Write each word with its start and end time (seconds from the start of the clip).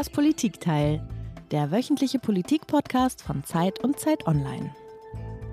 Das 0.00 0.08
Politikteil, 0.08 1.06
der 1.50 1.70
wöchentliche 1.70 2.18
Politik-Podcast 2.18 3.20
von 3.20 3.44
Zeit 3.44 3.84
und 3.84 3.98
Zeit 3.98 4.26
Online. 4.26 4.74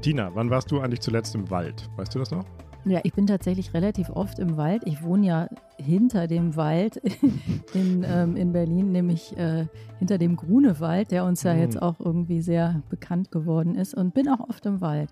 Tina, 0.01 0.33
wann 0.35 0.49
warst 0.49 0.71
du 0.71 0.79
eigentlich 0.79 1.01
zuletzt 1.01 1.35
im 1.35 1.49
Wald? 1.51 1.89
Weißt 1.97 2.15
du 2.15 2.19
das 2.19 2.31
noch? 2.31 2.45
Ja, 2.85 3.01
ich 3.03 3.11
bin 3.11 3.27
tatsächlich 3.27 3.73
relativ 3.73 4.09
oft 4.09 4.39
im 4.39 4.55
Wald. 4.55 4.83
Ich 4.85 5.03
wohne 5.03 5.27
ja 5.27 5.49
hinter 5.75 6.27
dem 6.27 6.55
Wald 6.55 6.95
in, 7.73 8.05
ähm, 8.07 8.37
in 8.37 8.53
Berlin, 8.53 8.93
nämlich 8.93 9.35
äh, 9.35 9.65
hinter 9.99 10.17
dem 10.17 10.37
Grunewald, 10.37 11.11
der 11.11 11.25
uns 11.25 11.43
ja 11.43 11.53
mhm. 11.53 11.59
jetzt 11.59 11.81
auch 11.81 11.99
irgendwie 11.99 12.39
sehr 12.39 12.81
bekannt 12.89 13.31
geworden 13.31 13.75
ist 13.75 13.95
und 13.95 14.13
bin 14.13 14.29
auch 14.29 14.47
oft 14.47 14.65
im 14.65 14.79
Wald. 14.79 15.09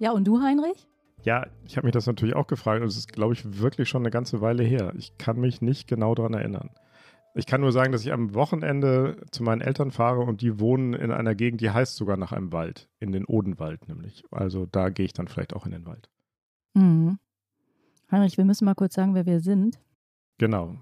Ja, 0.00 0.10
und 0.10 0.24
du, 0.24 0.42
Heinrich? 0.42 0.88
Ja, 1.22 1.46
ich 1.64 1.76
habe 1.76 1.86
mich 1.86 1.94
das 1.94 2.08
natürlich 2.08 2.34
auch 2.34 2.48
gefragt 2.48 2.82
und 2.82 2.88
es 2.88 2.96
ist, 2.96 3.12
glaube 3.12 3.34
ich, 3.34 3.60
wirklich 3.60 3.88
schon 3.88 4.02
eine 4.02 4.10
ganze 4.10 4.40
Weile 4.40 4.64
her. 4.64 4.92
Ich 4.98 5.16
kann 5.16 5.38
mich 5.38 5.62
nicht 5.62 5.86
genau 5.86 6.16
daran 6.16 6.34
erinnern. 6.34 6.70
Ich 7.36 7.46
kann 7.46 7.60
nur 7.60 7.72
sagen, 7.72 7.90
dass 7.90 8.02
ich 8.02 8.12
am 8.12 8.34
Wochenende 8.34 9.16
zu 9.32 9.42
meinen 9.42 9.60
Eltern 9.60 9.90
fahre 9.90 10.20
und 10.20 10.40
die 10.40 10.60
wohnen 10.60 10.94
in 10.94 11.10
einer 11.10 11.34
Gegend, 11.34 11.60
die 11.60 11.70
heißt 11.70 11.96
sogar 11.96 12.16
nach 12.16 12.30
einem 12.30 12.52
Wald, 12.52 12.88
in 13.00 13.10
den 13.10 13.24
Odenwald 13.24 13.88
nämlich. 13.88 14.22
Also 14.30 14.66
da 14.66 14.88
gehe 14.88 15.04
ich 15.06 15.12
dann 15.12 15.26
vielleicht 15.26 15.52
auch 15.52 15.66
in 15.66 15.72
den 15.72 15.84
Wald. 15.84 16.08
Mhm. 16.74 17.18
Heinrich, 18.10 18.38
wir 18.38 18.44
müssen 18.44 18.64
mal 18.64 18.74
kurz 18.74 18.94
sagen, 18.94 19.14
wer 19.14 19.26
wir 19.26 19.40
sind. 19.40 19.80
Genau. 20.38 20.76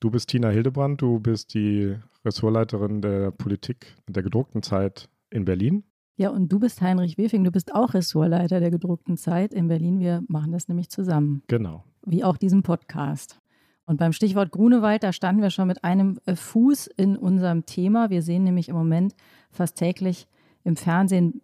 Du 0.00 0.10
bist 0.10 0.30
Tina 0.30 0.48
Hildebrand, 0.48 1.02
du 1.02 1.20
bist 1.20 1.52
die 1.52 1.94
Ressortleiterin 2.24 3.02
der 3.02 3.30
Politik 3.30 3.94
der 4.08 4.22
gedruckten 4.22 4.62
Zeit 4.62 5.10
in 5.28 5.44
Berlin. 5.44 5.84
Ja, 6.16 6.30
und 6.30 6.50
du 6.50 6.58
bist 6.58 6.80
Heinrich 6.80 7.18
Wefing, 7.18 7.44
du 7.44 7.50
bist 7.50 7.74
auch 7.74 7.92
Ressortleiter 7.92 8.60
der 8.60 8.70
gedruckten 8.70 9.18
Zeit 9.18 9.52
in 9.52 9.68
Berlin. 9.68 10.00
Wir 10.00 10.22
machen 10.28 10.52
das 10.52 10.68
nämlich 10.68 10.88
zusammen. 10.88 11.42
Genau. 11.48 11.84
Wie 12.06 12.24
auch 12.24 12.38
diesen 12.38 12.62
Podcast. 12.62 13.41
Und 13.84 13.96
beim 13.98 14.12
Stichwort 14.12 14.52
Grunewald, 14.52 15.02
da 15.02 15.12
standen 15.12 15.42
wir 15.42 15.50
schon 15.50 15.68
mit 15.68 15.84
einem 15.84 16.18
äh, 16.26 16.36
Fuß 16.36 16.86
in 16.86 17.16
unserem 17.16 17.66
Thema. 17.66 18.10
Wir 18.10 18.22
sehen 18.22 18.44
nämlich 18.44 18.68
im 18.68 18.76
Moment 18.76 19.14
fast 19.50 19.76
täglich 19.76 20.28
im 20.64 20.76
Fernsehen, 20.76 21.42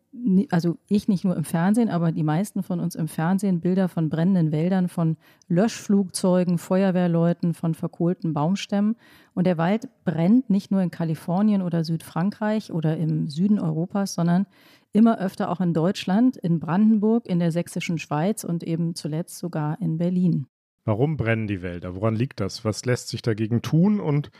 also 0.50 0.78
ich 0.89 1.09
nicht 1.09 1.25
nur 1.25 1.36
im 1.36 1.44
Fernsehen, 1.44 1.89
aber 1.89 2.12
die 2.12 2.22
meisten 2.22 2.62
von 2.62 2.78
uns 2.78 2.94
im 2.94 3.09
Fernsehen, 3.09 3.61
Bilder 3.61 3.89
von 3.89 4.09
brennenden 4.09 4.53
Wäldern, 4.53 4.89
von 4.89 5.16
Löschflugzeugen, 5.48 6.59
Feuerwehrleuten, 6.59 7.55
von 7.55 7.75
verkohlten 7.75 8.33
Baumstämmen. 8.33 8.97
Und 9.34 9.47
der 9.47 9.59
Wald 9.59 9.89
brennt 10.05 10.50
nicht 10.50 10.70
nur 10.70 10.83
in 10.83 10.91
Kalifornien 10.91 11.62
oder 11.62 11.83
Südfrankreich 11.83 12.72
oder 12.72 12.97
im 12.97 13.28
Süden 13.28 13.59
Europas, 13.59 14.14
sondern 14.14 14.47
immer 14.92 15.19
öfter 15.19 15.50
auch 15.50 15.61
in 15.61 15.75
Deutschland, 15.75 16.36
in 16.36 16.61
Brandenburg, 16.61 17.27
in 17.27 17.41
der 17.41 17.50
sächsischen 17.50 17.98
Schweiz 17.98 18.44
und 18.44 18.62
eben 18.62 18.94
zuletzt 18.94 19.39
sogar 19.39 19.81
in 19.81 19.98
Berlin. 19.98 20.47
Warum 20.89 21.19
brennen 21.19 21.47
die 21.47 21.61
Wälder? 21.61 21.94
Woran 21.94 22.17
liegt 22.17 22.41
das? 22.41 22.64
Was 22.64 22.86
lässt 22.86 23.08
sich 23.08 23.20
dagegen 23.20 23.61
tun? 23.61 24.00
Und 24.00 24.31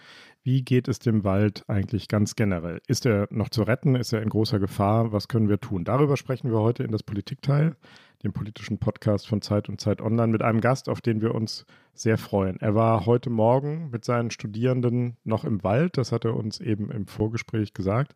wie 0.45 0.63
geht 0.63 0.89
es 0.89 0.99
dem 0.99 1.23
Wald 1.23 1.63
eigentlich 1.69 2.09
ganz 2.09 2.37
generell? 2.37 2.81
Ist 2.87 3.05
er 3.05 3.29
noch 3.31 3.51
zu 3.51 3.65
retten? 3.65 3.95
Ist 3.95 4.15
er 4.15 4.23
in 4.23 4.31
großer 4.31 4.59
Gefahr? 4.59 5.13
Was 5.13 5.29
können 5.29 5.51
wir 5.51 5.61
tun? 5.61 5.85
Darüber 5.85 6.17
sprechen 6.17 6.51
wir 6.51 6.61
heute 6.61 6.85
in 6.85 6.91
das 6.91 7.03
Politikteil, 7.03 7.77
dem 8.25 8.33
politischen 8.33 8.79
Podcast 8.79 9.29
von 9.29 9.43
Zeit 9.43 9.69
und 9.69 9.81
Zeit 9.81 10.01
Online, 10.01 10.33
mit 10.33 10.43
einem 10.43 10.61
Gast, 10.61 10.89
auf 10.89 11.01
den 11.01 11.21
wir 11.21 11.35
uns 11.35 11.65
sehr 11.95 12.19
freuen. 12.19 12.59
Er 12.61 12.75
war 12.75 13.07
heute 13.07 13.31
Morgen 13.31 13.91
mit 13.91 14.05
seinen 14.05 14.31
Studierenden 14.31 15.17
noch 15.25 15.45
im 15.45 15.63
Wald, 15.63 15.97
das 15.97 16.13
hat 16.13 16.25
er 16.25 16.37
uns 16.37 16.61
eben 16.61 16.91
im 16.91 17.07
Vorgespräch 17.07 17.75
gesagt, 17.75 18.15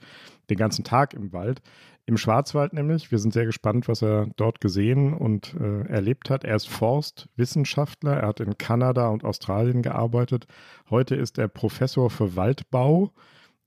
den 0.50 0.56
ganzen 0.56 0.84
Tag 0.84 1.14
im 1.14 1.32
Wald. 1.32 1.62
Im 2.04 2.16
Schwarzwald 2.16 2.72
nämlich. 2.72 3.12
Wir 3.12 3.18
sind 3.18 3.32
sehr 3.32 3.46
gespannt, 3.46 3.86
was 3.86 4.02
er 4.02 4.26
dort 4.36 4.60
gesehen 4.60 5.14
und 5.14 5.54
äh, 5.54 5.86
erlebt 5.86 6.30
hat. 6.30 6.42
Er 6.42 6.56
ist 6.56 6.68
Forstwissenschaftler. 6.68 8.16
Er 8.16 8.26
hat 8.26 8.40
in 8.40 8.58
Kanada 8.58 9.08
und 9.08 9.22
Australien 9.24 9.82
gearbeitet. 9.82 10.48
Heute 10.90 11.14
ist 11.14 11.38
er 11.38 11.46
Professor 11.46 12.10
für 12.10 12.34
Waldbau 12.34 13.12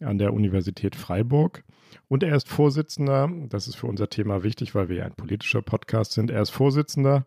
an 0.01 0.17
der 0.17 0.33
Universität 0.33 0.97
Freiburg. 0.97 1.63
Und 2.07 2.23
er 2.23 2.35
ist 2.35 2.47
Vorsitzender, 2.47 3.29
das 3.49 3.67
ist 3.67 3.75
für 3.75 3.87
unser 3.87 4.09
Thema 4.09 4.43
wichtig, 4.43 4.75
weil 4.75 4.89
wir 4.89 4.97
ja 4.97 5.05
ein 5.05 5.15
politischer 5.15 5.61
Podcast 5.61 6.13
sind, 6.13 6.31
er 6.31 6.41
ist 6.41 6.51
Vorsitzender 6.51 7.25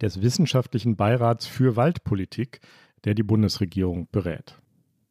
des 0.00 0.22
Wissenschaftlichen 0.22 0.96
Beirats 0.96 1.46
für 1.46 1.76
Waldpolitik, 1.76 2.60
der 3.04 3.14
die 3.14 3.22
Bundesregierung 3.22 4.08
berät. 4.10 4.60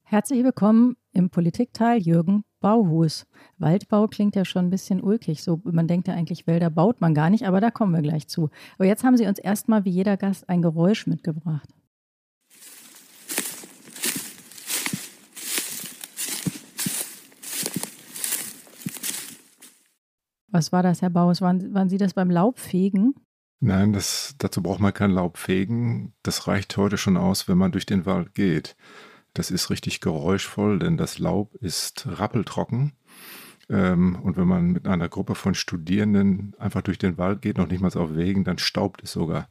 Herzlich 0.04 0.44
willkommen 0.44 0.98
im 1.14 1.30
Politikteil 1.30 2.00
Jürgen 2.00 2.44
Bauhus. 2.60 3.26
Waldbau 3.58 4.08
klingt 4.08 4.36
ja 4.36 4.46
schon 4.46 4.66
ein 4.66 4.70
bisschen 4.70 5.02
ulkig. 5.02 5.42
So, 5.42 5.62
man 5.64 5.88
denkt 5.88 6.08
ja 6.08 6.14
eigentlich, 6.14 6.46
Wälder 6.46 6.70
baut 6.70 7.02
man 7.02 7.14
gar 7.14 7.30
nicht, 7.30 7.48
aber 7.48 7.60
da 7.60 7.72
kommen 7.72 7.94
wir 7.94 8.02
gleich 8.02 8.28
zu. 8.28 8.50
Aber 8.78 8.86
jetzt 8.86 9.04
haben 9.04 9.18
Sie 9.18 9.26
uns 9.26 9.40
erstmal 9.40 9.86
wie 9.86 9.90
jeder 9.90 10.18
Gast 10.18 10.48
ein 10.50 10.62
Geräusch 10.62 11.08
mitgebracht. 11.08 11.70
Was 20.56 20.72
war 20.72 20.84
das, 20.84 21.02
Herr 21.02 21.10
Bauhus? 21.10 21.42
Waren, 21.42 21.74
waren 21.74 21.90
Sie 21.90 21.98
das 21.98 22.14
beim 22.14 22.30
Laubfegen? 22.30 23.14
Nein, 23.60 23.92
das, 23.92 24.36
dazu 24.38 24.64
braucht 24.64 24.80
man 24.80 24.94
kein 24.94 25.12
Laubfegen. 25.12 26.14
Das 26.24 26.48
reicht 26.48 26.78
heute 26.78 26.98
schon 26.98 27.18
aus, 27.18 27.50
wenn 27.50 27.58
man 27.58 27.74
durch 27.74 27.86
den 27.86 28.06
Wald 28.06 28.34
geht. 28.36 28.78
Das 29.34 29.52
ist 29.52 29.70
richtig 29.70 30.00
geräuschvoll, 30.00 30.80
denn 30.80 30.96
das 30.96 31.20
Laub 31.20 31.56
ist 31.56 32.08
rappeltrocken. 32.08 32.94
Ähm, 33.68 34.18
und 34.24 34.38
wenn 34.38 34.48
man 34.48 34.68
mit 34.68 34.88
einer 34.88 35.10
Gruppe 35.10 35.36
von 35.36 35.56
Studierenden 35.56 36.56
einfach 36.58 36.84
durch 36.84 37.00
den 37.00 37.18
Wald 37.18 37.42
geht, 37.42 37.58
noch 37.58 37.68
nicht 37.68 37.82
mal 37.82 37.92
auf 37.94 38.16
Wegen, 38.16 38.46
dann 38.46 38.58
staubt 38.58 39.04
es 39.04 39.12
sogar. 39.12 39.50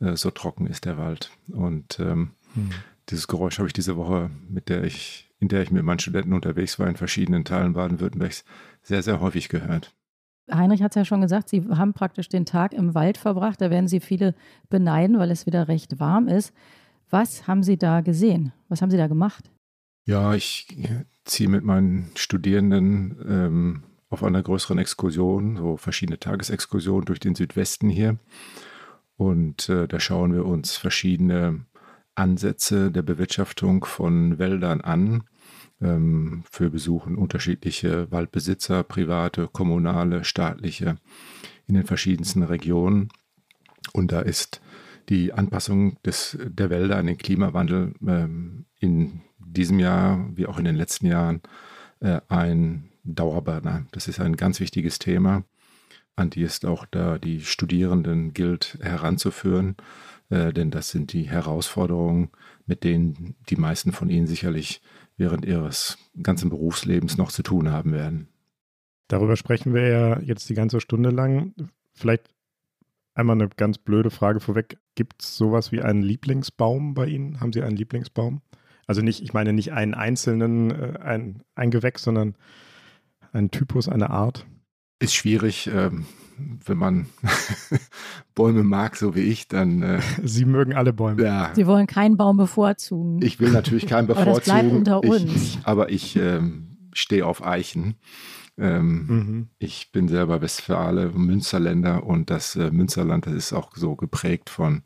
Äh, 0.00 0.16
so 0.16 0.30
trocken 0.30 0.66
ist 0.66 0.86
der 0.86 0.96
Wald. 0.96 1.32
Und 1.52 2.00
ähm, 2.00 2.30
hm. 2.54 2.70
dieses 3.10 3.28
Geräusch 3.28 3.58
habe 3.58 3.68
ich 3.68 3.74
diese 3.74 3.98
Woche, 3.98 4.30
mit 4.48 4.70
der 4.70 4.84
ich, 4.84 5.30
in 5.38 5.48
der 5.48 5.60
ich 5.60 5.70
mit 5.70 5.82
meinen 5.82 5.98
Studenten 5.98 6.32
unterwegs 6.32 6.78
war, 6.78 6.88
in 6.88 6.96
verschiedenen 6.96 7.44
Teilen 7.44 7.74
Baden-Württembergs, 7.74 8.46
sehr, 8.82 9.02
sehr 9.02 9.20
häufig 9.20 9.50
gehört. 9.50 9.94
Heinrich 10.52 10.82
hat 10.82 10.92
es 10.92 10.96
ja 10.96 11.04
schon 11.04 11.20
gesagt, 11.20 11.48
Sie 11.48 11.64
haben 11.68 11.92
praktisch 11.92 12.28
den 12.28 12.46
Tag 12.46 12.72
im 12.72 12.94
Wald 12.94 13.18
verbracht. 13.18 13.60
Da 13.60 13.70
werden 13.70 13.88
Sie 13.88 14.00
viele 14.00 14.34
beneiden, 14.68 15.18
weil 15.18 15.30
es 15.30 15.46
wieder 15.46 15.68
recht 15.68 15.98
warm 15.98 16.28
ist. 16.28 16.52
Was 17.10 17.46
haben 17.46 17.62
Sie 17.62 17.76
da 17.76 18.00
gesehen? 18.00 18.52
Was 18.68 18.82
haben 18.82 18.90
Sie 18.90 18.96
da 18.96 19.06
gemacht? 19.06 19.50
Ja, 20.04 20.34
ich 20.34 20.68
ziehe 21.24 21.48
mit 21.48 21.64
meinen 21.64 22.10
Studierenden 22.14 23.16
ähm, 23.28 23.82
auf 24.08 24.22
einer 24.22 24.42
größeren 24.42 24.78
Exkursion, 24.78 25.56
so 25.56 25.76
verschiedene 25.76 26.18
Tagesexkursionen 26.18 27.04
durch 27.04 27.18
den 27.18 27.34
Südwesten 27.34 27.88
hier. 27.88 28.18
Und 29.16 29.68
äh, 29.68 29.88
da 29.88 29.98
schauen 29.98 30.32
wir 30.32 30.46
uns 30.46 30.76
verschiedene 30.76 31.64
Ansätze 32.14 32.90
der 32.90 33.02
Bewirtschaftung 33.02 33.84
von 33.84 34.38
Wäldern 34.38 34.80
an. 34.80 35.24
Ähm, 35.80 36.42
für 36.50 36.70
besuchen 36.70 37.16
unterschiedliche 37.16 38.10
Waldbesitzer, 38.10 38.82
private, 38.82 39.48
kommunale, 39.52 40.24
staatliche 40.24 40.96
in 41.66 41.74
den 41.74 41.84
verschiedensten 41.84 42.42
Regionen. 42.42 43.10
Und 43.92 44.10
da 44.12 44.20
ist 44.20 44.60
die 45.08 45.32
Anpassung 45.32 46.00
des, 46.02 46.38
der 46.42 46.70
Wälder 46.70 46.96
an 46.96 47.06
den 47.06 47.18
Klimawandel 47.18 47.94
ähm, 48.06 48.64
in 48.80 49.20
diesem 49.38 49.78
Jahr 49.78 50.30
wie 50.34 50.46
auch 50.46 50.58
in 50.58 50.64
den 50.64 50.76
letzten 50.76 51.06
Jahren 51.06 51.42
äh, 52.00 52.20
ein 52.28 52.90
Dauerburner. 53.04 53.86
Das 53.92 54.08
ist 54.08 54.20
ein 54.20 54.36
ganz 54.36 54.60
wichtiges 54.60 54.98
Thema, 54.98 55.44
an 56.16 56.30
die 56.30 56.42
es 56.42 56.64
auch 56.64 56.86
da 56.86 57.18
die 57.18 57.40
Studierenden 57.42 58.32
gilt 58.32 58.78
heranzuführen, 58.80 59.76
äh, 60.30 60.52
denn 60.52 60.70
das 60.70 60.90
sind 60.90 61.12
die 61.12 61.28
Herausforderungen, 61.28 62.30
mit 62.66 62.82
denen 62.82 63.36
die 63.48 63.56
meisten 63.56 63.92
von 63.92 64.10
ihnen 64.10 64.26
sicherlich 64.26 64.82
während 65.16 65.44
ihres 65.44 65.98
ganzen 66.22 66.50
Berufslebens 66.50 67.16
noch 67.16 67.30
zu 67.30 67.42
tun 67.42 67.70
haben 67.70 67.92
werden. 67.92 68.28
Darüber 69.08 69.36
sprechen 69.36 69.72
wir 69.72 69.88
ja 69.88 70.20
jetzt 70.20 70.48
die 70.48 70.54
ganze 70.54 70.80
Stunde 70.80 71.10
lang. 71.10 71.54
Vielleicht 71.94 72.30
Einmal 73.16 73.40
eine 73.40 73.48
ganz 73.48 73.78
blöde 73.78 74.10
Frage 74.10 74.40
vorweg. 74.40 74.76
Gibt 74.94 75.22
es 75.22 75.38
sowas 75.38 75.72
wie 75.72 75.80
einen 75.80 76.02
Lieblingsbaum 76.02 76.92
bei 76.92 77.06
Ihnen? 77.06 77.40
Haben 77.40 77.50
Sie 77.54 77.62
einen 77.62 77.76
Lieblingsbaum? 77.76 78.42
Also 78.86 79.00
nicht, 79.00 79.22
ich 79.22 79.32
meine 79.32 79.54
nicht 79.54 79.72
einen 79.72 79.94
einzelnen, 79.94 80.70
äh, 80.70 80.98
ein, 81.00 81.42
ein 81.54 81.70
Gewächs, 81.70 82.02
sondern 82.02 82.36
einen 83.32 83.50
Typus, 83.50 83.88
eine 83.88 84.10
Art? 84.10 84.46
Ist 84.98 85.14
schwierig, 85.14 85.70
ähm, 85.72 86.04
wenn 86.38 86.78
man 86.78 87.06
Bäume 88.34 88.62
mag, 88.62 88.96
so 88.96 89.14
wie 89.14 89.20
ich, 89.20 89.48
dann. 89.48 89.82
Äh, 89.82 90.00
Sie 90.22 90.44
mögen 90.44 90.74
alle 90.74 90.92
Bäume. 90.92 91.22
Ja. 91.22 91.52
Sie 91.54 91.66
wollen 91.66 91.86
keinen 91.86 92.16
Baum 92.16 92.36
bevorzugen. 92.36 93.20
Ich 93.22 93.40
will 93.40 93.50
natürlich 93.50 93.86
keinen 93.86 94.06
bevorzugen. 94.06 94.30
aber 94.30 94.40
das 94.40 94.44
bleibt 94.44 94.72
unter 94.72 95.00
uns. 95.02 95.32
Ich, 95.32 95.58
aber 95.64 95.90
ich 95.90 96.16
ähm, 96.16 96.76
stehe 96.92 97.26
auf 97.26 97.44
Eichen. 97.44 97.96
Ähm, 98.58 99.06
mhm. 99.06 99.48
Ich 99.58 99.92
bin 99.92 100.08
selber 100.08 100.40
Westfale, 100.40 101.10
Münsterländer 101.10 102.04
und 102.04 102.30
das 102.30 102.56
äh, 102.56 102.70
Münsterland, 102.70 103.26
das 103.26 103.34
ist 103.34 103.52
auch 103.52 103.76
so 103.76 103.96
geprägt 103.96 104.48
von 104.48 104.82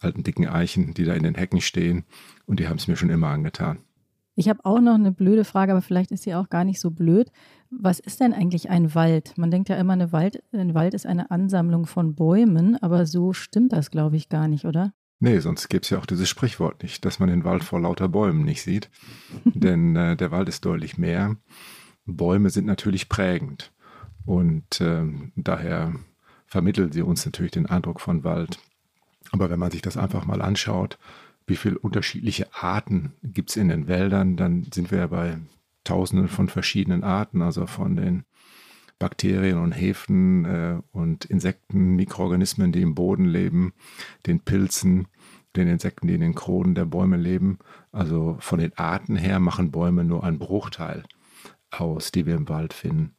alten 0.00 0.24
dicken 0.24 0.46
Eichen, 0.48 0.92
die 0.92 1.04
da 1.04 1.14
in 1.14 1.22
den 1.22 1.36
Hecken 1.36 1.60
stehen 1.60 2.04
und 2.46 2.60
die 2.60 2.68
haben 2.68 2.76
es 2.76 2.88
mir 2.88 2.96
schon 2.96 3.10
immer 3.10 3.28
angetan. 3.28 3.78
Ich 4.34 4.48
habe 4.48 4.64
auch 4.64 4.80
noch 4.80 4.94
eine 4.94 5.12
blöde 5.12 5.44
Frage, 5.44 5.72
aber 5.72 5.82
vielleicht 5.82 6.10
ist 6.10 6.24
sie 6.24 6.34
auch 6.34 6.50
gar 6.50 6.64
nicht 6.64 6.80
so 6.80 6.90
blöd. 6.90 7.30
Was 7.70 7.98
ist 7.98 8.20
denn 8.20 8.32
eigentlich 8.32 8.70
ein 8.70 8.94
Wald? 8.94 9.36
Man 9.36 9.50
denkt 9.50 9.68
ja 9.68 9.76
immer, 9.76 9.94
eine 9.94 10.12
Wald, 10.12 10.42
ein 10.52 10.74
Wald 10.74 10.94
ist 10.94 11.06
eine 11.06 11.30
Ansammlung 11.30 11.86
von 11.86 12.14
Bäumen, 12.14 12.76
aber 12.82 13.06
so 13.06 13.32
stimmt 13.32 13.72
das, 13.72 13.90
glaube 13.90 14.16
ich, 14.16 14.28
gar 14.28 14.48
nicht, 14.48 14.64
oder? 14.64 14.92
Nee, 15.18 15.38
sonst 15.40 15.68
gäbe 15.68 15.82
es 15.82 15.90
ja 15.90 15.98
auch 15.98 16.06
dieses 16.06 16.28
Sprichwort 16.28 16.82
nicht, 16.82 17.04
dass 17.04 17.18
man 17.18 17.28
den 17.28 17.44
Wald 17.44 17.64
vor 17.64 17.80
lauter 17.80 18.08
Bäumen 18.08 18.44
nicht 18.44 18.62
sieht. 18.62 18.90
Denn 19.44 19.96
äh, 19.96 20.16
der 20.16 20.30
Wald 20.30 20.48
ist 20.48 20.64
deutlich 20.64 20.98
mehr. 20.98 21.36
Bäume 22.04 22.50
sind 22.50 22.66
natürlich 22.66 23.08
prägend. 23.08 23.72
Und 24.24 24.80
äh, 24.80 25.04
daher 25.36 25.94
vermitteln 26.46 26.92
sie 26.92 27.02
uns 27.02 27.24
natürlich 27.24 27.52
den 27.52 27.66
Eindruck 27.66 28.00
von 28.00 28.24
Wald. 28.24 28.58
Aber 29.32 29.50
wenn 29.50 29.58
man 29.58 29.70
sich 29.70 29.82
das 29.82 29.96
einfach 29.96 30.26
mal 30.26 30.42
anschaut, 30.42 30.98
wie 31.46 31.56
viele 31.56 31.78
unterschiedliche 31.78 32.52
Arten 32.52 33.12
gibt 33.22 33.50
es 33.50 33.56
in 33.56 33.68
den 33.68 33.88
Wäldern, 33.88 34.36
dann 34.36 34.66
sind 34.72 34.90
wir 34.90 34.98
ja 34.98 35.06
bei 35.06 35.38
Tausenden 35.86 36.28
von 36.28 36.48
verschiedenen 36.48 37.04
Arten, 37.04 37.42
also 37.42 37.66
von 37.66 37.96
den 37.96 38.24
Bakterien 38.98 39.58
und 39.58 39.72
Hefen 39.72 40.44
äh, 40.44 40.80
und 40.92 41.24
Insekten, 41.26 41.96
Mikroorganismen, 41.96 42.72
die 42.72 42.82
im 42.82 42.94
Boden 42.94 43.26
leben, 43.26 43.72
den 44.26 44.40
Pilzen, 44.40 45.08
den 45.54 45.68
Insekten, 45.68 46.06
die 46.06 46.14
in 46.14 46.20
den 46.20 46.34
Kronen 46.34 46.74
der 46.74 46.86
Bäume 46.86 47.16
leben. 47.16 47.58
Also 47.92 48.36
von 48.40 48.58
den 48.58 48.76
Arten 48.76 49.16
her 49.16 49.38
machen 49.38 49.70
Bäume 49.70 50.04
nur 50.04 50.24
einen 50.24 50.38
Bruchteil 50.38 51.04
aus, 51.70 52.10
die 52.10 52.26
wir 52.26 52.34
im 52.34 52.48
Wald 52.48 52.72
finden. 52.72 53.14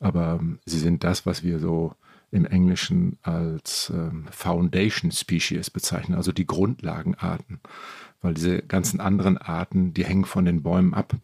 Aber 0.00 0.38
ähm, 0.40 0.58
sie 0.64 0.78
sind 0.78 1.04
das, 1.04 1.26
was 1.26 1.42
wir 1.42 1.58
so 1.58 1.94
im 2.30 2.44
Englischen 2.44 3.18
als 3.22 3.90
ähm, 3.94 4.26
Foundation 4.30 5.10
Species 5.12 5.70
bezeichnen, 5.70 6.16
also 6.16 6.32
die 6.32 6.46
Grundlagenarten. 6.46 7.60
Weil 8.20 8.34
diese 8.34 8.62
ganzen 8.62 9.00
anderen 9.00 9.38
Arten, 9.38 9.94
die 9.94 10.04
hängen 10.04 10.24
von 10.24 10.44
den 10.44 10.62
Bäumen 10.62 10.94
ab, 10.94 11.14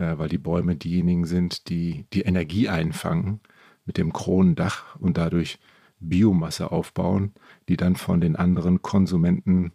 äh, 0.00 0.18
weil 0.18 0.28
die 0.28 0.38
Bäume 0.38 0.76
diejenigen 0.76 1.26
sind, 1.26 1.68
die 1.68 2.06
die 2.12 2.22
Energie 2.22 2.68
einfangen 2.68 3.40
mit 3.84 3.98
dem 3.98 4.12
Kronendach 4.12 4.96
und 4.96 5.18
dadurch 5.18 5.58
Biomasse 6.00 6.72
aufbauen, 6.72 7.34
die 7.68 7.76
dann 7.76 7.96
von 7.96 8.20
den 8.20 8.36
anderen 8.36 8.82
Konsumenten 8.82 9.72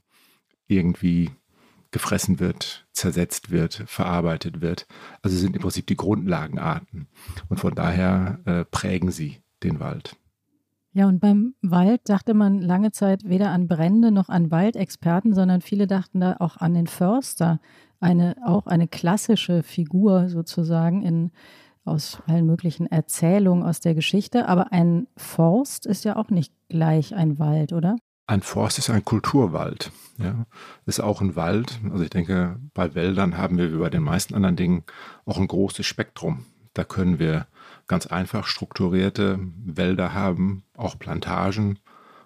irgendwie 0.67 1.29
gefressen 1.91 2.39
wird, 2.39 2.87
zersetzt 2.91 3.51
wird, 3.51 3.83
verarbeitet 3.85 4.61
wird. 4.61 4.87
Also 5.21 5.37
sind 5.37 5.55
im 5.55 5.61
Prinzip 5.61 5.87
die 5.87 5.95
Grundlagenarten. 5.95 7.07
Und 7.47 7.59
von 7.59 7.75
daher 7.75 8.39
äh, 8.45 8.65
prägen 8.65 9.11
sie 9.11 9.43
den 9.63 9.79
Wald. 9.79 10.17
Ja, 10.91 11.07
und 11.07 11.19
beim 11.19 11.55
Wald 11.61 12.01
dachte 12.05 12.33
man 12.33 12.59
lange 12.61 12.91
Zeit 12.91 13.23
weder 13.25 13.51
an 13.51 13.67
Brände 13.67 14.11
noch 14.11 14.29
an 14.29 14.49
Waldexperten, 14.49 15.33
sondern 15.33 15.61
viele 15.61 15.87
dachten 15.87 16.21
da 16.21 16.37
auch 16.39 16.57
an 16.57 16.73
den 16.73 16.87
Förster, 16.87 17.59
eine, 18.05 18.35
auch 18.45 18.67
eine 18.67 18.87
klassische 18.87 19.63
Figur 19.63 20.29
sozusagen 20.29 21.01
in, 21.01 21.31
aus 21.85 22.19
allen 22.27 22.45
möglichen 22.45 22.85
Erzählungen 22.85 23.63
aus 23.63 23.79
der 23.79 23.95
Geschichte. 23.95 24.47
Aber 24.47 24.71
ein 24.71 25.07
Forst 25.17 25.87
ist 25.87 26.05
ja 26.05 26.15
auch 26.15 26.29
nicht 26.29 26.53
gleich 26.69 27.15
ein 27.15 27.39
Wald, 27.39 27.73
oder? 27.73 27.95
Ein 28.27 28.41
Forst 28.41 28.77
ist 28.77 28.89
ein 28.89 29.03
Kulturwald. 29.03 29.91
Ja, 30.17 30.45
ist 30.85 30.99
auch 30.99 31.19
ein 31.21 31.35
Wald. 31.35 31.79
Also 31.91 32.03
ich 32.03 32.09
denke, 32.09 32.57
bei 32.73 32.95
Wäldern 32.95 33.37
haben 33.37 33.57
wir 33.57 33.73
wie 33.73 33.77
bei 33.77 33.89
den 33.89 34.03
meisten 34.03 34.35
anderen 34.35 34.55
Dingen 34.55 34.83
auch 35.25 35.37
ein 35.37 35.47
großes 35.47 35.85
Spektrum. 35.85 36.45
Da 36.73 36.83
können 36.83 37.19
wir 37.19 37.47
ganz 37.87 38.05
einfach 38.05 38.45
strukturierte 38.45 39.39
Wälder 39.65 40.13
haben, 40.13 40.63
auch 40.75 40.97
Plantagen, 40.97 41.79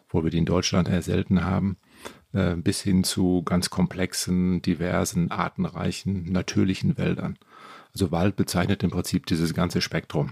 wo 0.10 0.24
wir 0.24 0.32
die 0.32 0.40
in 0.40 0.46
Deutschland 0.46 0.90
eher 0.90 1.02
selten 1.02 1.44
haben, 1.44 1.78
äh, 2.34 2.56
bis 2.56 2.82
hin 2.82 3.04
zu 3.04 3.44
ganz 3.44 3.70
komplexen, 3.70 4.62
diversen, 4.62 5.32
artenreichen, 5.32 6.32
natürlichen 6.32 6.98
Wäldern. 6.98 7.38
Also 7.94 8.12
Wald 8.12 8.36
bezeichnet 8.36 8.84
im 8.84 8.92
Prinzip 8.92 9.26
dieses 9.26 9.54
ganze 9.54 9.82
Spektrum. 9.82 10.32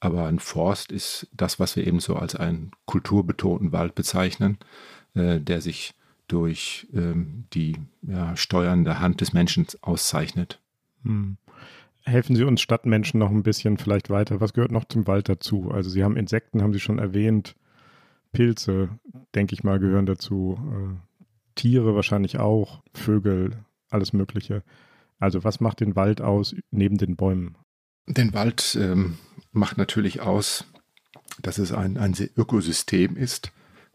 Aber 0.00 0.26
ein 0.26 0.38
Forst 0.38 0.92
ist 0.92 1.28
das, 1.32 1.58
was 1.58 1.76
wir 1.76 1.86
eben 1.86 2.00
so 2.00 2.16
als 2.16 2.36
einen 2.36 2.70
kulturbetonten 2.86 3.72
Wald 3.72 3.94
bezeichnen, 3.94 4.58
äh, 5.14 5.40
der 5.40 5.60
sich 5.60 5.94
durch 6.28 6.88
ähm, 6.92 7.44
die 7.52 7.76
ja, 8.02 8.36
steuernde 8.36 8.98
Hand 8.98 9.20
des 9.20 9.32
Menschen 9.32 9.66
auszeichnet. 9.82 10.60
Hm 11.02 11.36
helfen 12.06 12.36
Sie 12.36 12.44
uns 12.44 12.60
Stadtmenschen 12.60 13.18
noch 13.18 13.30
ein 13.30 13.42
bisschen 13.42 13.76
vielleicht 13.76 14.10
weiter. 14.10 14.40
Was 14.40 14.52
gehört 14.52 14.70
noch 14.70 14.84
zum 14.84 15.06
Wald 15.06 15.28
dazu? 15.28 15.70
Also 15.72 15.90
Sie 15.90 16.04
haben 16.04 16.16
Insekten, 16.16 16.62
haben 16.62 16.72
Sie 16.72 16.80
schon 16.80 16.98
erwähnt. 16.98 17.56
Pilze, 18.32 18.90
denke 19.34 19.54
ich 19.54 19.64
mal, 19.64 19.78
gehören 19.78 20.06
dazu. 20.06 20.58
Tiere 21.56 21.96
wahrscheinlich 21.96 22.38
auch, 22.38 22.82
Vögel, 22.94 23.64
alles 23.90 24.12
Mögliche. 24.12 24.62
Also 25.18 25.42
was 25.42 25.60
macht 25.60 25.80
den 25.80 25.96
Wald 25.96 26.20
aus 26.20 26.54
neben 26.70 26.98
den 26.98 27.16
Bäumen? 27.16 27.56
Den 28.06 28.32
Wald 28.34 28.78
ähm, 28.80 29.18
macht 29.50 29.78
natürlich 29.78 30.20
aus, 30.20 30.64
dass 31.42 31.58
es 31.58 31.72
ein, 31.72 31.98
ein 31.98 32.14
Ökosystem 32.36 33.16
ist, 33.16 33.52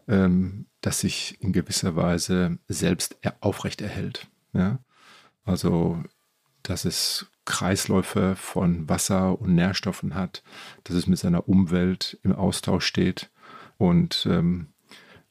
ähm, 0.08 0.66
das 0.80 1.00
sich 1.00 1.40
in 1.40 1.52
gewisser 1.52 1.96
Weise 1.96 2.58
selbst 2.68 3.16
aufrechterhält. 3.40 4.28
Ja? 4.52 4.80
Also, 5.44 6.02
dass 6.62 6.84
es 6.84 7.26
Kreisläufe 7.44 8.36
von 8.36 8.88
Wasser 8.88 9.40
und 9.40 9.54
Nährstoffen 9.54 10.14
hat, 10.14 10.42
dass 10.84 10.96
es 10.96 11.06
mit 11.06 11.18
seiner 11.18 11.48
Umwelt 11.48 12.18
im 12.22 12.32
Austausch 12.32 12.86
steht. 12.86 13.30
Und 13.78 14.26
ähm, 14.30 14.71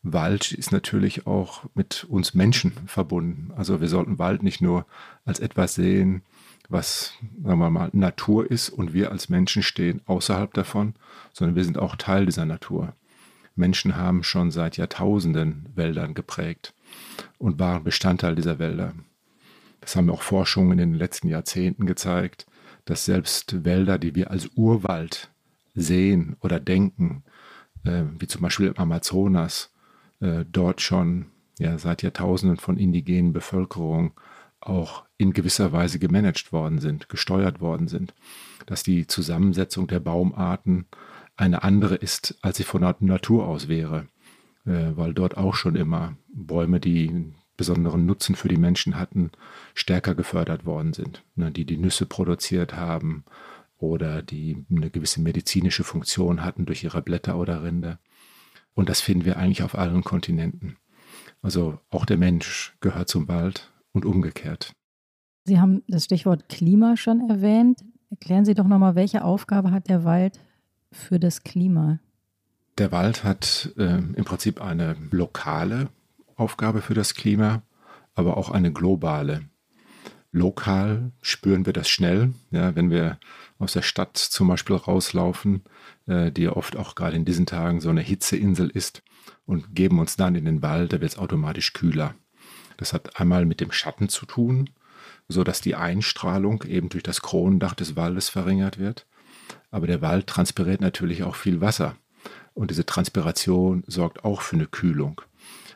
Wald 0.04 0.52
ist 0.52 0.72
natürlich 0.72 1.28
auch 1.28 1.66
mit 1.76 2.06
uns 2.06 2.34
Menschen 2.34 2.72
verbunden. 2.88 3.52
Also 3.56 3.82
wir 3.82 3.88
sollten 3.88 4.18
Wald 4.18 4.42
nicht 4.42 4.62
nur 4.62 4.86
als 5.26 5.40
etwas 5.40 5.76
sehen, 5.76 6.24
was, 6.70 7.14
sagen 7.44 7.60
wir 7.60 7.70
mal, 7.70 7.90
Natur 7.94 8.50
ist 8.50 8.70
und 8.70 8.94
wir 8.94 9.12
als 9.12 9.30
Menschen 9.30 9.62
stehen 9.62 10.02
außerhalb 10.06 10.54
davon, 10.54 10.96
sondern 11.34 11.56
wir 11.56 11.64
sind 11.64 11.78
auch 11.78 11.96
Teil 11.96 12.26
dieser 12.26 12.46
Natur. 12.46 12.94
Menschen 13.56 13.96
haben 13.96 14.24
schon 14.24 14.50
seit 14.50 14.78
Jahrtausenden 14.78 15.70
Wäldern 15.76 16.14
geprägt 16.14 16.74
und 17.38 17.60
waren 17.60 17.84
Bestandteil 17.84 18.36
dieser 18.36 18.58
Wälder. 18.58 18.94
Das 19.82 19.96
haben 19.96 20.10
auch 20.10 20.22
Forschungen 20.22 20.80
in 20.80 20.92
den 20.92 20.94
letzten 20.94 21.28
Jahrzehnten 21.28 21.86
gezeigt, 21.86 22.48
dass 22.86 23.06
selbst 23.06 23.66
Wälder, 23.66 24.00
die 24.00 24.16
wir 24.16 24.32
als 24.32 24.48
Urwald 24.56 25.30
sehen 25.76 26.38
oder 26.40 26.60
denken, 26.60 27.24
äh, 27.84 28.04
wie 28.18 28.28
zum 28.28 28.42
Beispiel 28.42 28.68
im 28.68 28.78
Amazonas, 28.78 29.72
äh, 30.22 30.46
dort 30.50 30.82
schon 30.82 31.28
ja, 31.60 31.78
seit 31.78 32.02
Jahrtausenden 32.02 32.58
von 32.58 32.78
indigenen 32.78 33.34
Bevölkerung 33.34 34.14
auch 34.60 35.06
in 35.18 35.34
gewisser 35.34 35.72
Weise 35.72 36.00
gemanagt 36.00 36.52
worden 36.54 36.80
sind, 36.80 37.10
gesteuert 37.10 37.62
worden 37.62 37.88
sind, 37.88 38.14
dass 38.68 38.84
die 38.84 39.08
Zusammensetzung 39.08 39.88
der 39.88 40.00
Baumarten 40.00 40.86
eine 41.36 41.64
andere 41.64 41.96
ist, 41.96 42.38
als 42.42 42.58
sie 42.58 42.64
von 42.64 42.82
Natur 43.00 43.48
aus 43.48 43.68
wäre, 43.68 44.08
äh, 44.66 44.92
weil 44.96 45.14
dort 45.14 45.38
auch 45.38 45.56
schon 45.56 45.76
immer 45.76 46.16
Bäume, 46.34 46.80
die 46.80 47.34
besonderen 47.58 48.06
Nutzen 48.06 48.36
für 48.36 48.48
die 48.48 48.58
Menschen 48.58 48.98
hatten, 48.98 49.32
stärker 49.74 50.16
gefördert 50.16 50.66
worden 50.66 50.94
sind, 50.94 51.24
ne, 51.36 51.52
die 51.52 51.66
die 51.66 51.78
Nüsse 51.78 52.06
produziert 52.06 52.76
haben 52.76 53.24
oder 53.78 54.22
die 54.22 54.66
eine 54.70 54.90
gewisse 54.90 55.22
medizinische 55.22 55.84
Funktion 55.84 56.44
hatten 56.44 56.66
durch 56.66 56.84
ihre 56.84 57.02
Blätter 57.02 57.38
oder 57.38 57.64
Rinde. 57.64 58.00
Und 58.74 58.90
das 58.90 59.02
finden 59.02 59.26
wir 59.26 59.38
eigentlich 59.38 59.64
auf 59.64 59.78
allen 59.78 60.04
Kontinenten. 60.04 60.78
Also 61.42 61.80
auch 61.90 62.06
der 62.06 62.18
Mensch 62.18 62.76
gehört 62.80 63.10
zum 63.10 63.28
Wald 63.28 63.72
und 63.92 64.06
umgekehrt. 64.06 64.74
Sie 65.46 65.60
haben 65.60 65.84
das 65.88 66.06
Stichwort 66.06 66.50
Klima 66.50 66.98
schon 66.98 67.30
erwähnt. 67.30 67.84
Erklären 68.10 68.46
Sie 68.46 68.54
doch 68.54 68.68
nochmal, 68.68 68.96
welche 68.96 69.24
Aufgabe 69.24 69.72
hat 69.72 69.90
der 69.90 70.04
Wald 70.04 70.40
für 70.92 71.20
das 71.20 71.44
Klima? 71.44 72.00
Der 72.78 72.92
Wald 72.92 73.24
hat 73.24 73.74
äh, 73.78 73.98
im 73.98 74.26
Prinzip 74.26 74.62
eine 74.62 74.96
lokale 75.12 75.90
Aufgabe 76.36 76.82
für 76.82 76.94
das 76.94 77.16
Klima, 77.16 77.64
aber 78.14 78.38
auch 78.38 78.50
eine 78.50 78.72
globale. 78.72 79.44
Lokal 80.32 81.12
spüren 81.22 81.66
wir 81.66 81.74
das 81.74 81.90
schnell, 81.90 82.34
ja, 82.52 82.76
wenn 82.76 82.90
wir 82.90 83.20
aus 83.62 83.74
der 83.74 83.84
Stadt 83.84 84.18
zum 84.18 84.48
Beispiel 84.48 84.76
rauslaufen, 84.76 85.64
äh, 86.08 86.32
die 86.32 86.44
ja 86.44 86.54
oft 86.54 86.76
auch 86.76 86.96
gerade 86.96 87.16
in 87.16 87.26
diesen 87.26 87.46
Tagen 87.46 87.80
so 87.80 87.90
eine 87.90 88.02
Hitzeinsel 88.02 88.70
ist 88.70 89.04
und 89.46 89.76
geben 89.76 90.00
uns 90.00 90.16
dann 90.16 90.36
in 90.36 90.46
den 90.46 90.62
Wald, 90.62 90.94
da 90.94 91.02
wird 91.02 91.12
es 91.12 91.18
automatisch 91.18 91.74
kühler. 91.74 92.16
Das 92.78 92.92
hat 92.92 93.20
einmal 93.20 93.46
mit 93.46 93.62
dem 93.62 93.72
Schatten 93.72 94.10
zu 94.10 94.26
tun, 94.26 94.72
so 95.28 95.44
dass 95.44 95.62
die 95.62 95.76
Einstrahlung 95.76 96.64
eben 96.64 96.90
durch 96.90 97.04
das 97.04 97.22
Kronendach 97.22 97.76
des 97.76 97.96
Waldes 97.96 98.30
verringert 98.30 98.80
wird. 98.80 99.06
Aber 99.70 99.86
der 99.86 100.02
Wald 100.02 100.28
transpiriert 100.28 100.82
natürlich 100.82 101.24
auch 101.24 101.36
viel 101.36 101.62
Wasser. 101.62 101.96
Und 102.54 102.72
diese 102.72 102.86
Transpiration 102.86 103.84
sorgt 103.86 104.26
auch 104.26 104.42
für 104.42 104.56
eine 104.56 104.68
Kühlung. 104.68 105.22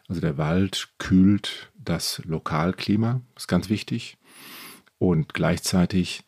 Also 0.07 0.21
der 0.21 0.37
Wald 0.37 0.89
kühlt 0.97 1.71
das 1.77 2.21
Lokalklima, 2.25 3.21
ist 3.35 3.47
ganz 3.47 3.69
wichtig. 3.69 4.17
Und 4.97 5.33
gleichzeitig 5.33 6.23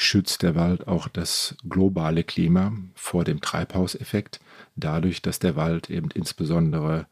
schützt 0.00 0.42
der 0.42 0.54
Wald 0.54 0.88
auch 0.88 1.08
das 1.08 1.56
globale 1.68 2.24
Klima 2.24 2.72
vor 2.94 3.24
dem 3.24 3.40
Treibhauseffekt, 3.40 4.40
dadurch, 4.74 5.20
dass 5.20 5.38
der 5.38 5.56
Wald 5.56 5.90
eben 5.90 6.10
insbesondere 6.10 7.06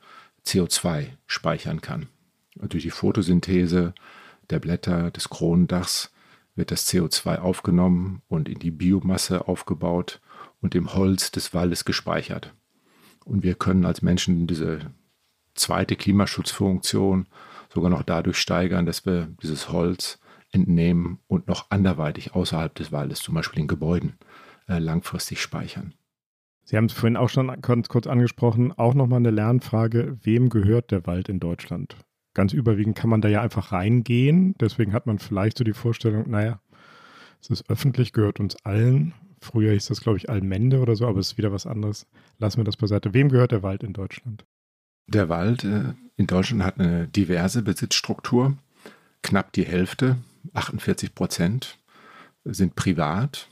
CO2 0.47 1.09
speichern 1.27 1.83
kann. 1.83 2.07
Und 2.59 2.73
durch 2.73 2.85
die 2.85 2.91
Photosynthese 2.91 3.95
der 4.49 4.59
Blätter 4.59 5.11
des 5.11 5.29
Kronendachs 5.29 6.11
wird 6.55 6.71
das 6.71 6.89
CO2 6.89 7.39
aufgenommen 7.39 8.23
und 8.29 8.49
in 8.49 8.59
die 8.59 8.71
Biomasse 8.71 9.47
aufgebaut 9.47 10.21
und 10.63 10.75
im 10.75 10.95
Holz 10.95 11.31
des 11.31 11.53
Waldes 11.53 11.85
gespeichert. 11.85 12.55
Und 13.25 13.43
wir 13.43 13.55
können 13.55 13.85
als 13.85 14.01
Menschen 14.01 14.47
diese 14.47 14.81
zweite 15.55 15.95
Klimaschutzfunktion 15.95 17.27
sogar 17.73 17.91
noch 17.91 18.03
dadurch 18.03 18.39
steigern, 18.39 18.87
dass 18.87 19.05
wir 19.05 19.29
dieses 19.43 19.69
Holz 19.69 20.19
entnehmen 20.53 21.19
und 21.27 21.47
noch 21.49 21.71
anderweitig 21.71 22.35
außerhalb 22.35 22.75
des 22.75 22.93
Waldes, 22.93 23.21
zum 23.21 23.35
Beispiel 23.35 23.61
in 23.61 23.69
Gebäuden, 23.69 24.15
äh, 24.67 24.79
langfristig 24.79 25.41
speichern. 25.41 25.95
Sie 26.65 26.77
haben 26.77 26.87
es 26.87 26.93
vorhin 26.93 27.17
auch 27.17 27.31
schon 27.31 27.63
kurz, 27.63 28.07
angesprochen, 28.07 28.73
auch 28.77 28.95
nochmal 28.95 29.21
eine 29.21 29.31
Lernfrage, 29.31 30.19
wem 30.23 30.51
gehört 30.51 30.91
der 30.91 31.07
Wald 31.07 31.29
in 31.29 31.41
Deutschland? 31.41 31.97
Ganz 32.35 32.53
überwiegend 32.53 32.97
kann 32.97 33.11
man 33.11 33.21
da 33.21 33.29
ja 33.29 33.41
einfach 33.41 33.73
reingehen, 33.73 34.55
deswegen 34.61 34.93
hat 34.93 35.07
man 35.07 35.19
vielleicht 35.19 35.59
so 35.59 35.65
die 35.65 35.73
Vorstellung, 35.73 36.29
naja, 36.29 36.61
es 37.41 37.51
ist 37.51 37.71
öffentlich, 37.71 38.13
gehört 38.13 38.41
uns 38.41 38.57
allen. 38.65 39.15
Früher 39.41 39.73
hieß 39.73 39.87
das, 39.87 40.01
glaube 40.01 40.19
ich, 40.19 40.29
Allmende 40.29 40.81
oder 40.81 40.97
so, 40.97 41.07
aber 41.07 41.21
es 41.21 41.33
ist 41.33 41.39
wieder 41.39 41.53
was 41.53 41.67
anderes. 41.67 42.07
Lassen 42.39 42.59
wir 42.59 42.65
das 42.65 42.77
beiseite. 42.77 43.15
Wem 43.15 43.29
gehört 43.29 43.53
der 43.53 43.63
Wald 43.63 43.83
in 43.83 43.93
Deutschland? 43.93 44.45
Der 45.07 45.29
Wald 45.29 45.65
äh, 45.65 45.95
in 46.17 46.27
Deutschland 46.27 46.63
hat 46.65 46.79
eine 46.79 47.07
diverse 47.09 47.63
Besitzstruktur. 47.63 48.59
Knapp 49.23 49.53
die 49.53 49.65
Hälfte, 49.65 50.17
48 50.55 51.15
Prozent, 51.15 51.79
sind 52.45 52.77
privat 52.77 53.49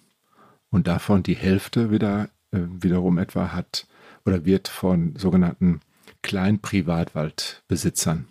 und 0.71 0.87
davon 0.87 1.23
die 1.23 1.37
Hälfte 1.37 1.91
wieder 1.91 2.31
äh, 2.51 2.61
wiederum 2.61 3.19
etwa 3.19 3.53
hat 3.53 3.87
oder 4.25 4.45
wird 4.45 4.69
von 4.69 5.17
sogenannten 5.17 5.81
Kleinprivatwaldbesitzern 6.23 8.29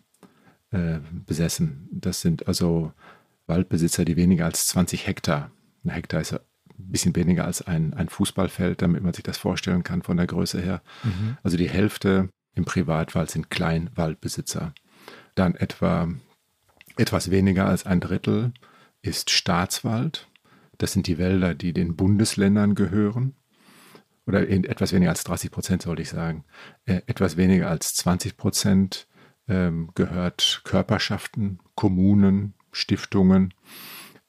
äh, 0.71 0.99
besessen. 1.25 1.87
Das 1.91 2.21
sind 2.21 2.47
also 2.47 2.93
Waldbesitzer, 3.47 4.05
die 4.05 4.15
weniger 4.15 4.45
als 4.45 4.67
20 4.67 5.07
Hektar, 5.07 5.51
ein 5.83 5.91
Hektar 5.91 6.21
ist 6.21 6.33
ein 6.33 6.39
bisschen 6.77 7.15
weniger 7.15 7.45
als 7.45 7.61
ein, 7.61 7.93
ein 7.93 8.09
Fußballfeld, 8.09 8.81
damit 8.81 9.03
man 9.03 9.13
sich 9.13 9.23
das 9.23 9.37
vorstellen 9.37 9.83
kann 9.83 10.01
von 10.01 10.17
der 10.17 10.27
Größe 10.27 10.59
her. 10.59 10.81
Mhm. 11.03 11.37
Also 11.43 11.57
die 11.57 11.69
Hälfte 11.69 12.29
im 12.53 12.65
Privatwald 12.65 13.29
sind 13.29 13.49
Kleinwaldbesitzer. 13.49 14.73
Dann 15.35 15.55
etwa 15.55 16.09
etwas 16.97 17.31
weniger 17.31 17.65
als 17.65 17.85
ein 17.85 17.99
Drittel 17.99 18.53
ist 19.01 19.29
Staatswald. 19.29 20.27
Das 20.77 20.93
sind 20.93 21.07
die 21.07 21.17
Wälder, 21.17 21.55
die 21.55 21.73
den 21.73 21.95
Bundesländern 21.95 22.75
gehören. 22.75 23.35
Oder 24.27 24.49
etwas 24.49 24.91
weniger 24.91 25.11
als 25.11 25.23
30 25.23 25.51
Prozent, 25.51 25.83
sollte 25.83 26.01
ich 26.01 26.09
sagen. 26.09 26.45
Äh, 26.85 27.01
etwas 27.05 27.37
weniger 27.37 27.69
als 27.69 27.93
20 27.95 28.37
Prozent 28.37 29.07
ähm, 29.47 29.91
gehört 29.93 30.61
Körperschaften, 30.63 31.59
Kommunen, 31.75 32.55
Stiftungen 32.71 33.53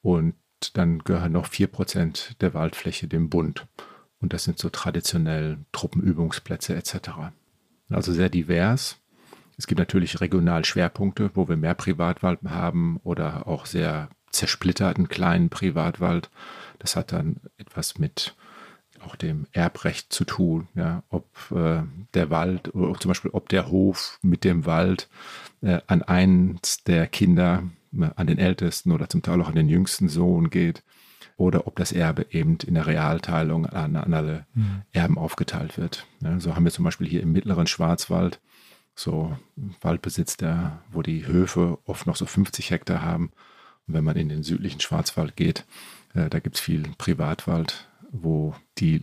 und 0.03 0.35
dann 0.75 1.01
gehören 1.01 1.33
noch 1.33 1.49
4% 1.49 2.39
der 2.39 2.55
Waldfläche 2.55 3.09
dem 3.09 3.31
Bund. 3.31 3.67
Und 4.21 4.33
das 4.33 4.45
sind 4.45 4.59
so 4.59 4.69
traditionell 4.71 5.59
Truppenübungsplätze 5.73 6.75
etc. 6.75 7.11
Also 7.89 8.13
sehr 8.13 8.29
divers. 8.29 8.99
Es 9.57 9.67
gibt 9.67 9.79
natürlich 9.79 10.21
regional 10.21 10.65
Schwerpunkte, 10.65 11.31
wo 11.35 11.49
wir 11.49 11.57
mehr 11.57 11.75
Privatwald 11.75 12.41
haben 12.45 12.99
oder 13.03 13.47
auch 13.47 13.67
sehr 13.67 14.09
zersplitterten 14.31 15.09
kleinen 15.09 15.49
Privatwald. 15.49 16.31
Das 16.79 16.97
hat 16.97 17.13
dann 17.13 17.37
etwas 17.57 17.99
mit 17.99 18.35
auch 19.01 19.17
dem 19.17 19.47
Erbrecht 19.53 20.13
zu 20.13 20.25
tun, 20.25 20.69
ja, 20.75 21.03
ob 21.11 21.27
äh, 21.51 21.83
der 22.15 22.31
Wald 22.31 22.75
oder 22.75 22.99
zum 22.99 23.11
Beispiel 23.11 23.31
ob 23.31 23.49
der 23.49 23.69
Hof 23.69 24.19
mit 24.23 24.43
dem 24.43 24.67
Wald 24.67 25.09
äh, 25.63 25.81
an 25.87 26.03
eins 26.03 26.83
der 26.85 27.07
Kinder 27.07 27.65
an 28.17 28.27
den 28.27 28.39
ältesten 28.39 28.93
oder 28.93 29.09
zum 29.09 29.23
Teil 29.23 29.41
auch 29.41 29.49
an 29.49 29.55
den 29.55 29.69
jüngsten 29.69 30.09
Sohn 30.09 30.51
geht 30.51 30.83
oder 31.37 31.67
ob 31.67 31.77
das 31.77 31.93
Erbe 31.93 32.27
eben 32.31 32.59
in 32.67 32.75
der 32.75 32.87
Realteilung 32.87 33.67
an, 33.67 33.97
an 33.97 34.15
alle 34.15 34.47
mhm. 34.55 34.83
Erben 34.93 35.19
aufgeteilt 35.19 35.79
wird. 35.79 36.07
Ja, 36.21 36.39
so 36.41 36.57
haben 36.57 36.65
wir 36.65 36.73
zum 36.73 36.85
Beispiel 36.85 37.07
hier 37.07 37.23
im 37.23 37.33
mittleren 37.33 37.67
Schwarzwald 37.67 38.41
so 38.97 39.37
Waldbesitz, 39.83 40.37
der, 40.37 40.81
wo 40.91 41.03
die 41.03 41.27
Höfe 41.27 41.79
oft 41.85 42.07
noch 42.07 42.17
so 42.17 42.27
50 42.27 42.71
Hektar 42.71 43.03
haben. 43.03 43.31
Und 43.87 43.95
wenn 43.95 44.05
man 44.05 44.17
in 44.17 44.29
den 44.29 44.43
südlichen 44.43 44.81
Schwarzwald 44.81 45.37
geht, 45.37 45.65
äh, 46.15 46.29
da 46.29 46.41
gibt 46.41 46.57
es 46.57 46.61
viel 46.61 46.83
Privatwald, 46.99 47.89
wo 48.11 48.55
die 48.79 49.01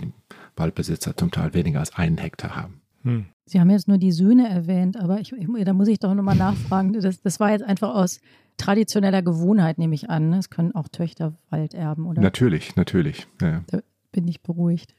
Waldbesitzer 0.58 1.16
zum 1.16 1.32
Teil 1.32 1.54
weniger 1.54 1.80
als 1.80 1.96
einen 1.96 2.18
Hektar 2.18 2.56
haben. 2.56 2.82
Hm. 3.04 3.26
Sie 3.46 3.60
haben 3.60 3.70
jetzt 3.70 3.88
nur 3.88 3.98
die 3.98 4.12
Söhne 4.12 4.50
erwähnt, 4.50 4.98
aber 4.98 5.20
ich, 5.20 5.32
ich, 5.34 5.48
da 5.64 5.74
muss 5.74 5.88
ich 5.88 6.00
doch 6.00 6.14
nochmal 6.14 6.36
nachfragen. 6.36 6.94
Das, 7.02 7.22
das 7.22 7.40
war 7.40 7.52
jetzt 7.52 7.64
einfach 7.64 7.94
aus 7.94 8.20
traditioneller 8.58 9.22
Gewohnheit, 9.22 9.78
nehme 9.78 9.96
ich 9.96 10.10
an. 10.10 10.30
Ne? 10.30 10.40
Es 10.40 10.50
können 10.50 10.74
auch 10.74 10.88
Töchter 10.88 11.34
Wald 11.50 11.74
erben, 11.74 12.06
oder? 12.06 12.22
Natürlich, 12.22 12.76
natürlich. 12.76 13.28
Ja. 13.42 13.64
Da 13.68 13.80
bin 14.12 14.28
ich 14.28 14.42
beruhigt. 14.42 14.96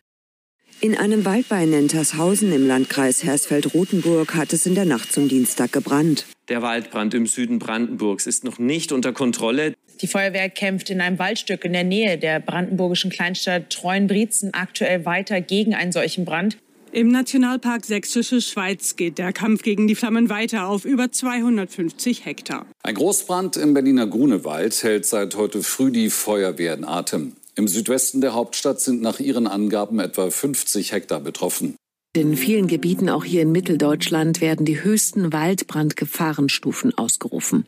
In 0.81 0.97
einem 0.97 1.25
Wald 1.25 1.49
bei 1.49 1.65
Nentershausen 1.65 2.53
im 2.53 2.67
Landkreis 2.67 3.25
Hersfeld-Rotenburg 3.25 4.35
hat 4.35 4.53
es 4.53 4.67
in 4.67 4.75
der 4.75 4.85
Nacht 4.85 5.13
zum 5.13 5.29
Dienstag 5.29 5.73
gebrannt. 5.73 6.27
Der 6.49 6.61
Waldbrand 6.61 7.15
im 7.15 7.27
Süden 7.27 7.59
Brandenburgs 7.59 8.27
ist 8.27 8.45
noch 8.45 8.59
nicht 8.59 8.93
unter 8.93 9.13
Kontrolle. 9.13 9.75
Die 10.03 10.07
Feuerwehr 10.07 10.51
kämpft 10.51 10.91
in 10.91 11.01
einem 11.01 11.19
Waldstück 11.19 11.65
in 11.65 11.73
der 11.73 11.85
Nähe 11.85 12.19
der 12.19 12.41
brandenburgischen 12.41 13.11
Kleinstadt 13.11 13.71
Treuenbrietzen 13.71 14.53
aktuell 14.53 15.07
weiter 15.07 15.41
gegen 15.41 15.75
einen 15.75 15.93
solchen 15.93 16.25
Brand. 16.25 16.59
Im 16.93 17.09
Nationalpark 17.09 17.85
Sächsische 17.85 18.41
Schweiz 18.41 18.95
geht 18.95 19.19
der 19.19 19.33
Kampf 19.33 19.63
gegen 19.63 19.89
die 19.89 19.95
Flammen 19.95 20.29
weiter 20.29 20.69
auf 20.69 20.85
über 20.85 21.11
250 21.11 22.25
Hektar. 22.25 22.67
Ein 22.83 22.95
Großbrand 22.95 23.57
im 23.57 23.75
Berliner 23.75 24.07
Grunewald 24.07 24.81
hält 24.83 25.07
seit 25.07 25.35
heute 25.35 25.63
früh 25.63 25.91
die 25.91 26.11
Feuerwehr 26.11 26.75
in 26.75 26.85
Atem. 26.85 27.33
Im 27.57 27.69
Südwesten 27.69 28.21
der 28.21 28.35
Hauptstadt 28.35 28.81
sind 28.81 29.01
nach 29.01 29.21
ihren 29.21 29.47
Angaben 29.47 30.01
etwa 30.01 30.31
50 30.31 30.93
Hektar 30.93 31.21
betroffen. 31.21 31.77
In 32.17 32.37
vielen 32.37 32.69
Gebieten, 32.69 33.09
auch 33.09 33.25
hier 33.25 33.43
in 33.43 33.51
Mitteldeutschland, 33.51 34.41
werden 34.41 34.65
die 34.65 34.85
höchsten 34.85 35.33
Waldbrandgefahrenstufen 35.33 36.97
ausgerufen. 36.97 37.67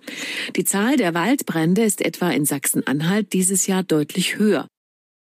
Die 0.55 0.65
Zahl 0.65 0.97
der 0.97 1.15
Waldbrände 1.15 1.83
ist 1.83 2.01
etwa 2.01 2.31
in 2.31 2.45
Sachsen-Anhalt 2.45 3.33
dieses 3.33 3.67
Jahr 3.67 3.83
deutlich 3.83 4.39
höher. 4.39 4.69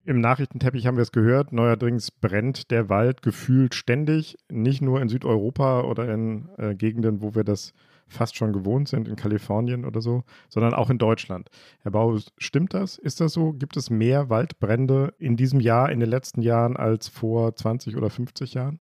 Im 0.05 0.21
Nachrichtenteppich 0.21 0.87
haben 0.87 0.97
wir 0.97 1.03
es 1.03 1.13
gehört, 1.13 1.53
neuerdings 1.53 2.11
brennt 2.11 2.73
der 2.73 2.89
Wald 2.89 3.23
gefühlt 3.23 3.75
ständig, 3.77 4.37
nicht 4.51 4.83
nur 4.83 5.01
in 5.01 5.09
Südeuropa 5.09 5.83
oder 5.83 6.13
in 6.13 6.49
äh, 6.59 6.75
Gegenden, 6.75 7.23
wo 7.23 7.37
wir 7.37 7.45
das 7.45 7.73
fast 8.09 8.37
schon 8.37 8.53
gewohnt 8.53 8.89
sind, 8.89 9.07
in 9.07 9.15
Kalifornien 9.15 9.85
oder 9.85 10.01
so, 10.01 10.25
sondern 10.49 10.75
auch 10.75 10.91
in 10.91 10.99
Deutschland. 10.99 11.49
Herr 11.83 11.93
Bau, 11.93 12.19
stimmt 12.37 12.75
das? 12.75 12.99
Ist 12.99 13.21
das 13.21 13.33
so? 13.33 13.53
Gibt 13.53 13.77
es 13.77 13.91
mehr 13.91 14.29
Waldbrände 14.29 15.15
in 15.19 15.37
diesem 15.37 15.61
Jahr, 15.61 15.91
in 15.93 16.01
den 16.01 16.11
letzten 16.11 16.43
Jahren 16.43 16.77
als 16.77 17.07
vor 17.07 17.55
20 17.55 17.97
oder 17.97 18.11
50 18.11 18.55
Jahren? 18.55 18.81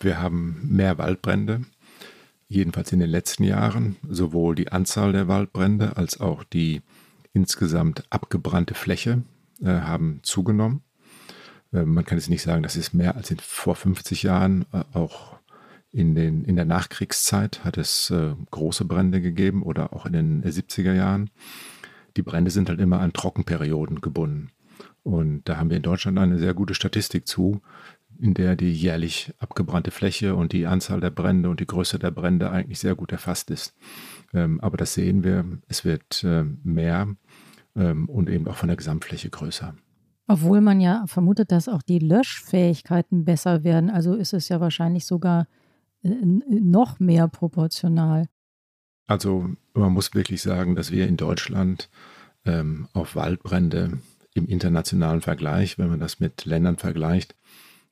Wir 0.00 0.20
haben 0.20 0.60
mehr 0.64 0.98
Waldbrände, 0.98 1.62
jedenfalls 2.48 2.92
in 2.92 2.98
den 2.98 3.10
letzten 3.10 3.44
Jahren, 3.44 3.96
sowohl 4.08 4.56
die 4.56 4.72
Anzahl 4.72 5.12
der 5.12 5.28
Waldbrände 5.28 5.96
als 5.96 6.20
auch 6.20 6.42
die 6.42 6.82
insgesamt 7.32 8.04
abgebrannte 8.10 8.74
Fläche 8.74 9.22
haben 9.64 10.20
zugenommen. 10.22 10.82
Äh, 11.72 11.84
man 11.84 12.04
kann 12.04 12.18
jetzt 12.18 12.30
nicht 12.30 12.42
sagen, 12.42 12.62
das 12.62 12.76
ist 12.76 12.94
mehr 12.94 13.16
als 13.16 13.30
in, 13.30 13.38
vor 13.38 13.76
50 13.76 14.22
Jahren. 14.22 14.64
Äh, 14.72 14.84
auch 14.94 15.38
in, 15.90 16.14
den, 16.14 16.44
in 16.44 16.56
der 16.56 16.64
Nachkriegszeit 16.64 17.64
hat 17.64 17.78
es 17.78 18.10
äh, 18.10 18.34
große 18.50 18.84
Brände 18.84 19.20
gegeben 19.20 19.62
oder 19.62 19.92
auch 19.92 20.06
in 20.06 20.12
den 20.12 20.44
70er 20.44 20.92
Jahren. 20.92 21.30
Die 22.16 22.22
Brände 22.22 22.50
sind 22.50 22.68
halt 22.68 22.80
immer 22.80 23.00
an 23.00 23.12
Trockenperioden 23.12 24.00
gebunden. 24.00 24.50
Und 25.02 25.48
da 25.48 25.56
haben 25.56 25.70
wir 25.70 25.76
in 25.76 25.82
Deutschland 25.82 26.18
eine 26.18 26.38
sehr 26.38 26.52
gute 26.52 26.74
Statistik 26.74 27.26
zu, 27.26 27.62
in 28.20 28.34
der 28.34 28.56
die 28.56 28.72
jährlich 28.72 29.32
abgebrannte 29.38 29.90
Fläche 29.90 30.34
und 30.34 30.52
die 30.52 30.66
Anzahl 30.66 31.00
der 31.00 31.10
Brände 31.10 31.48
und 31.48 31.60
die 31.60 31.66
Größe 31.66 31.98
der 31.98 32.10
Brände 32.10 32.50
eigentlich 32.50 32.80
sehr 32.80 32.94
gut 32.94 33.12
erfasst 33.12 33.50
ist. 33.50 33.74
Ähm, 34.34 34.60
aber 34.60 34.76
das 34.76 34.94
sehen 34.94 35.24
wir, 35.24 35.44
es 35.68 35.84
wird 35.84 36.24
äh, 36.24 36.44
mehr 36.64 37.14
und 37.82 38.28
eben 38.28 38.46
auch 38.48 38.56
von 38.56 38.68
der 38.68 38.76
Gesamtfläche 38.76 39.30
größer. 39.30 39.74
Obwohl 40.26 40.60
man 40.60 40.80
ja 40.80 41.04
vermutet, 41.06 41.52
dass 41.52 41.68
auch 41.68 41.82
die 41.82 41.98
Löschfähigkeiten 41.98 43.24
besser 43.24 43.64
werden, 43.64 43.88
also 43.88 44.14
ist 44.14 44.34
es 44.34 44.48
ja 44.48 44.60
wahrscheinlich 44.60 45.06
sogar 45.06 45.46
äh, 46.02 46.10
noch 46.22 47.00
mehr 47.00 47.28
proportional. 47.28 48.26
Also 49.06 49.48
man 49.72 49.92
muss 49.92 50.14
wirklich 50.14 50.42
sagen, 50.42 50.76
dass 50.76 50.90
wir 50.90 51.08
in 51.08 51.16
Deutschland 51.16 51.88
ähm, 52.44 52.88
auf 52.92 53.16
Waldbrände 53.16 54.00
im 54.34 54.46
internationalen 54.46 55.22
Vergleich, 55.22 55.78
wenn 55.78 55.88
man 55.88 56.00
das 56.00 56.20
mit 56.20 56.44
Ländern 56.44 56.76
vergleicht, 56.76 57.34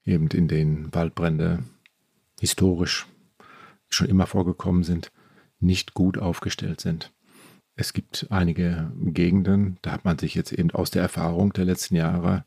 eben 0.05 0.28
in 0.28 0.47
denen 0.47 0.95
Waldbrände 0.95 1.61
historisch 2.38 3.07
schon 3.88 4.09
immer 4.09 4.26
vorgekommen 4.26 4.83
sind, 4.83 5.11
nicht 5.59 5.95
gut 5.95 6.19
aufgestellt 6.19 6.83
sind. 6.83 7.12
Es 7.76 7.92
gibt 7.92 8.26
einige 8.30 8.90
Gegenden, 9.04 9.76
da 9.83 9.92
hat 9.92 10.06
man 10.06 10.18
sich 10.18 10.35
jetzt 10.35 10.52
eben 10.52 10.71
aus 10.71 10.90
der 10.90 11.02
Erfahrung 11.02 11.52
der 11.52 11.66
letzten 11.66 11.95
Jahre 11.95 12.45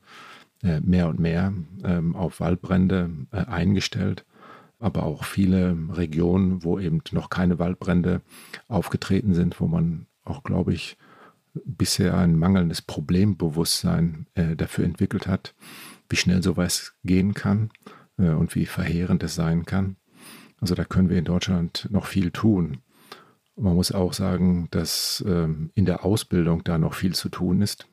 äh, 0.63 0.79
mehr 0.81 1.07
und 1.07 1.19
mehr 1.19 1.53
ähm, 1.83 2.15
auf 2.15 2.39
Waldbrände 2.39 3.11
äh, 3.31 3.45
eingestellt, 3.45 4.25
aber 4.79 5.03
auch 5.03 5.23
viele 5.23 5.77
Regionen, 5.91 6.63
wo 6.63 6.79
eben 6.79 7.03
noch 7.11 7.29
keine 7.29 7.59
Waldbrände 7.59 8.21
aufgetreten 8.67 9.35
sind, 9.35 9.61
wo 9.61 9.67
man 9.67 10.07
auch, 10.23 10.41
glaube 10.43 10.73
ich, 10.73 10.97
bisher 11.63 12.17
ein 12.17 12.35
mangelndes 12.35 12.81
Problembewusstsein 12.81 14.25
äh, 14.33 14.55
dafür 14.55 14.85
entwickelt 14.85 15.27
hat, 15.27 15.53
wie 16.09 16.17
schnell 16.17 16.41
sowas 16.41 16.95
gehen 17.03 17.33
kann 17.35 17.69
und 18.17 18.53
wie 18.53 18.65
verheerend 18.65 19.23
es 19.23 19.35
sein 19.35 19.65
kann. 19.65 19.95
Also 20.59 20.75
da 20.75 20.83
können 20.83 21.09
wir 21.09 21.17
in 21.17 21.23
Deutschland 21.23 21.87
noch 21.89 22.05
viel 22.05 22.31
tun. 22.31 22.79
Man 23.59 23.75
muss 23.75 23.91
auch 23.91 24.13
sagen, 24.13 24.67
dass 24.71 25.23
ähm, 25.27 25.71
in 25.75 25.85
der 25.85 26.05
Ausbildung 26.05 26.63
da 26.63 26.77
noch 26.77 26.93
viel 26.93 27.13
zu 27.13 27.29
tun 27.29 27.61
ist. 27.61 27.87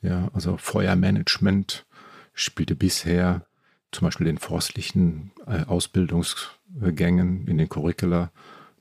Ja, 0.00 0.30
also 0.32 0.56
Feuermanagement 0.56 1.86
spielte 2.32 2.74
bisher 2.74 3.44
zum 3.90 4.06
Beispiel 4.06 4.26
in 4.26 4.38
forstlichen 4.38 5.32
äh, 5.46 5.64
Ausbildungsgängen, 5.64 7.46
in 7.46 7.58
den 7.58 7.68
Curricula, 7.68 8.30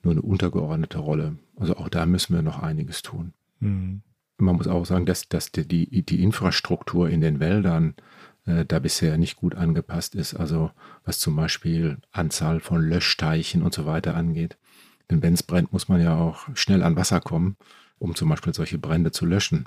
nur 0.03 0.11
eine 0.11 0.21
untergeordnete 0.21 0.99
Rolle. 0.99 1.37
Also 1.55 1.77
auch 1.77 1.89
da 1.89 2.05
müssen 2.05 2.35
wir 2.35 2.41
noch 2.41 2.61
einiges 2.61 3.01
tun. 3.01 3.33
Mhm. 3.59 4.01
Man 4.37 4.55
muss 4.55 4.67
auch 4.67 4.85
sagen, 4.85 5.05
dass, 5.05 5.27
dass 5.29 5.51
die, 5.51 5.67
die, 5.67 6.03
die 6.03 6.21
Infrastruktur 6.21 7.09
in 7.09 7.21
den 7.21 7.39
Wäldern 7.39 7.95
äh, 8.45 8.65
da 8.65 8.79
bisher 8.79 9.17
nicht 9.17 9.35
gut 9.37 9.55
angepasst 9.55 10.13
ist. 10.13 10.35
Also 10.35 10.71
was 11.03 11.19
zum 11.19 11.35
Beispiel 11.35 11.97
Anzahl 12.11 12.59
von 12.59 12.81
Löschteichen 12.81 13.63
und 13.63 13.73
so 13.73 13.85
weiter 13.85 14.15
angeht. 14.15 14.57
Denn 15.09 15.21
wenn 15.21 15.33
es 15.33 15.43
brennt, 15.43 15.71
muss 15.73 15.87
man 15.87 16.01
ja 16.01 16.17
auch 16.17 16.47
schnell 16.55 16.83
an 16.83 16.95
Wasser 16.95 17.19
kommen, 17.21 17.55
um 17.99 18.15
zum 18.15 18.29
Beispiel 18.29 18.53
solche 18.53 18.77
Brände 18.77 19.11
zu 19.11 19.25
löschen. 19.25 19.65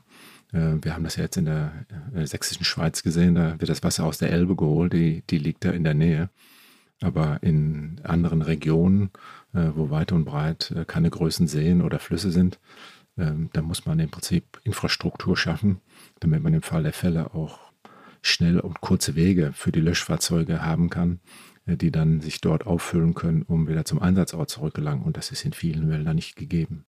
Äh, 0.53 0.77
wir 0.83 0.95
haben 0.95 1.05
das 1.05 1.17
ja 1.17 1.25
jetzt 1.25 1.37
in 1.37 1.47
der 1.47 1.73
äh, 2.15 2.27
sächsischen 2.27 2.65
Schweiz 2.65 3.03
gesehen, 3.03 3.35
da 3.35 3.61
wird 3.61 3.69
das 3.69 3.83
Wasser 3.83 4.05
aus 4.05 4.19
der 4.19 4.31
Elbe 4.31 4.57
geholt, 4.57 4.93
die, 4.93 5.23
die 5.31 5.39
liegt 5.39 5.65
da 5.65 5.71
in 5.71 5.85
der 5.85 5.95
Nähe. 5.95 6.31
Aber 7.03 7.43
in 7.43 8.01
anderen 8.05 8.43
Regionen, 8.43 9.11
äh, 9.55 9.71
wo 9.75 9.89
weit 9.91 10.13
und 10.13 10.27
breit 10.27 10.75
keine 10.87 11.09
größeren 11.09 11.49
Seen 11.49 11.81
oder 11.81 11.99
Flüsse 11.99 12.31
sind, 12.31 12.59
ähm, 13.17 13.51
da 13.53 13.63
muss 13.63 13.87
man 13.87 13.99
im 13.99 14.11
Prinzip 14.11 14.61
Infrastruktur 14.65 15.37
schaffen, 15.37 15.81
damit 16.21 16.43
man 16.43 16.55
im 16.55 16.63
Fall 16.63 16.83
der 16.83 16.93
Fälle 16.93 17.35
auch 17.35 17.59
schnell 18.23 18.61
und 18.61 18.81
kurze 18.81 19.15
Wege 19.15 19.53
für 19.55 19.73
die 19.73 19.81
Löschfahrzeuge 19.81 20.63
haben 20.63 20.91
kann, 20.91 21.21
die 21.77 21.91
dann 21.91 22.21
sich 22.21 22.41
dort 22.41 22.67
auffüllen 22.67 23.15
können, 23.15 23.43
um 23.43 23.69
wieder 23.69 23.85
zum 23.85 24.01
Einsatzort 24.01 24.51
zurückgelangen. 24.51 25.05
Und 25.05 25.17
das 25.17 25.31
ist 25.31 25.45
in 25.45 25.53
vielen 25.53 25.89
Wäldern 25.89 26.17
nicht 26.17 26.37
gegeben. 26.37 26.85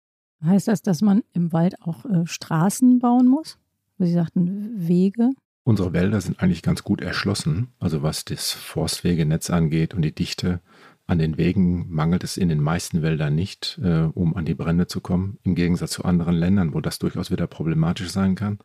Heißt 0.44 0.68
das, 0.68 0.82
dass 0.82 1.02
man 1.02 1.24
im 1.34 1.52
Wald 1.52 1.82
auch 1.82 2.06
äh, 2.06 2.26
Straßen 2.26 3.00
bauen 3.00 3.28
muss? 3.28 3.58
Sie 3.98 4.12
sagten 4.12 4.72
Wege. 4.76 5.32
Unsere 5.64 5.94
Wälder 5.94 6.22
sind 6.22 6.40
eigentlich 6.40 6.62
ganz 6.62 6.84
gut 6.84 7.02
erschlossen. 7.02 7.70
Also 7.80 8.04
was 8.04 8.24
das 8.24 8.52
Forstwegenetz 8.52 9.50
angeht 9.50 9.94
und 9.94 10.04
die 10.04 10.14
Dichte 10.14 10.62
an 11.08 11.20
den 11.20 11.38
Wegen 11.38 11.90
mangelt 11.90 12.24
es 12.24 12.38
in 12.38 12.50
den 12.50 12.62
meisten 12.62 13.02
Wäldern 13.02 13.34
nicht, 13.34 13.80
äh, 13.82 14.10
um 14.14 14.36
an 14.36 14.46
die 14.46 14.54
Brände 14.54 14.88
zu 14.88 15.02
kommen. 15.02 15.40
Im 15.44 15.56
Gegensatz 15.56 15.92
zu 15.92 16.06
anderen 16.06 16.36
Ländern, 16.36 16.74
wo 16.74 16.82
das 16.82 17.00
durchaus 17.00 17.32
wieder 17.32 17.48
problematisch 17.48 18.10
sein 18.10 18.36
kann. 18.36 18.60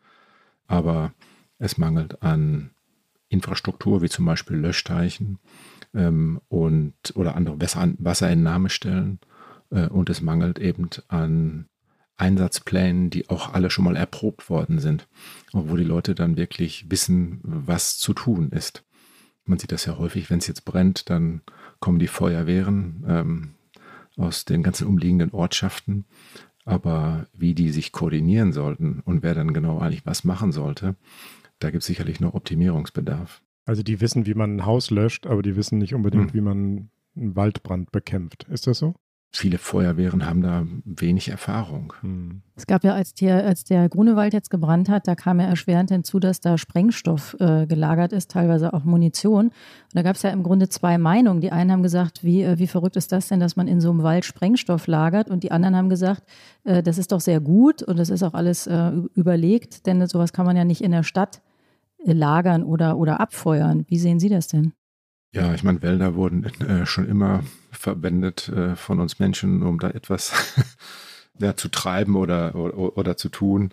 Aber 0.67 1.13
es 1.59 1.79
mangelt 1.79 2.23
an 2.23 2.71
Infrastruktur, 3.29 4.03
wie 4.03 4.09
zum 4.09 4.27
Beispiel 4.27 4.57
Löschteichen 4.57 5.39
ähm, 5.95 6.41
und, 6.49 6.95
oder 7.15 7.37
andere 7.37 7.61
Wasserentnahmestellen 7.61 9.21
äh, 9.71 9.89
und 9.89 10.11
es 10.11 10.23
mangelt 10.23 10.59
eben 10.59 10.89
an 11.09 11.67
Einsatzplänen, 12.17 13.11
die 13.11 13.29
auch 13.31 13.53
alle 13.53 13.71
schon 13.71 13.85
mal 13.85 13.97
erprobt 13.97 14.49
worden 14.49 14.79
sind, 14.79 15.09
wo 15.53 15.77
die 15.77 15.85
Leute 15.85 16.15
dann 16.15 16.37
wirklich 16.37 16.91
wissen, 16.91 17.41
was 17.43 17.99
zu 17.99 18.13
tun 18.13 18.51
ist. 18.51 18.85
Man 19.45 19.59
sieht 19.59 19.73
das 19.73 19.87
ja 19.87 19.99
häufig, 19.99 20.31
wenn 20.31 20.39
es 20.39 20.47
jetzt 20.47 20.65
brennt, 20.65 21.11
dann 21.11 21.43
kommen 21.81 21.99
die 21.99 22.07
Feuerwehren 22.07 23.05
ähm, 23.09 23.55
aus 24.17 24.45
den 24.45 24.63
ganzen 24.63 24.87
umliegenden 24.87 25.33
Ortschaften. 25.33 26.05
Aber 26.65 27.27
wie 27.33 27.55
die 27.55 27.71
sich 27.71 27.91
koordinieren 27.91 28.53
sollten 28.53 29.01
und 29.01 29.25
wer 29.25 29.35
dann 29.35 29.53
genau 29.53 29.81
eigentlich 29.81 30.07
was 30.07 30.23
machen 30.23 30.53
sollte, 30.53 30.95
da 31.59 31.71
gibt 31.71 31.83
es 31.83 31.87
sicherlich 31.87 32.21
noch 32.21 32.35
Optimierungsbedarf. 32.35 33.43
Also 33.65 33.83
die 33.83 34.01
wissen, 34.01 34.27
wie 34.27 34.35
man 34.35 34.57
ein 34.57 34.67
Haus 34.67 34.91
löscht, 34.91 35.27
aber 35.27 35.43
die 35.43 35.57
wissen 35.57 35.79
nicht 35.79 35.95
unbedingt, 35.95 36.33
hm. 36.33 36.35
wie 36.35 36.41
man 36.41 36.91
einen 37.17 37.37
Waldbrand 37.37 37.93
bekämpft. 37.93 38.45
Ist 38.49 38.67
das 38.67 38.79
so? 38.79 38.95
viele 39.35 39.57
Feuerwehren 39.57 40.27
haben 40.27 40.43
da 40.43 40.67
wenig 40.85 41.29
Erfahrung. 41.29 41.95
Hm. 42.03 42.43
Es 42.55 42.67
gab 42.67 42.85
ja, 42.85 42.93
als 42.93 43.15
der, 43.15 43.47
als 43.47 43.65
der 43.65 43.89
Grunewald 43.89 44.35
jetzt 44.35 44.51
gebrannt 44.51 44.91
hat, 44.91 45.09
da 45.09 45.15
kam 45.15 45.41
ja 45.41 45.47
erschwerend 45.47 45.91
hinzu, 45.91 46.21
dass 46.21 46.41
da 46.41 46.59
Sprengstoff 46.59 47.35
äh, 47.41 47.67
gelagert 47.67 48.13
ist, 48.13 48.31
teilweise 48.31 48.75
auch 48.75 48.85
Munition. 48.85 49.47
Und 49.47 49.53
da 49.95 50.03
gab 50.03 50.17
es 50.17 50.23
ja 50.23 50.31
im 50.31 50.43
Grunde 50.43 50.69
zwei 50.69 50.99
Meinungen. 50.99 51.41
Die 51.41 51.51
einen 51.51 51.73
haben 51.73 51.83
gesagt, 51.83 52.23
wie, 52.23 52.43
äh, 52.43 52.59
wie 52.59 52.67
verrückt 52.67 52.97
ist 52.97 53.11
das 53.11 53.29
denn, 53.29 53.41
dass 53.41 53.57
man 53.57 53.69
in 53.69 53.81
so 53.81 53.91
einem 53.91 54.03
Wald 54.03 54.27
Sprengstoff 54.27 54.87
lagert? 54.87 55.31
Und 55.31 55.43
die 55.43 55.51
anderen 55.51 55.77
haben 55.77 55.89
gesagt, 55.89 56.25
äh, 56.65 56.83
das 56.83 56.99
ist 56.99 57.11
doch 57.11 57.21
sehr 57.21 57.41
gut 57.41 57.83
und 57.83 57.99
das 57.99 58.11
ist 58.11 58.23
auch 58.23 58.35
alles 58.35 58.67
äh, 58.67 58.93
überlegt, 59.15 59.87
denn 59.87 60.07
sowas 60.07 60.35
kann 60.35 60.45
man 60.45 60.57
ja 60.57 60.65
nicht 60.65 60.83
in 60.83 60.93
der 60.93 61.05
Stadt 61.05 61.39
äh, 61.39 61.52
lagern 62.05 62.63
oder, 62.63 62.97
oder 62.97 63.21
abfeuern. 63.21 63.85
Wie 63.89 63.99
sehen 63.99 64.21
Sie 64.21 64.29
das 64.29 64.49
denn? 64.49 64.73
Ja, 65.35 65.55
ich 65.55 65.65
meine, 65.65 65.81
Wälder 65.83 66.15
wurden 66.15 66.45
äh, 66.45 66.85
schon 66.85 67.09
immer 67.09 67.43
verwendet 67.71 68.49
äh, 68.51 68.77
von 68.77 69.01
uns 69.01 69.19
Menschen, 69.19 69.63
um 69.63 69.79
da 69.79 69.89
etwas 69.89 70.33
ja, 71.39 71.57
zu 71.57 71.69
treiben 71.69 72.17
oder, 72.17 72.55
oder, 72.55 72.99
oder, 72.99 73.17
zu 73.17 73.31
tun, 73.31 73.71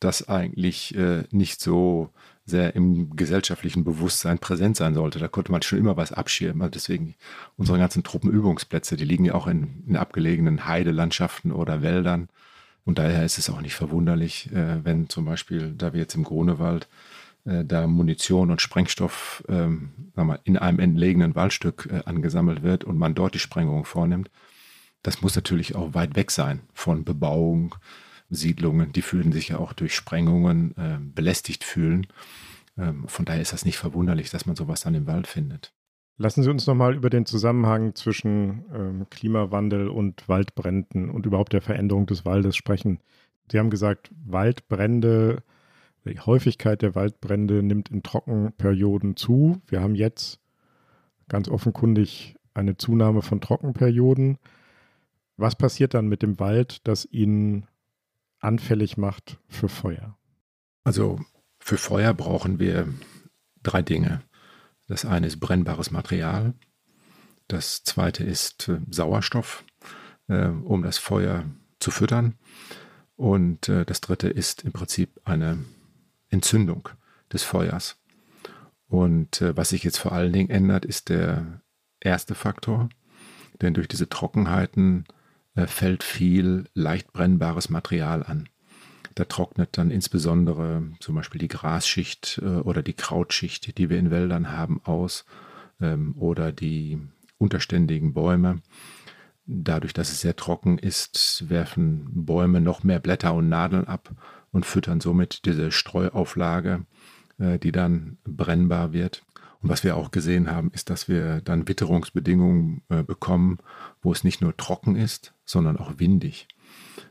das 0.00 0.28
eigentlich 0.28 0.96
äh, 0.96 1.24
nicht 1.30 1.60
so 1.60 2.08
sehr 2.46 2.74
im 2.74 3.14
gesellschaftlichen 3.14 3.84
Bewusstsein 3.84 4.38
präsent 4.38 4.76
sein 4.76 4.94
sollte. 4.94 5.18
Da 5.18 5.28
konnte 5.28 5.52
man 5.52 5.62
schon 5.62 5.78
immer 5.78 5.98
was 5.98 6.12
abschirmen. 6.12 6.62
Also 6.62 6.72
deswegen 6.72 7.14
unsere 7.56 7.78
ganzen 7.78 8.02
Truppenübungsplätze, 8.02 8.96
die 8.96 9.04
liegen 9.04 9.26
ja 9.26 9.34
auch 9.34 9.46
in, 9.46 9.84
in 9.86 9.96
abgelegenen 9.96 10.66
Heidelandschaften 10.66 11.52
oder 11.52 11.82
Wäldern. 11.82 12.28
Und 12.84 12.98
daher 12.98 13.24
ist 13.24 13.38
es 13.38 13.50
auch 13.50 13.60
nicht 13.60 13.74
verwunderlich, 13.74 14.50
äh, 14.52 14.84
wenn 14.84 15.08
zum 15.10 15.26
Beispiel, 15.26 15.74
da 15.76 15.92
wir 15.92 16.00
jetzt 16.00 16.14
im 16.14 16.24
Grunewald 16.24 16.88
äh, 17.44 17.64
da 17.64 17.86
Munition 17.86 18.50
und 18.50 18.60
Sprengstoff 18.60 19.44
ähm, 19.48 20.12
mal, 20.14 20.40
in 20.44 20.56
einem 20.56 20.78
entlegenen 20.78 21.34
Waldstück 21.34 21.88
äh, 21.90 22.02
angesammelt 22.04 22.62
wird 22.62 22.84
und 22.84 22.98
man 22.98 23.14
dort 23.14 23.34
die 23.34 23.40
Sprengung 23.40 23.84
vornimmt. 23.84 24.30
Das 25.02 25.22
muss 25.22 25.34
natürlich 25.34 25.74
auch 25.74 25.94
weit 25.94 26.14
weg 26.14 26.30
sein 26.30 26.60
von 26.72 27.04
Bebauung, 27.04 27.74
Siedlungen. 28.30 28.92
Die 28.92 29.02
fühlen 29.02 29.32
sich 29.32 29.48
ja 29.48 29.58
auch 29.58 29.72
durch 29.72 29.94
Sprengungen 29.94 30.76
äh, 30.76 30.98
belästigt 31.00 31.64
fühlen. 31.64 32.06
Ähm, 32.78 33.08
von 33.08 33.24
daher 33.24 33.42
ist 33.42 33.52
das 33.52 33.64
nicht 33.64 33.78
verwunderlich, 33.78 34.30
dass 34.30 34.46
man 34.46 34.56
sowas 34.56 34.82
dann 34.82 34.94
im 34.94 35.06
Wald 35.06 35.26
findet. 35.26 35.72
Lassen 36.18 36.42
Sie 36.42 36.50
uns 36.50 36.66
nochmal 36.66 36.94
über 36.94 37.10
den 37.10 37.26
Zusammenhang 37.26 37.94
zwischen 37.94 38.64
ähm, 38.72 39.06
Klimawandel 39.10 39.88
und 39.88 40.28
Waldbränden 40.28 41.10
und 41.10 41.26
überhaupt 41.26 41.52
der 41.52 41.62
Veränderung 41.62 42.06
des 42.06 42.24
Waldes 42.24 42.54
sprechen. 42.54 43.00
Sie 43.50 43.58
haben 43.58 43.70
gesagt, 43.70 44.10
Waldbrände 44.24 45.42
die 46.04 46.20
Häufigkeit 46.20 46.82
der 46.82 46.94
Waldbrände 46.94 47.62
nimmt 47.62 47.88
in 47.90 48.02
Trockenperioden 48.02 49.16
zu. 49.16 49.60
Wir 49.66 49.80
haben 49.80 49.94
jetzt 49.94 50.40
ganz 51.28 51.48
offenkundig 51.48 52.36
eine 52.54 52.76
Zunahme 52.76 53.22
von 53.22 53.40
Trockenperioden. 53.40 54.38
Was 55.36 55.56
passiert 55.56 55.94
dann 55.94 56.08
mit 56.08 56.22
dem 56.22 56.38
Wald, 56.38 56.86
das 56.86 57.04
ihn 57.04 57.66
anfällig 58.40 58.96
macht 58.96 59.38
für 59.48 59.68
Feuer? 59.68 60.18
Also 60.84 61.20
für 61.60 61.78
Feuer 61.78 62.12
brauchen 62.14 62.58
wir 62.58 62.88
drei 63.62 63.82
Dinge. 63.82 64.22
Das 64.88 65.04
eine 65.04 65.28
ist 65.28 65.40
brennbares 65.40 65.90
Material. 65.90 66.54
Das 67.48 67.84
zweite 67.84 68.24
ist 68.24 68.68
äh, 68.68 68.80
Sauerstoff, 68.90 69.64
äh, 70.28 70.48
um 70.48 70.82
das 70.82 70.98
Feuer 70.98 71.44
zu 71.78 71.90
füttern. 71.90 72.34
Und 73.16 73.68
äh, 73.68 73.84
das 73.84 74.00
dritte 74.00 74.28
ist 74.28 74.64
im 74.64 74.72
Prinzip 74.72 75.20
eine 75.24 75.58
Entzündung 76.32 76.88
des 77.32 77.42
Feuers. 77.42 77.98
Und 78.88 79.40
äh, 79.40 79.56
was 79.56 79.70
sich 79.70 79.84
jetzt 79.84 79.98
vor 79.98 80.12
allen 80.12 80.32
Dingen 80.32 80.50
ändert, 80.50 80.84
ist 80.84 81.08
der 81.08 81.62
erste 82.00 82.34
Faktor, 82.34 82.88
denn 83.60 83.74
durch 83.74 83.88
diese 83.88 84.08
Trockenheiten 84.08 85.04
äh, 85.54 85.66
fällt 85.66 86.02
viel 86.02 86.64
leicht 86.74 87.12
brennbares 87.12 87.70
Material 87.70 88.22
an. 88.22 88.48
Da 89.14 89.24
trocknet 89.24 89.76
dann 89.76 89.90
insbesondere 89.90 90.82
zum 91.00 91.14
Beispiel 91.14 91.38
die 91.38 91.48
Grasschicht 91.48 92.40
äh, 92.42 92.46
oder 92.46 92.82
die 92.82 92.94
Krautschicht, 92.94 93.78
die 93.78 93.90
wir 93.90 93.98
in 93.98 94.10
Wäldern 94.10 94.50
haben, 94.52 94.80
aus 94.84 95.24
ähm, 95.80 96.14
oder 96.18 96.52
die 96.52 96.98
unterständigen 97.38 98.14
Bäume. 98.14 98.62
Dadurch, 99.44 99.92
dass 99.92 100.12
es 100.12 100.20
sehr 100.20 100.36
trocken 100.36 100.78
ist, 100.78 101.48
werfen 101.48 102.24
Bäume 102.24 102.60
noch 102.60 102.84
mehr 102.84 103.00
Blätter 103.00 103.34
und 103.34 103.48
Nadeln 103.48 103.86
ab 103.86 104.14
und 104.52 104.66
füttern 104.66 105.00
somit 105.00 105.44
diese 105.46 105.72
Streuauflage, 105.72 106.84
äh, 107.38 107.58
die 107.58 107.72
dann 107.72 108.18
brennbar 108.24 108.92
wird. 108.92 109.24
Und 109.60 109.68
was 109.68 109.84
wir 109.84 109.96
auch 109.96 110.10
gesehen 110.10 110.50
haben, 110.50 110.70
ist, 110.72 110.90
dass 110.90 111.08
wir 111.08 111.40
dann 111.40 111.68
Witterungsbedingungen 111.68 112.82
äh, 112.88 113.02
bekommen, 113.02 113.58
wo 114.02 114.12
es 114.12 114.24
nicht 114.24 114.40
nur 114.40 114.56
trocken 114.56 114.96
ist, 114.96 115.34
sondern 115.44 115.76
auch 115.76 115.98
windig. 115.98 116.48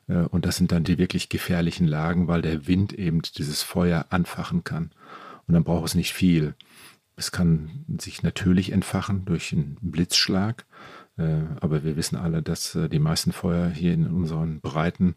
Äh, 0.08 0.24
und 0.24 0.46
das 0.46 0.58
sind 0.58 0.72
dann 0.72 0.84
die 0.84 0.98
wirklich 0.98 1.30
gefährlichen 1.30 1.88
Lagen, 1.88 2.28
weil 2.28 2.42
der 2.42 2.68
Wind 2.68 2.94
eben 2.94 3.22
dieses 3.22 3.64
Feuer 3.64 4.06
anfachen 4.10 4.64
kann. 4.64 4.92
Und 5.48 5.56
dann 5.56 5.64
braucht 5.64 5.88
es 5.88 5.96
nicht 5.96 6.14
viel. 6.14 6.56
Es 7.16 7.32
kann 7.32 7.86
sich 8.00 8.24
natürlich 8.24 8.72
entfachen 8.72 9.26
durch 9.26 9.52
einen 9.54 9.78
Blitzschlag, 9.82 10.66
aber 11.60 11.84
wir 11.84 11.96
wissen 11.96 12.16
alle, 12.16 12.42
dass 12.42 12.76
die 12.92 13.00
meisten 13.00 13.32
Feuer 13.32 13.70
hier 13.70 13.94
in 13.94 14.08
unseren 14.08 14.60
Breiten 14.60 15.16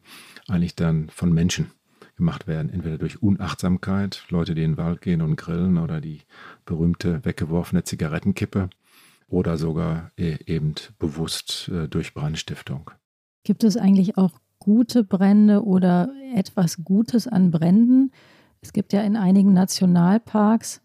eigentlich 0.49 0.75
dann 0.75 1.09
von 1.09 1.33
Menschen 1.33 1.71
gemacht 2.17 2.47
werden. 2.47 2.73
Entweder 2.73 2.99
durch 2.99 3.23
Unachtsamkeit, 3.23 4.25
Leute, 4.29 4.55
die 4.55 4.63
in 4.63 4.73
den 4.73 4.79
Wald 4.79 5.01
gehen 5.01 5.23
und 5.23 5.37
grillen 5.37 5.79
oder 5.79 6.01
die 6.01 6.23
berühmte 6.65 7.25
weggeworfene 7.25 7.85
Zigarettenkippe 7.85 8.71
oder 9.29 9.57
sogar 9.57 10.11
e-, 10.17 10.37
eben 10.47 10.75
bewusst 10.99 11.69
äh, 11.69 11.89
durch 11.89 12.15
Brandstiftung. 12.15 12.91
Gibt 13.45 13.65
es 13.65 13.77
eigentlich 13.77 14.17
auch 14.17 14.33
gute 14.59 15.05
Brände 15.05 15.65
oder 15.65 16.11
etwas 16.35 16.85
Gutes 16.85 17.29
an 17.29 17.51
Bränden? 17.51 18.13
Es 18.61 18.73
gibt 18.73 18.93
ja 18.93 19.03
in 19.03 19.17
einigen 19.17 19.53
Nationalparks, 19.53 20.81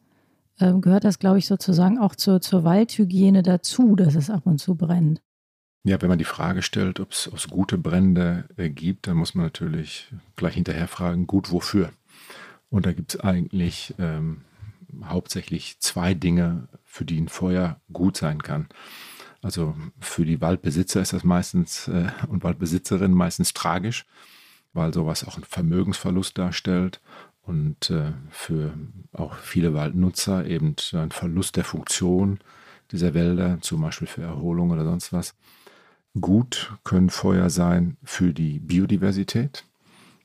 äh, 0.60 0.74
gehört 0.74 1.06
das, 1.06 1.20
glaube 1.20 1.39
ich, 1.39 1.48
sozusagen 1.48 1.98
auch 1.98 2.15
zur, 2.15 2.42
zur 2.42 2.63
Waldhygiene 2.63 3.44
dazu, 3.44 3.96
dass 3.96 4.15
es 4.15 4.30
ab 4.30 4.46
und 4.46 4.60
zu 4.60 4.76
brennt. 4.76 5.22
Ja, 5.84 6.02
wenn 6.02 6.10
man 6.10 6.18
die 6.18 6.26
Frage 6.26 6.62
stellt, 6.62 7.00
ob 7.00 7.12
es 7.12 7.48
gute 7.50 7.78
Brände 7.78 8.46
äh, 8.58 8.70
gibt, 8.70 9.08
dann 9.08 9.18
muss 9.18 9.34
man 9.34 9.46
natürlich 9.46 10.12
gleich 10.36 10.56
hinterher 10.56 10.88
fragen, 10.88 11.26
gut 11.26 11.52
wofür? 11.52 11.92
Und 12.70 12.86
da 12.86 12.92
gibt 12.92 13.15
es 13.15 13.20
eigentlich 13.22 13.96
ähm, 13.98 14.42
hauptsächlich 15.06 15.80
zwei 15.80 16.13
Dinge, 16.13 16.68
für 16.84 17.06
die 17.06 17.20
ein 17.20 17.30
Feuer 17.30 17.80
gut 17.94 18.18
sein 18.18 18.44
kann. 18.44 18.68
Also 19.42 19.76
für 20.00 20.26
die 20.26 20.42
Waldbesitzer 20.42 21.02
ist 21.02 21.13
das 21.13 21.24
meistens 21.24 21.88
äh, 21.88 22.12
und 22.28 22.44
Waldbesitzerinnen 22.44 23.15
meistens 23.15 23.54
tragisch, 23.54 24.06
weil 24.74 24.94
sowas 24.94 25.26
auch 25.26 25.36
einen 25.36 25.46
Vermögensverlust 25.46 26.38
darstellt 26.38 27.00
und 27.44 27.89
äh, 27.89 28.12
für 28.30 28.74
auch 29.13 29.36
viele 29.36 29.74
Waldnutzer 29.74 30.46
eben 30.46 30.76
ein 30.94 31.12
Verlust 31.12 31.56
der 31.56 31.63
Funktion 31.63 32.39
dieser 32.92 33.13
Wälder, 33.13 33.60
zum 33.62 33.82
Beispiel 33.82 34.08
für 34.08 34.24
Erholung 34.24 34.72
oder 34.72 34.84
sonst 34.84 35.13
was. 35.13 35.36
Gut 36.19 36.74
können 36.84 37.10
Feuer 37.10 37.50
sein 37.50 37.98
für 38.04 38.34
die 38.34 38.60
Biodiversität, 38.60 39.65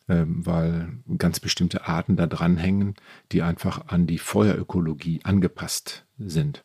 ähm, 0.08 0.44
weil 0.46 0.98
ganz 1.18 1.40
bestimmte 1.40 1.86
Arten 1.86 2.16
da 2.16 2.26
dranhängen, 2.26 2.94
die 3.32 3.42
einfach 3.42 3.88
an 3.88 4.06
die 4.06 4.18
Feuerökologie 4.18 5.20
angepasst 5.24 6.06
sind. 6.18 6.64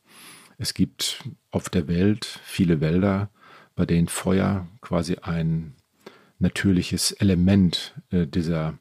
Es 0.58 0.74
gibt 0.74 1.24
auf 1.52 1.70
der 1.70 1.88
Welt 1.88 2.26
viele 2.44 2.82
Wälder, 2.82 3.30
bei 3.76 3.86
denen 3.86 4.08
Feuer 4.08 4.68
quasi 4.82 5.18
ein 5.22 5.76
natürliches 6.40 7.12
Element 7.12 7.96
äh, 8.12 8.26
dieser 8.26 8.78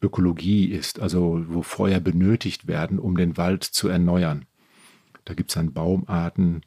Ökologie 0.00 0.66
ist, 0.66 1.00
also 1.00 1.42
wo 1.48 1.62
Feuer 1.62 2.00
benötigt 2.00 2.66
werden, 2.66 2.98
um 2.98 3.16
den 3.16 3.36
Wald 3.38 3.64
zu 3.64 3.88
erneuern. 3.88 4.44
Da 5.24 5.32
gibt 5.32 5.50
es 5.50 5.54
dann 5.54 5.72
Baumarten, 5.72 6.60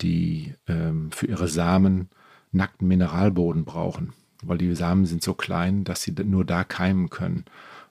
die 0.00 0.54
ähm, 0.66 1.10
für 1.10 1.26
ihre 1.26 1.48
Samen 1.48 2.08
nackten 2.52 2.88
Mineralboden 2.88 3.64
brauchen, 3.64 4.12
weil 4.42 4.58
die 4.58 4.74
Samen 4.74 5.06
sind 5.06 5.22
so 5.22 5.34
klein, 5.34 5.84
dass 5.84 6.02
sie 6.02 6.12
nur 6.12 6.44
da 6.44 6.64
keimen 6.64 7.10
können. 7.10 7.44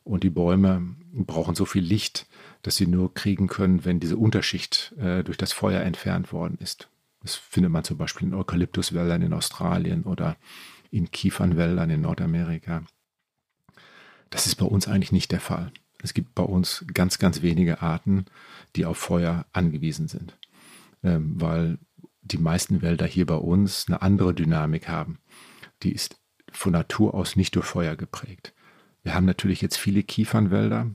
Und 0.04 0.24
die 0.24 0.30
Bäume 0.30 0.96
brauchen 1.14 1.56
so 1.56 1.66
viel 1.66 1.84
Licht, 1.84 2.28
dass 2.62 2.78
sie 2.78 2.88
nur 2.88 3.14
kriegen 3.14 3.48
können, 3.48 3.86
wenn 3.86 4.00
diese 4.00 4.18
Unterschicht 4.18 4.94
äh, 4.98 5.24
durch 5.24 5.38
das 5.38 5.52
Feuer 5.52 5.82
entfernt 5.82 6.32
worden 6.32 6.58
ist. 6.62 6.90
Das 7.22 7.36
findet 7.36 7.72
man 7.72 7.84
zum 7.84 7.98
Beispiel 7.98 8.28
in 8.28 8.34
Eukalyptuswäldern 8.34 9.22
in 9.22 9.34
Australien 9.34 10.04
oder 10.04 10.38
in 10.92 11.12
Kiefernwäldern 11.12 11.90
in 11.90 12.02
Nordamerika. 12.02 12.84
Das 14.30 14.46
ist 14.46 14.56
bei 14.56 14.66
uns 14.66 14.88
eigentlich 14.88 15.12
nicht 15.12 15.32
der 15.32 15.40
Fall. 15.42 15.72
Es 16.02 16.14
gibt 16.14 16.36
bei 16.36 16.44
uns 16.44 16.86
ganz, 16.94 17.20
ganz 17.20 17.42
wenige 17.42 17.82
Arten, 17.82 18.26
die 18.76 18.86
auf 18.86 18.98
Feuer 18.98 19.46
angewiesen 19.52 20.08
sind, 20.08 20.38
ähm, 21.04 21.34
weil 21.42 21.80
die 22.28 22.38
meisten 22.38 22.82
Wälder 22.82 23.06
hier 23.06 23.26
bei 23.26 23.36
uns 23.36 23.86
eine 23.88 24.02
andere 24.02 24.34
Dynamik 24.34 24.88
haben. 24.88 25.20
Die 25.84 25.92
ist 25.92 26.20
von 26.52 26.72
Natur 26.72 27.14
aus 27.14 27.36
nicht 27.36 27.56
durch 27.56 27.66
Feuer 27.66 27.96
geprägt. 27.96 28.54
Wir 29.04 29.14
haben 29.14 29.26
natürlich 29.26 29.62
jetzt 29.62 29.78
viele 29.78 30.04
Kiefernwälder, 30.04 30.92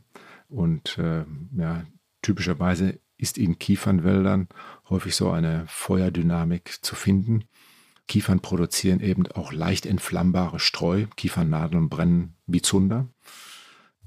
und 0.53 0.99
äh, 0.99 1.25
ja, 1.57 1.85
typischerweise 2.21 3.01
ist 3.17 3.39
in 3.39 3.59
Kiefernwäldern 3.59 4.49
häufig 4.91 5.17
so 5.17 5.31
eine 5.31 5.65
Feuerdynamik 5.67 6.85
zu 6.85 6.95
finden. 6.95 7.45
Kiefern 8.07 8.41
produzieren 8.41 9.01
eben 9.01 9.27
auch 9.29 9.53
leicht 9.53 9.87
entflammbare 9.87 10.61
Streu. 10.61 11.07
Kiefernadeln 11.17 11.89
brennen 11.89 12.35
wie 12.47 12.61
Zunder. 12.61 13.09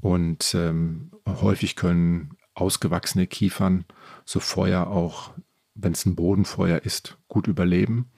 Und 0.01 0.53
ähm, 0.53 1.11
häufig 1.25 1.75
können 1.75 2.37
ausgewachsene 2.53 3.25
Kiefern 3.25 3.85
so 4.23 4.39
Feuer 4.39 4.85
auch, 4.87 5.33
wenn 5.75 5.93
es 5.93 6.05
ein 6.05 6.15
Bodenfeuer 6.15 6.79
ist, 6.79 7.17
gut 7.27 7.47
überleben 7.47 8.09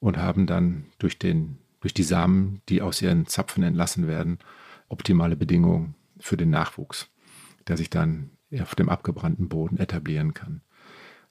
und 0.00 0.18
haben 0.18 0.46
dann 0.46 0.86
durch, 0.98 1.18
den, 1.18 1.58
durch 1.80 1.94
die 1.94 2.02
Samen, 2.02 2.60
die 2.68 2.82
aus 2.82 3.00
ihren 3.00 3.26
Zapfen 3.26 3.62
entlassen 3.62 4.06
werden, 4.06 4.38
optimale 4.88 5.36
Bedingungen 5.36 5.94
für 6.18 6.36
den 6.36 6.50
Nachwuchs 6.50 7.08
der 7.68 7.76
sich 7.76 7.90
dann 7.90 8.30
auf 8.60 8.74
dem 8.74 8.88
abgebrannten 8.88 9.48
Boden 9.48 9.78
etablieren 9.78 10.34
kann. 10.34 10.62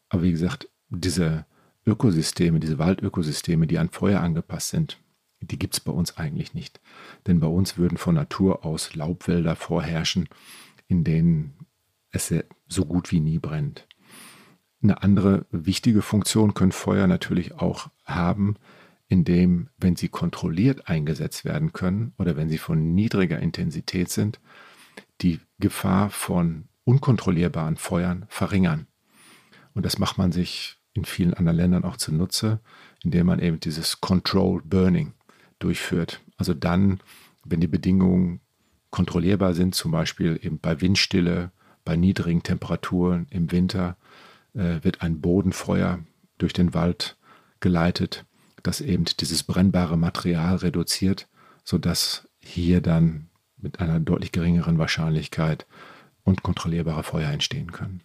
Aber 0.09 0.23
wie 0.23 0.31
gesagt, 0.31 0.69
diese 0.89 1.45
Ökosysteme, 1.85 2.59
diese 2.59 2.79
Waldökosysteme, 2.79 3.67
die 3.67 3.79
an 3.79 3.89
Feuer 3.89 4.21
angepasst 4.21 4.69
sind, 4.69 4.99
die 5.41 5.59
gibt 5.59 5.73
es 5.73 5.79
bei 5.79 5.91
uns 5.91 6.17
eigentlich 6.17 6.53
nicht. 6.53 6.79
Denn 7.25 7.39
bei 7.39 7.47
uns 7.47 7.77
würden 7.77 7.97
von 7.97 8.15
Natur 8.15 8.65
aus 8.65 8.95
Laubwälder 8.95 9.55
vorherrschen, 9.55 10.29
in 10.87 11.03
denen 11.03 11.53
es 12.11 12.33
so 12.67 12.85
gut 12.85 13.11
wie 13.11 13.19
nie 13.19 13.39
brennt. 13.39 13.86
Eine 14.81 15.01
andere 15.01 15.45
wichtige 15.51 16.01
Funktion 16.01 16.53
können 16.53 16.71
Feuer 16.71 17.07
natürlich 17.07 17.55
auch 17.55 17.89
haben, 18.05 18.55
indem, 19.07 19.69
wenn 19.77 19.95
sie 19.95 20.09
kontrolliert 20.09 20.87
eingesetzt 20.87 21.45
werden 21.45 21.73
können 21.73 22.13
oder 22.17 22.35
wenn 22.35 22.49
sie 22.49 22.57
von 22.57 22.93
niedriger 22.93 23.39
Intensität 23.39 24.09
sind, 24.09 24.39
die 25.21 25.39
Gefahr 25.59 26.09
von 26.09 26.67
unkontrollierbaren 26.83 27.77
Feuern 27.77 28.25
verringern. 28.29 28.87
Und 29.73 29.85
das 29.85 29.97
macht 29.97 30.17
man 30.17 30.31
sich 30.31 30.77
in 30.93 31.05
vielen 31.05 31.33
anderen 31.33 31.57
Ländern 31.57 31.83
auch 31.83 31.97
zunutze, 31.97 32.59
indem 33.03 33.27
man 33.27 33.39
eben 33.39 33.59
dieses 33.59 34.01
Controlled 34.01 34.69
Burning 34.69 35.13
durchführt. 35.59 36.21
Also 36.37 36.53
dann, 36.53 36.99
wenn 37.45 37.61
die 37.61 37.67
Bedingungen 37.67 38.41
kontrollierbar 38.89 39.53
sind, 39.53 39.75
zum 39.75 39.91
Beispiel 39.91 40.39
eben 40.41 40.59
bei 40.59 40.81
Windstille, 40.81 41.51
bei 41.85 41.95
niedrigen 41.95 42.43
Temperaturen 42.43 43.27
im 43.29 43.51
Winter, 43.51 43.97
äh, 44.57 44.83
wird 44.83 45.01
ein 45.01 45.21
Bodenfeuer 45.21 45.99
durch 46.37 46.53
den 46.53 46.73
Wald 46.73 47.17
geleitet, 47.59 48.25
das 48.63 48.81
eben 48.81 49.05
dieses 49.19 49.43
brennbare 49.43 49.97
Material 49.97 50.57
reduziert, 50.57 51.27
sodass 51.63 52.27
hier 52.39 52.81
dann 52.81 53.29
mit 53.57 53.79
einer 53.79 53.99
deutlich 53.99 54.31
geringeren 54.31 54.77
Wahrscheinlichkeit 54.77 55.65
und 56.23 56.43
kontrollierbarer 56.43 57.03
Feuer 57.03 57.29
entstehen 57.29 57.71
können. 57.71 58.01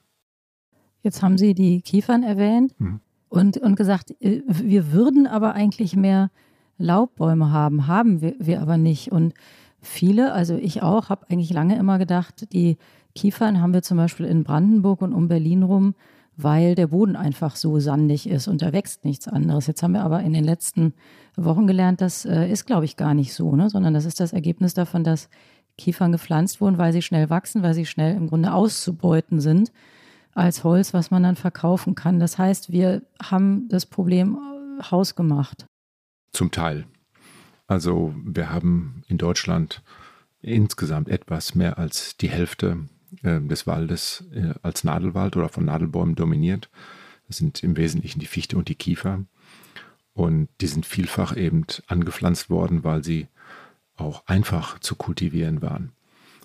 Jetzt 1.03 1.23
haben 1.23 1.37
Sie 1.37 1.55
die 1.55 1.83
Kiefern 1.83 2.23
erwähnt 2.23 2.75
mhm. 2.79 3.01
und, 3.29 3.59
und 3.59 3.75
gesagt, 3.75 4.13
äh, 4.21 4.43
wir 4.47 4.93
würden 4.93 5.27
aber 5.27 5.55
eigentlich 5.55 5.97
mehr 5.97 6.31
Laubbäume 6.79 7.51
haben, 7.51 7.87
haben 7.87 8.21
wir, 8.21 8.35
wir 8.39 8.61
aber 8.61 8.77
nicht. 8.77 9.11
Und 9.11 9.35
viele, 9.81 10.33
also 10.33 10.55
ich 10.55 10.83
auch, 10.83 11.09
habe 11.09 11.27
eigentlich 11.29 11.53
lange 11.53 11.77
immer 11.77 11.99
gedacht, 11.99 12.53
die 12.53 12.77
Kiefern 13.15 13.61
haben 13.61 13.75
wir 13.75 13.83
zum 13.83 13.97
Beispiel 13.97 14.27
in 14.27 14.45
Brandenburg 14.45 15.03
und 15.03 15.13
um 15.13 15.29
Berlin 15.29 15.63
rum, 15.63 15.95
weil 16.37 16.75
der 16.75 16.89
Boden 16.89 17.17
einfach 17.17 17.57
so 17.57 17.79
sandig 17.79 18.29
ist 18.29 18.49
und 18.49 18.63
da 18.63 18.73
wächst 18.73 19.05
nichts 19.05 19.29
anderes. 19.29 19.67
Jetzt 19.67 19.83
haben 19.83 19.93
wir 19.93 20.03
aber 20.03 20.21
in 20.23 20.33
den 20.33 20.45
letzten 20.45 20.95
Wochen 21.37 21.67
gelernt, 21.67 22.01
das 22.01 22.25
äh, 22.25 22.51
ist, 22.51 22.67
glaube 22.67 22.85
ich, 22.85 22.97
gar 22.97 23.15
nicht 23.15 23.35
so, 23.35 23.55
ne? 23.55 23.71
sondern 23.71 23.95
das 23.95 24.05
ist 24.05 24.21
das 24.21 24.33
Ergebnis 24.33 24.75
davon, 24.75 25.05
dass 25.05 25.29
Kiefern 25.79 26.13
gepflanzt 26.13 26.61
wurden, 26.61 26.79
weil 26.79 26.93
sie 26.93 27.03
schnell 27.03 27.31
wachsen, 27.31 27.63
weil 27.63 27.75
sie 27.75 27.87
schnell 27.87 28.17
im 28.17 28.29
Grunde 28.29 28.53
auszubeuten 28.53 29.41
sind 29.41 29.73
als 30.35 30.65
Holz, 30.65 30.95
was 30.95 31.11
man 31.11 31.23
dann 31.23 31.37
verkaufen 31.37 31.95
kann. 31.95 32.19
Das 32.19 32.39
heißt, 32.39 32.73
wir 32.73 33.03
haben 33.23 33.69
das 33.69 33.87
Problem 33.87 34.39
äh, 34.39 34.83
hausgemacht. 34.91 35.67
Zum 36.33 36.51
Teil. 36.51 36.87
Also 37.67 38.15
wir 38.25 38.51
haben 38.51 39.03
in 39.07 39.19
Deutschland 39.19 39.83
insgesamt 40.41 41.09
etwas 41.09 41.55
mehr 41.55 41.79
als 41.79 42.17
die 42.17 42.29
Hälfte 42.29 42.89
äh, 43.23 43.41
des 43.41 43.67
Waldes 43.67 44.25
äh, 44.33 44.55
als 44.63 44.85
Nadelwald 44.85 45.37
oder 45.37 45.49
von 45.49 45.65
Nadelbäumen 45.65 46.15
dominiert. 46.15 46.71
Das 47.29 47.37
sind 47.37 47.63
im 47.63 47.77
Wesentlichen 47.77 48.21
die 48.21 48.27
Fichte 48.27 48.57
und 48.57 48.69
die 48.69 48.75
Kiefer. 48.75 49.25
Und 50.15 50.49
die 50.61 50.67
sind 50.67 50.85
vielfach 50.85 51.37
eben 51.37 51.65
angepflanzt 51.87 52.51
worden, 52.51 52.85
weil 52.85 53.03
sie 53.03 53.29
auch 53.97 54.27
einfach 54.27 54.79
zu 54.79 54.95
kultivieren 54.97 55.63
waren. 55.63 55.93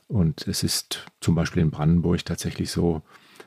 Und 0.08 0.48
es 0.48 0.64
ist 0.64 1.06
zum 1.20 1.36
Beispiel 1.36 1.62
in 1.62 1.72
Brandenburg 1.72 2.24
tatsächlich 2.24 2.72
so, 2.72 3.02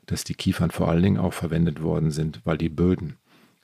dass 0.05 0.25
die 0.25 0.35
Kiefern 0.35 0.71
vor 0.71 0.89
allen 0.89 1.03
Dingen 1.03 1.19
auch 1.19 1.33
verwendet 1.33 1.83
worden 1.83 2.11
sind, 2.11 2.41
weil 2.45 2.59
die 2.59 2.69
Böden 2.69 3.17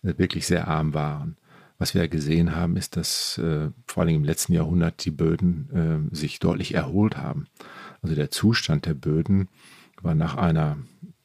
wirklich 0.03 0.47
sehr 0.47 0.69
arm 0.69 0.95
waren. 0.95 1.37
Was 1.79 1.95
wir 1.95 2.09
gesehen 2.09 2.57
haben, 2.57 2.77
ist, 2.77 2.97
dass 2.97 3.37
äh, 3.38 3.69
vor 3.87 4.03
allem 4.03 4.16
im 4.16 4.25
letzten 4.25 4.55
Jahrhundert 4.55 5.05
die 5.05 5.11
Böden 5.11 6.09
äh, 6.11 6.14
sich 6.14 6.38
deutlich 6.38 6.73
erholt 6.75 7.19
haben. 7.19 7.49
Also 8.07 8.14
der 8.14 8.31
Zustand 8.31 8.87
der 8.87 8.95
Böden 8.95 9.49
war 10.01 10.14
nach 10.14 10.37
einer 10.37 10.79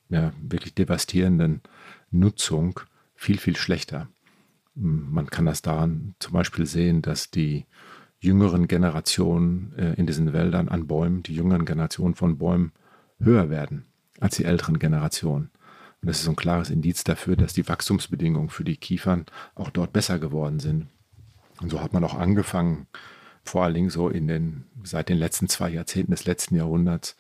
ja, 0.09 0.33
wirklich 0.41 0.73
devastierenden 0.73 1.61
Nutzung 2.09 2.79
viel, 3.13 3.37
viel 3.37 3.55
schlechter. 3.55 4.07
Man 4.73 5.27
kann 5.27 5.45
das 5.45 5.61
daran 5.61 6.15
zum 6.17 6.33
Beispiel 6.33 6.65
sehen, 6.65 7.03
dass 7.03 7.29
die 7.29 7.67
jüngeren 8.19 8.67
Generationen 8.67 9.75
äh, 9.77 9.93
in 9.93 10.07
diesen 10.07 10.33
Wäldern 10.33 10.69
an 10.69 10.87
Bäumen, 10.87 11.21
die 11.21 11.35
jüngeren 11.35 11.65
Generationen 11.65 12.15
von 12.15 12.39
Bäumen 12.39 12.71
höher 13.19 13.51
werden 13.51 13.85
als 14.19 14.37
die 14.37 14.45
älteren 14.45 14.79
Generationen. 14.79 15.51
Und 16.01 16.07
das 16.07 16.19
ist 16.19 16.27
ein 16.27 16.35
klares 16.35 16.71
Indiz 16.71 17.03
dafür, 17.03 17.35
dass 17.35 17.53
die 17.53 17.67
Wachstumsbedingungen 17.67 18.49
für 18.49 18.63
die 18.63 18.77
Kiefern 18.77 19.27
auch 19.53 19.69
dort 19.69 19.93
besser 19.93 20.17
geworden 20.17 20.59
sind. 20.59 20.87
Und 21.61 21.69
so 21.69 21.79
hat 21.79 21.93
man 21.93 22.03
auch 22.03 22.15
angefangen, 22.15 22.87
vor 23.43 23.63
allen 23.63 23.73
Dingen 23.73 23.89
so 23.89 24.09
in 24.09 24.27
den, 24.27 24.65
seit 24.83 25.09
den 25.09 25.17
letzten 25.17 25.49
zwei 25.49 25.69
Jahrzehnten 25.69 26.11
des 26.11 26.25
letzten 26.25 26.55
Jahrhunderts, 26.55 27.15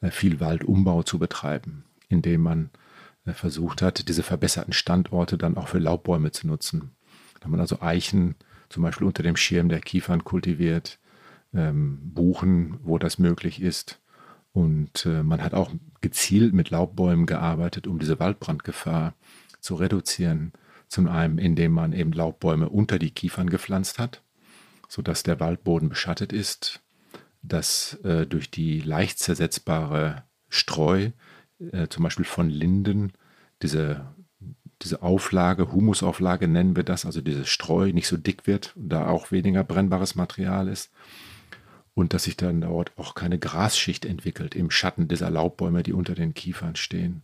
äh, 0.00 0.10
viel 0.10 0.40
Waldumbau 0.40 1.02
zu 1.02 1.18
betreiben, 1.18 1.84
indem 2.08 2.42
man 2.42 2.70
äh, 3.26 3.32
versucht 3.32 3.82
hat, 3.82 4.08
diese 4.08 4.22
verbesserten 4.22 4.72
Standorte 4.72 5.38
dann 5.38 5.56
auch 5.56 5.68
für 5.68 5.78
Laubbäume 5.78 6.30
zu 6.30 6.46
nutzen. 6.46 6.92
Da 7.40 7.48
man 7.48 7.60
also 7.60 7.80
Eichen 7.80 8.36
zum 8.68 8.82
Beispiel 8.82 9.06
unter 9.06 9.22
dem 9.22 9.36
Schirm 9.36 9.68
der 9.68 9.80
Kiefern 9.80 10.24
kultiviert, 10.24 10.98
ähm, 11.52 11.98
Buchen, 12.02 12.78
wo 12.82 12.98
das 12.98 13.18
möglich 13.18 13.60
ist. 13.60 14.00
Und 14.52 15.06
äh, 15.06 15.22
man 15.22 15.42
hat 15.42 15.54
auch 15.54 15.70
gezielt 16.00 16.54
mit 16.54 16.70
Laubbäumen 16.70 17.26
gearbeitet, 17.26 17.86
um 17.86 17.98
diese 17.98 18.20
Waldbrandgefahr 18.20 19.14
zu 19.60 19.74
reduzieren. 19.74 20.52
Zum 20.88 21.08
einen, 21.08 21.38
indem 21.38 21.72
man 21.72 21.92
eben 21.92 22.12
Laubbäume 22.12 22.68
unter 22.68 22.98
die 22.98 23.10
Kiefern 23.10 23.50
gepflanzt 23.50 23.98
hat, 23.98 24.22
sodass 24.88 25.22
der 25.22 25.40
Waldboden 25.40 25.88
beschattet 25.88 26.32
ist, 26.32 26.80
dass 27.42 27.94
äh, 28.04 28.26
durch 28.26 28.50
die 28.50 28.80
leicht 28.80 29.18
zersetzbare 29.18 30.24
Streu, 30.48 31.10
äh, 31.72 31.88
zum 31.88 32.04
Beispiel 32.04 32.24
von 32.24 32.48
Linden, 32.48 33.12
diese, 33.62 34.06
diese 34.82 35.02
Auflage, 35.02 35.72
Humusauflage 35.72 36.48
nennen 36.48 36.76
wir 36.76 36.84
das, 36.84 37.04
also 37.06 37.20
dieses 37.20 37.48
Streu 37.48 37.92
nicht 37.92 38.08
so 38.08 38.16
dick 38.16 38.46
wird 38.46 38.72
da 38.76 39.06
auch 39.06 39.30
weniger 39.30 39.64
brennbares 39.64 40.14
Material 40.14 40.68
ist. 40.68 40.90
Und 41.94 42.12
dass 42.12 42.24
sich 42.24 42.36
dann 42.36 42.60
dort 42.60 42.90
auch 42.96 43.14
keine 43.14 43.38
Grasschicht 43.38 44.04
entwickelt 44.04 44.56
im 44.56 44.70
Schatten 44.70 45.06
dieser 45.06 45.30
Laubbäume, 45.30 45.84
die 45.84 45.92
unter 45.92 46.16
den 46.16 46.34
Kiefern 46.34 46.74
stehen. 46.74 47.22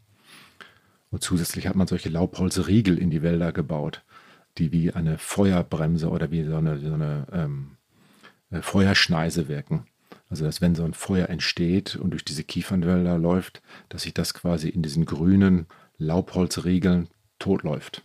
Und 1.10 1.24
zusätzlich 1.24 1.66
hat 1.66 1.74
man 1.74 1.88
solche 1.88 2.08
Laubholzriegel 2.08 2.96
in 2.96 3.10
die 3.10 3.22
Wälder 3.22 3.52
gebaut, 3.52 4.04
die 4.58 4.72
wie 4.72 4.92
eine 4.92 5.18
Feuerbremse 5.18 6.08
oder 6.08 6.30
wie 6.30 6.44
so 6.44 6.56
eine, 6.56 6.78
so 6.78 6.92
eine 6.92 7.26
ähm, 7.32 7.76
äh, 8.50 8.62
Feuerschneise 8.62 9.48
wirken. 9.48 9.86
Also 10.28 10.44
dass 10.44 10.60
wenn 10.60 10.74
so 10.74 10.84
ein 10.84 10.94
Feuer 10.94 11.28
entsteht 11.28 11.96
und 11.96 12.10
durch 12.10 12.24
diese 12.24 12.44
Kiefernwälder 12.44 13.18
läuft, 13.18 13.62
dass 13.88 14.02
sich 14.02 14.14
das 14.14 14.32
quasi 14.34 14.68
in 14.68 14.82
diesen 14.82 15.04
grünen 15.04 15.66
Laubholzriegeln 15.98 17.08
totläuft, 17.38 18.04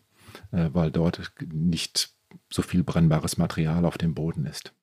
äh, 0.51 0.69
weil 0.73 0.91
dort 0.91 1.31
nicht 1.51 2.10
so 2.49 2.62
viel 2.62 2.84
brennbares 2.84 3.38
Material 3.38 3.86
auf 3.86 3.97
dem 3.97 4.15
Boden 4.15 4.45
ist. 4.45 4.73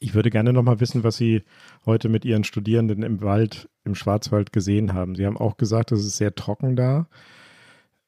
Ich 0.00 0.14
würde 0.14 0.30
gerne 0.30 0.52
noch 0.52 0.64
mal 0.64 0.80
wissen, 0.80 1.04
was 1.04 1.16
Sie 1.16 1.44
heute 1.86 2.08
mit 2.08 2.24
Ihren 2.24 2.42
Studierenden 2.42 3.04
im 3.04 3.22
Wald, 3.22 3.68
im 3.84 3.94
Schwarzwald 3.94 4.52
gesehen 4.52 4.94
haben. 4.94 5.14
Sie 5.14 5.24
haben 5.24 5.36
auch 5.36 5.56
gesagt, 5.56 5.92
es 5.92 6.04
ist 6.04 6.16
sehr 6.16 6.34
trocken 6.34 6.74
da. 6.74 7.06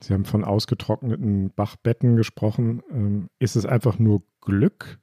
Sie 0.05 0.13
haben 0.13 0.25
von 0.25 0.45
ausgetrockneten 0.45 1.51
Bachbetten 1.51 2.17
gesprochen. 2.17 2.83
Ähm, 2.91 3.29
ist 3.39 3.57
es 3.57 3.65
einfach 3.65 3.99
nur 3.99 4.23
Glück, 4.41 4.99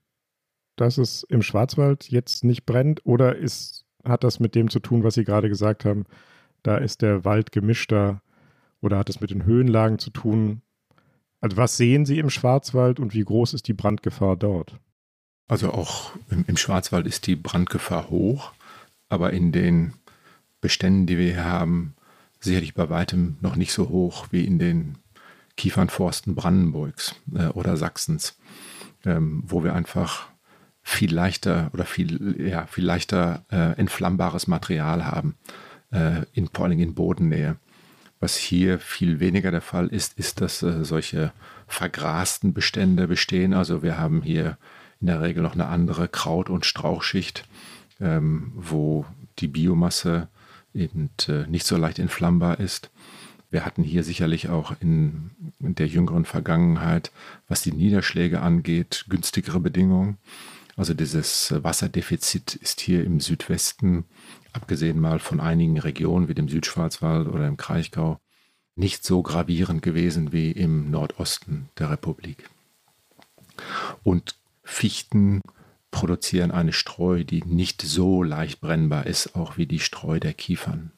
dass 0.76 0.98
es 0.98 1.24
im 1.24 1.42
Schwarzwald 1.42 2.10
jetzt 2.10 2.44
nicht 2.44 2.66
brennt? 2.66 3.02
Oder 3.06 3.36
ist, 3.36 3.86
hat 4.06 4.24
das 4.24 4.40
mit 4.40 4.54
dem 4.54 4.70
zu 4.70 4.80
tun, 4.80 5.04
was 5.04 5.16
Sie 5.16 5.24
gerade 5.24 5.50
gesagt 5.50 5.86
haben? 5.86 6.06
Da 6.64 6.78
ist 6.78 7.02
der 7.02 7.26
Wald 7.26 7.52
gemischter 7.52 8.22
oder 8.82 8.98
hat 9.00 9.10
es 9.10 9.22
mit 9.22 9.32
den 9.32 9.46
Höhenlagen 9.46 9.98
zu 9.98 10.12
tun? 10.12 10.62
Also 11.40 11.58
was 11.58 11.78
sehen 11.78 12.06
Sie 12.06 12.20
im 12.20 12.30
Schwarzwald 12.30 13.00
und 13.00 13.14
wie 13.16 13.24
groß 13.24 13.56
ist 13.56 13.68
die 13.68 13.74
Brandgefahr 13.74 14.38
dort? 14.38 14.80
Also 15.48 15.72
auch 15.72 16.12
im, 16.30 16.46
im 16.48 16.58
Schwarzwald 16.58 17.08
ist 17.08 17.26
die 17.26 17.36
Brandgefahr 17.36 18.10
hoch, 18.10 18.54
aber 19.10 19.34
in 19.34 19.52
den 19.52 19.94
Beständen, 20.62 21.08
die 21.08 21.18
wir 21.18 21.34
hier 21.34 21.44
haben, 21.44 21.96
sicherlich 22.42 22.74
bei 22.74 22.90
weitem 22.90 23.38
noch 23.42 23.56
nicht 23.56 23.72
so 23.72 23.90
hoch 23.90 24.28
wie 24.32 24.46
in 24.46 24.60
den 24.60 24.98
Kiefernforsten 25.58 26.36
Brandenburgs 26.36 27.16
äh, 27.34 27.48
oder 27.48 27.78
Sachsens, 27.78 28.38
ähm, 29.06 29.44
wo 29.46 29.64
wir 29.64 29.74
einfach 29.76 30.28
viel 30.84 31.14
leichter 31.14 31.70
oder 31.74 31.86
viel, 31.86 32.36
ja, 32.42 32.66
viel 32.66 32.86
leichter 32.86 33.46
äh, 33.52 33.78
entflammbares 33.78 34.48
Material 34.48 35.06
haben, 35.06 35.36
äh, 35.92 36.24
in, 36.34 36.50
vor 36.52 36.66
allem 36.66 36.80
in 36.80 36.96
Bodennähe. 36.96 37.58
Was 38.20 38.36
hier 38.36 38.80
viel 38.80 39.20
weniger 39.20 39.52
der 39.52 39.62
Fall 39.62 39.88
ist, 39.88 40.18
ist, 40.18 40.42
dass 40.42 40.64
äh, 40.64 40.84
solche 40.84 41.34
vergrasten 41.68 42.54
Bestände 42.54 43.08
bestehen. 43.08 43.54
Also 43.54 43.84
wir 43.84 43.98
haben 43.98 44.22
hier 44.22 44.58
in 45.00 45.08
der 45.08 45.22
Regel 45.22 45.44
noch 45.44 45.54
eine 45.54 45.68
andere 45.68 46.08
Kraut- 46.08 46.50
und 46.50 46.66
Strauchschicht, 46.66 47.48
ähm, 48.00 48.52
wo 48.56 49.06
die 49.40 49.48
Biomasse 49.48 50.28
eben 50.74 51.10
äh, 51.28 51.48
nicht 51.48 51.66
so 51.66 51.78
leicht 51.78 52.00
entflammbar 52.00 52.60
ist. 52.60 52.92
Wir 53.50 53.66
hatten 53.66 53.84
hier 53.84 54.04
sicherlich 54.04 54.48
auch 54.48 54.74
in, 54.80 55.32
in, 55.60 55.76
der 55.76 55.88
jüngeren 55.88 56.24
Vergangenheit, 56.24 57.12
was 57.48 57.62
die 57.62 57.74
Niederschläge 57.74 58.42
angeht, 58.42 59.06
günstigere 59.10 59.60
Bedingungen. 59.60 60.18
Also 60.78 60.94
dieses 60.94 61.54
Wasserdefizit 61.62 62.56
ist 62.56 62.80
hier 62.80 63.04
im 63.04 63.20
Südwesten, 63.20 64.06
abgesehen 64.54 65.00
mal 65.00 65.20
von 65.20 65.42
einigen 65.42 65.78
Regionen 65.78 66.30
wie 66.30 66.34
dem 66.34 66.48
Südschwarzwald 66.48 67.28
oder 67.28 67.46
im 67.48 67.58
Kraichgau, 67.58 68.20
nicht 68.76 69.04
so 69.04 69.22
gravierend 69.22 69.82
gewesen 69.82 70.32
wie 70.32 70.52
im 70.52 70.90
Nordosten 70.90 71.70
der 71.78 71.92
Republik. 71.92 72.50
Und 74.04 74.36
Fichten 74.64 75.42
produzieren 75.92 76.52
eine 76.52 76.74
Streu, 76.74 77.24
die 77.24 77.44
nicht 77.44 77.82
so 77.82 78.24
leicht 78.24 78.62
brennbar 78.62 79.06
ist, 79.06 79.36
auch 79.36 79.58
wie 79.58 79.68
die 79.68 79.80
Streu 79.80 80.20
der 80.20 80.34
Kiefern. 80.34 80.92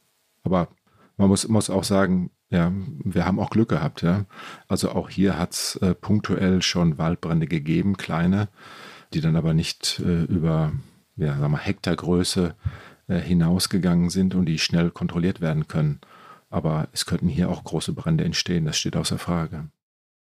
Aber 0.44 0.70
man 1.18 1.30
muss, 1.30 1.48
muss 1.48 1.70
auch 1.70 1.84
sagen, 1.84 2.32
ja, 2.50 2.72
wir 3.04 3.26
haben 3.26 3.40
auch 3.40 3.50
Glück 3.50 3.70
gehabt. 3.70 4.04
Ja. 4.04 4.26
Also 4.68 4.92
auch 4.92 5.10
hier 5.10 5.38
hat 5.38 5.54
es 5.54 5.76
äh, 5.78 5.96
punktuell 5.96 6.62
schon 6.62 6.98
Waldbrände 6.98 7.48
gegeben, 7.48 7.98
kleine, 7.98 8.50
die 9.14 9.22
dann 9.22 9.36
aber 9.36 9.54
nicht 9.54 10.00
äh, 10.06 10.24
über 10.26 10.74
ja, 11.16 11.38
sagen 11.38 11.52
wir, 11.52 11.60
Hektargröße 11.60 12.56
äh, 13.08 13.20
hinausgegangen 13.20 14.10
sind 14.10 14.36
und 14.36 14.46
die 14.46 14.60
schnell 14.60 14.92
kontrolliert 14.92 15.42
werden 15.42 15.68
können. 15.68 16.02
Aber 16.50 16.88
es 16.92 17.06
könnten 17.06 17.28
hier 17.28 17.50
auch 17.50 17.64
große 17.64 17.94
Brände 17.94 18.24
entstehen, 18.24 18.66
das 18.66 18.78
steht 18.78 18.96
außer 18.96 19.18
Frage. 19.18 19.70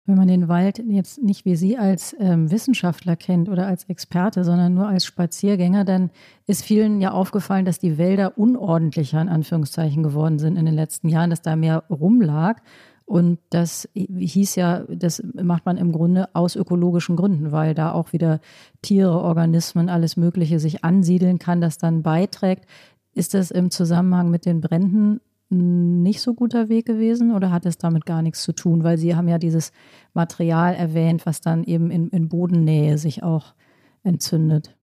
Wenn 0.04 0.16
man 0.16 0.26
den 0.26 0.48
Wald 0.48 0.82
jetzt 0.88 1.22
nicht 1.22 1.44
wie 1.44 1.54
Sie 1.54 1.78
als 1.78 2.16
ähm, 2.18 2.50
Wissenschaftler 2.50 3.14
kennt 3.14 3.48
oder 3.48 3.68
als 3.68 3.84
Experte, 3.84 4.42
sondern 4.42 4.74
nur 4.74 4.88
als 4.88 5.04
Spaziergänger, 5.04 5.84
dann 5.84 6.10
ist 6.46 6.64
vielen 6.64 7.00
ja 7.00 7.12
aufgefallen, 7.12 7.64
dass 7.64 7.78
die 7.78 7.98
Wälder 7.98 8.36
unordentlicher 8.36 9.20
in 9.20 9.28
Anführungszeichen 9.28 10.02
geworden 10.02 10.40
sind 10.40 10.56
in 10.56 10.66
den 10.66 10.74
letzten 10.74 11.08
Jahren, 11.08 11.30
dass 11.30 11.42
da 11.42 11.54
mehr 11.54 11.84
rumlag. 11.88 12.62
Und 13.04 13.38
das 13.50 13.88
hieß 13.94 14.56
ja, 14.56 14.80
das 14.88 15.22
macht 15.34 15.66
man 15.66 15.76
im 15.76 15.92
Grunde 15.92 16.34
aus 16.34 16.56
ökologischen 16.56 17.14
Gründen, 17.14 17.52
weil 17.52 17.74
da 17.74 17.92
auch 17.92 18.12
wieder 18.12 18.40
Tiere, 18.80 19.20
Organismen, 19.20 19.88
alles 19.88 20.16
Mögliche 20.16 20.58
sich 20.58 20.82
ansiedeln 20.82 21.38
kann, 21.38 21.60
das 21.60 21.78
dann 21.78 22.02
beiträgt. 22.02 22.66
Ist 23.14 23.34
das 23.34 23.50
im 23.52 23.70
Zusammenhang 23.70 24.30
mit 24.30 24.46
den 24.46 24.60
Bränden 24.60 25.20
nicht 25.52 26.20
so 26.20 26.34
guter 26.34 26.68
Weg 26.68 26.86
gewesen 26.86 27.32
oder 27.32 27.50
hat 27.50 27.66
es 27.66 27.78
damit 27.78 28.06
gar 28.06 28.22
nichts 28.22 28.42
zu 28.42 28.52
tun? 28.52 28.84
Weil 28.84 28.98
Sie 28.98 29.14
haben 29.14 29.28
ja 29.28 29.38
dieses 29.38 29.72
Material 30.14 30.74
erwähnt, 30.74 31.26
was 31.26 31.40
dann 31.40 31.64
eben 31.64 31.90
in, 31.90 32.08
in 32.08 32.28
Bodennähe 32.28 32.98
sich 32.98 33.22
auch 33.22 33.54
entzündet. 34.02 34.76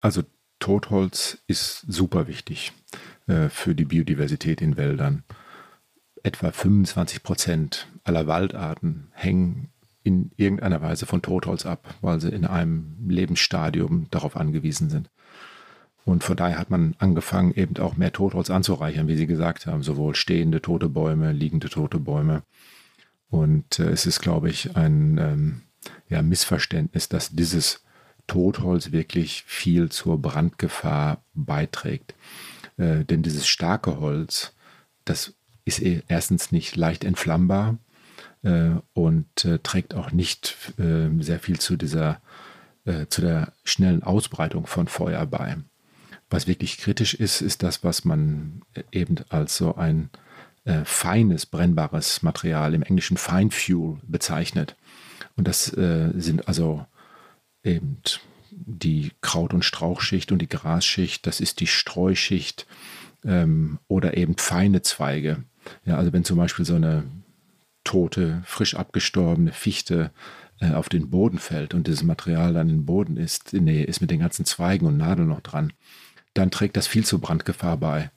Also 0.00 0.22
Totholz 0.58 1.38
ist 1.46 1.84
super 1.88 2.28
wichtig 2.28 2.72
äh, 3.26 3.48
für 3.48 3.74
die 3.74 3.84
Biodiversität 3.84 4.60
in 4.60 4.76
Wäldern. 4.76 5.24
Etwa 6.22 6.52
25 6.52 7.22
Prozent 7.22 7.88
aller 8.04 8.26
Waldarten 8.26 9.08
hängen 9.12 9.70
in 10.04 10.30
irgendeiner 10.36 10.80
Weise 10.80 11.06
von 11.06 11.22
Totholz 11.22 11.66
ab, 11.66 11.94
weil 12.00 12.20
sie 12.20 12.28
in 12.28 12.44
einem 12.44 12.96
Lebensstadium 13.08 14.08
darauf 14.10 14.36
angewiesen 14.36 14.90
sind. 14.90 15.10
Und 16.04 16.24
von 16.24 16.36
daher 16.36 16.58
hat 16.58 16.70
man 16.70 16.94
angefangen, 16.98 17.54
eben 17.54 17.76
auch 17.78 17.96
mehr 17.96 18.12
Totholz 18.12 18.50
anzureichern, 18.50 19.08
wie 19.08 19.16
Sie 19.16 19.26
gesagt 19.26 19.66
haben, 19.66 19.82
sowohl 19.82 20.14
stehende 20.14 20.60
tote 20.60 20.88
Bäume, 20.88 21.32
liegende 21.32 21.68
tote 21.68 21.98
Bäume. 21.98 22.42
Und 23.30 23.78
äh, 23.78 23.90
es 23.90 24.06
ist, 24.06 24.20
glaube 24.20 24.50
ich, 24.50 24.76
ein 24.76 25.18
ähm, 25.18 25.60
ja, 26.08 26.22
Missverständnis, 26.22 27.08
dass 27.08 27.30
dieses 27.30 27.84
Totholz 28.26 28.92
wirklich 28.92 29.44
viel 29.46 29.90
zur 29.90 30.20
Brandgefahr 30.20 31.22
beiträgt. 31.34 32.14
Äh, 32.76 33.04
denn 33.04 33.22
dieses 33.22 33.46
starke 33.46 34.00
Holz, 34.00 34.54
das 35.04 35.34
ist 35.64 35.80
eh 35.80 36.02
erstens 36.08 36.52
nicht 36.52 36.76
leicht 36.76 37.04
entflammbar 37.04 37.78
äh, 38.42 38.70
und 38.92 39.44
äh, 39.44 39.60
trägt 39.60 39.94
auch 39.94 40.10
nicht 40.12 40.56
ähm, 40.78 41.22
sehr 41.22 41.38
viel 41.38 41.60
zu 41.60 41.76
dieser 41.76 42.20
äh, 42.84 43.06
zu 43.06 43.20
der 43.20 43.52
schnellen 43.64 44.02
Ausbreitung 44.02 44.66
von 44.66 44.88
Feuer 44.88 45.24
bei. 45.26 45.56
Was 46.32 46.46
wirklich 46.46 46.78
kritisch 46.78 47.12
ist, 47.12 47.42
ist 47.42 47.62
das, 47.62 47.84
was 47.84 48.06
man 48.06 48.62
eben 48.90 49.16
als 49.28 49.54
so 49.54 49.74
ein 49.74 50.08
äh, 50.64 50.82
feines, 50.84 51.44
brennbares 51.44 52.22
Material 52.22 52.72
im 52.72 52.82
Englischen 52.82 53.18
Fine 53.18 53.50
Fuel 53.50 53.98
bezeichnet. 54.06 54.74
Und 55.36 55.46
das 55.46 55.76
äh, 55.76 56.10
sind 56.16 56.48
also 56.48 56.86
eben 57.62 57.98
die 58.50 59.12
Kraut- 59.20 59.52
und 59.52 59.62
Strauchschicht 59.62 60.32
und 60.32 60.38
die 60.38 60.48
Grasschicht, 60.48 61.26
das 61.26 61.38
ist 61.38 61.60
die 61.60 61.66
Streuschicht 61.66 62.66
ähm, 63.24 63.78
oder 63.86 64.16
eben 64.16 64.38
feine 64.38 64.80
Zweige. 64.80 65.44
Ja, 65.84 65.98
also 65.98 66.14
wenn 66.14 66.24
zum 66.24 66.38
Beispiel 66.38 66.64
so 66.64 66.76
eine 66.76 67.04
tote, 67.84 68.42
frisch 68.46 68.74
abgestorbene 68.74 69.52
Fichte 69.52 70.12
äh, 70.60 70.72
auf 70.72 70.88
den 70.88 71.10
Boden 71.10 71.38
fällt 71.38 71.74
und 71.74 71.88
dieses 71.88 72.04
Material 72.04 72.54
dann 72.54 72.70
im 72.70 72.86
Boden 72.86 73.18
ist, 73.18 73.52
Nähe 73.52 73.84
ist 73.84 74.00
mit 74.00 74.10
den 74.10 74.20
ganzen 74.20 74.46
Zweigen 74.46 74.86
und 74.86 74.96
Nadeln 74.96 75.28
noch 75.28 75.40
dran, 75.40 75.74
dann 76.34 76.50
trägt 76.50 76.76
das 76.76 76.86
viel 76.86 77.04
zur 77.04 77.20
Brandgefahr 77.20 77.76
bei. 77.76 78.10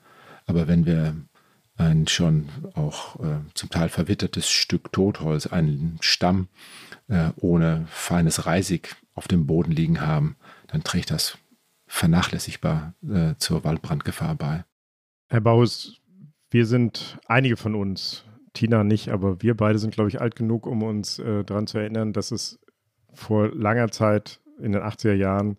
Aber 0.46 0.68
wenn 0.68 0.86
wir 0.86 1.16
ein 1.78 2.08
schon 2.08 2.48
auch 2.74 3.20
äh, 3.20 3.40
zum 3.54 3.70
Teil 3.70 3.90
verwittertes 3.90 4.50
Stück 4.50 4.92
Totholz, 4.94 5.48
einen 5.48 5.98
Stamm 6.02 6.48
äh, 7.08 7.32
ohne 7.36 7.86
feines 7.90 8.46
Reisig 8.46 8.96
auf 9.14 9.28
dem 9.28 9.46
Boden 9.46 9.72
liegen 9.72 10.02
haben, 10.02 10.38
dann 10.68 10.84
trägt 10.84 11.12
das 11.12 11.38
vernachlässigbar 11.88 12.94
äh, 13.08 13.36
zur 13.38 13.64
Waldbrandgefahr 13.64 14.36
bei. 14.36 14.64
Herr 15.28 15.42
Baus, 15.42 16.00
wir 16.50 16.66
sind 16.66 17.18
einige 17.26 17.58
von 17.58 17.76
uns, 17.76 18.24
Tina 18.54 18.84
nicht, 18.84 19.10
aber 19.10 19.42
wir 19.42 19.56
beide 19.56 19.80
sind, 19.80 19.94
glaube 19.94 20.10
ich, 20.10 20.22
alt 20.22 20.36
genug, 20.36 20.66
um 20.66 20.84
uns 20.84 21.20
äh, 21.20 21.44
daran 21.44 21.68
zu 21.68 21.78
erinnern, 21.78 22.14
dass 22.14 22.32
es 22.32 22.60
vor 23.14 23.50
langer 23.54 23.92
Zeit 23.92 24.40
in 24.60 24.72
den 24.72 24.82
80er 24.82 25.14
Jahren 25.14 25.58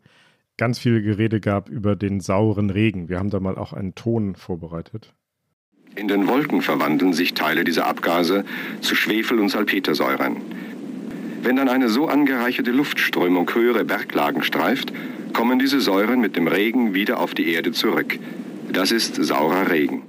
ganz 0.57 0.79
viele 0.79 1.03
Gerede 1.03 1.41
gab 1.41 1.69
über 1.69 1.97
den 1.97 2.21
sauren 2.21 2.71
Regen. 2.71 3.09
Wir 3.09 3.19
haben 3.19 3.31
da 3.31 3.41
mal 3.41 3.57
auch 3.57 3.73
einen 3.73 3.95
Ton 3.95 4.35
vorbereitet. 4.35 5.15
In 5.95 6.09
den 6.09 6.27
Wolken 6.27 6.61
verwandeln 6.61 7.13
sich 7.13 7.35
Teile 7.35 7.65
dieser 7.65 7.87
Abgase 7.87 8.45
zu 8.81 8.95
Schwefel- 8.95 9.41
und 9.41 9.49
Salpetersäuren. 9.49 10.37
Wenn 11.43 11.57
dann 11.57 11.69
eine 11.69 11.89
so 11.89 12.07
angereicherte 12.07 12.71
Luftströmung 12.71 13.49
höhere 13.55 13.85
Berglagen 13.85 14.43
streift, 14.43 14.93
kommen 15.33 15.59
diese 15.59 15.81
Säuren 15.81 16.21
mit 16.21 16.37
dem 16.37 16.49
Regen 16.49 16.95
wieder 16.95 17.21
auf 17.21 17.35
die 17.35 17.49
Erde 17.53 17.73
zurück. 17.73 18.19
Das 18.73 18.91
ist 18.91 19.15
saurer 19.15 19.71
Regen. 19.71 20.03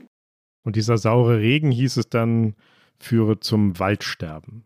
Und 0.64 0.76
dieser 0.76 0.98
saure 0.98 1.40
Regen, 1.40 1.72
hieß 1.72 1.98
es 1.98 2.10
dann, 2.10 2.56
führe 2.98 3.40
zum 3.40 3.80
Waldsterben. 3.80 4.64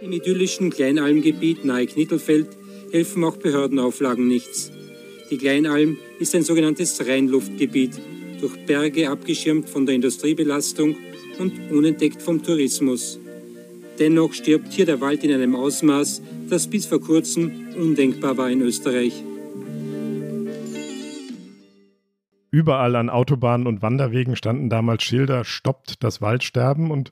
Im 0.00 0.12
idyllischen 0.12 0.70
Kleinalmgebiet 0.70 1.64
nahe 1.64 1.86
Knittelfeld 1.86 2.48
helfen 2.92 3.24
auch 3.24 3.36
Behördenauflagen 3.36 4.28
nichts. 4.28 4.70
Die 5.30 5.36
Kleinalm 5.36 5.98
ist 6.18 6.34
ein 6.34 6.42
sogenanntes 6.42 7.06
Reinluftgebiet 7.06 8.00
durch 8.40 8.56
Berge 8.64 9.10
abgeschirmt 9.10 9.68
von 9.68 9.84
der 9.84 9.94
Industriebelastung 9.94 10.96
und 11.38 11.70
unentdeckt 11.70 12.22
vom 12.22 12.42
Tourismus. 12.42 13.20
Dennoch 13.98 14.32
stirbt 14.32 14.72
hier 14.72 14.86
der 14.86 15.00
Wald 15.02 15.24
in 15.24 15.32
einem 15.32 15.54
Ausmaß, 15.54 16.22
das 16.48 16.66
bis 16.68 16.86
vor 16.86 17.00
kurzem 17.00 17.50
undenkbar 17.76 18.38
war 18.38 18.48
in 18.48 18.62
Österreich. 18.62 19.22
Überall 22.50 22.96
an 22.96 23.10
Autobahnen 23.10 23.66
und 23.66 23.82
Wanderwegen 23.82 24.34
standen 24.34 24.70
damals 24.70 25.02
Schilder, 25.02 25.44
stoppt 25.44 26.02
das 26.02 26.22
Waldsterben 26.22 26.90
und 26.90 27.10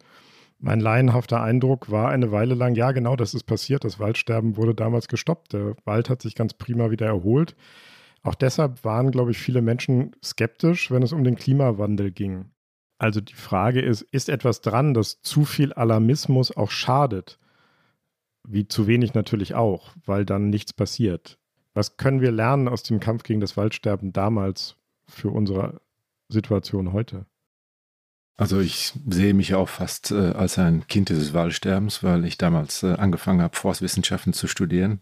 mein 0.59 0.81
laienhafter 0.81 1.43
Eindruck 1.43 1.91
war 1.91 2.09
eine 2.09 2.33
Weile 2.33 2.55
lang, 2.55 2.75
ja 2.75 2.93
genau, 2.93 3.15
das 3.15 3.35
ist 3.35 3.45
passiert, 3.45 3.85
das 3.85 4.01
Waldsterben 4.01 4.57
wurde 4.57 4.75
damals 4.75 5.07
gestoppt, 5.07 5.53
der 5.53 5.77
Wald 5.85 6.09
hat 6.09 6.23
sich 6.23 6.35
ganz 6.35 6.55
prima 6.55 6.91
wieder 6.91 7.05
erholt. 7.05 7.55
Auch 8.27 8.35
deshalb 8.35 8.85
waren, 8.85 9.13
glaube 9.13 9.31
ich, 9.31 9.39
viele 9.39 9.63
Menschen 9.63 10.11
skeptisch, 10.23 10.91
wenn 10.91 11.05
es 11.05 11.13
um 11.13 11.23
den 11.23 11.37
Klimawandel 11.37 12.11
ging. 12.11 12.47
Also 12.99 13.21
die 13.21 13.35
Frage 13.35 13.81
ist, 13.81 14.03
ist 14.03 14.29
etwas 14.29 14.63
dran, 14.63 14.95
dass 14.95 15.23
zu 15.23 15.45
viel 15.45 15.73
Alarmismus 15.73 16.57
auch 16.57 16.73
schadet? 16.73 17.39
Wie 18.43 18.67
zu 18.67 18.89
wenig 18.89 19.15
natürlich 19.15 19.55
auch, 19.55 19.91
weil 20.05 20.25
dann 20.25 20.51
nichts 20.51 20.73
passiert. 20.73 21.39
Was 21.73 21.99
können 21.99 22.21
wir 22.21 22.33
lernen 22.33 22.67
aus 22.67 22.83
dem 22.83 22.99
Kampf 22.99 23.23
gegen 23.23 23.39
das 23.39 23.57
Waldsterben 23.57 24.13
damals 24.13 24.75
für 25.07 25.31
unsere 25.31 25.81
Situation 26.29 26.93
heute? 26.93 27.27
Also 28.37 28.59
ich 28.59 28.93
sehe 29.09 29.35
mich 29.35 29.55
auch 29.55 29.69
fast 29.69 30.11
äh, 30.11 30.33
als 30.33 30.59
ein 30.59 30.89
Kind 30.89 31.11
dieses 31.11 31.33
Waldsterbens, 31.33 32.03
weil 32.03 32.25
ich 32.25 32.39
damals 32.39 32.83
äh, 32.83 32.95
angefangen 32.95 33.41
habe, 33.41 33.57
Forstwissenschaften 33.57 34.33
zu 34.33 34.49
studieren 34.49 35.01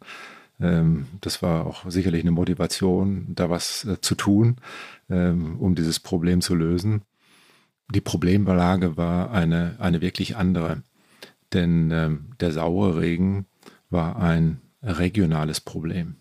das 1.21 1.43
war 1.43 1.67
auch 1.67 1.91
sicherlich 1.91 2.23
eine 2.23 2.31
Motivation, 2.31 3.27
da 3.35 3.51
was 3.51 3.85
äh, 3.85 4.01
zu 4.01 4.15
tun, 4.15 4.57
ähm, 5.11 5.59
um 5.59 5.75
dieses 5.75 6.01
Problem 6.01 6.41
zu 6.41 6.55
lösen. 6.55 7.03
Die 7.95 8.01
Problemlage 8.01 8.97
war 8.97 9.31
eine, 9.31 9.77
eine 9.79 10.01
wirklich 10.01 10.37
andere, 10.37 10.83
denn 11.53 11.91
ähm, 11.91 12.27
der 12.41 12.53
saure 12.53 13.01
Regen 13.01 13.47
war 13.91 14.17
ein 14.17 14.61
regionales 14.83 15.61
Problem, 15.61 16.17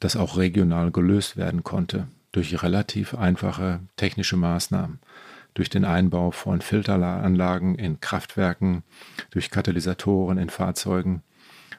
das 0.00 0.16
auch 0.16 0.36
regional 0.36 0.90
gelöst 0.90 1.36
werden 1.36 1.62
konnte 1.62 2.08
durch 2.32 2.62
relativ 2.62 3.14
einfache 3.14 3.80
technische 3.96 4.36
Maßnahmen 4.36 5.00
durch 5.58 5.70
den 5.70 5.84
Einbau 5.84 6.30
von 6.30 6.60
Filteranlagen 6.60 7.74
in 7.74 8.00
Kraftwerken, 8.00 8.84
durch 9.32 9.50
Katalysatoren 9.50 10.38
in 10.38 10.50
Fahrzeugen 10.50 11.22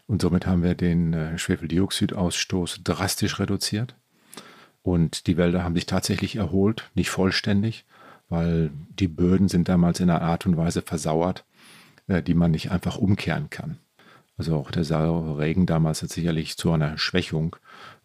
und 0.09 0.23
somit 0.23 0.47
haben 0.47 0.63
wir 0.63 0.73
den 0.73 1.13
äh, 1.13 1.37
Schwefeldioxidausstoß 1.37 2.81
drastisch 2.83 3.39
reduziert. 3.39 3.93
Und 4.81 5.27
die 5.27 5.37
Wälder 5.37 5.63
haben 5.63 5.75
sich 5.75 5.85
tatsächlich 5.85 6.35
erholt, 6.35 6.89
nicht 6.95 7.11
vollständig, 7.11 7.85
weil 8.27 8.71
die 8.89 9.07
Böden 9.07 9.49
sind 9.49 9.69
damals 9.69 9.99
in 9.99 10.09
einer 10.09 10.23
Art 10.23 10.47
und 10.47 10.57
Weise 10.57 10.81
versauert, 10.81 11.45
äh, 12.07 12.23
die 12.23 12.33
man 12.33 12.49
nicht 12.49 12.71
einfach 12.71 12.97
umkehren 12.97 13.51
kann. 13.51 13.77
Also 14.35 14.55
auch 14.55 14.71
der 14.71 14.83
saure 14.83 15.37
Regen 15.37 15.67
damals 15.67 16.01
hat 16.01 16.09
sicherlich 16.09 16.57
zu 16.57 16.71
einer 16.71 16.97
Schwächung 16.97 17.57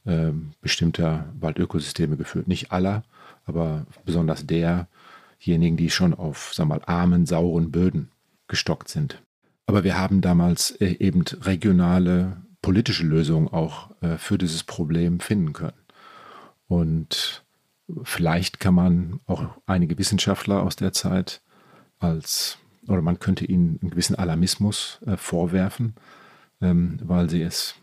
äh, 0.04 0.32
bestimmter 0.60 1.32
Waldökosysteme 1.40 2.18
geführt. 2.18 2.48
Nicht 2.48 2.70
aller, 2.70 3.02
aber 3.46 3.86
besonders 4.04 4.46
derjenigen, 4.46 5.78
die 5.78 5.88
schon 5.88 6.12
auf 6.12 6.52
sagen 6.52 6.68
wir 6.68 6.80
mal, 6.80 6.84
armen, 6.84 7.24
sauren 7.24 7.70
Böden 7.70 8.10
gestockt 8.46 8.90
sind. 8.90 9.22
Aber 9.66 9.84
wir 9.84 9.98
haben 9.98 10.20
damals 10.20 10.70
äh, 10.72 10.96
eben 10.98 11.22
regionale 11.40 12.42
politische 12.62 13.04
Lösungen 13.04 13.48
auch 13.48 13.90
äh, 14.00 14.16
für 14.16 14.38
dieses 14.38 14.64
Problem 14.64 15.20
finden 15.20 15.52
können. 15.52 15.76
Und 16.66 17.44
vielleicht 18.02 18.60
kann 18.60 18.74
man 18.74 19.20
auch 19.26 19.44
einige 19.66 19.98
Wissenschaftler 19.98 20.62
aus 20.62 20.76
der 20.76 20.92
Zeit 20.92 21.42
als, 21.98 22.58
oder 22.88 23.02
man 23.02 23.18
könnte 23.18 23.44
ihnen 23.44 23.78
einen 23.80 23.90
gewissen 23.90 24.16
Alarmismus 24.16 25.00
äh, 25.06 25.16
vorwerfen, 25.16 25.94
ähm, 26.60 26.98
weil 27.02 27.28
sie 27.28 27.42
es 27.42 27.74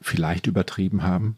vielleicht 0.00 0.46
übertrieben 0.46 1.02
haben. 1.02 1.36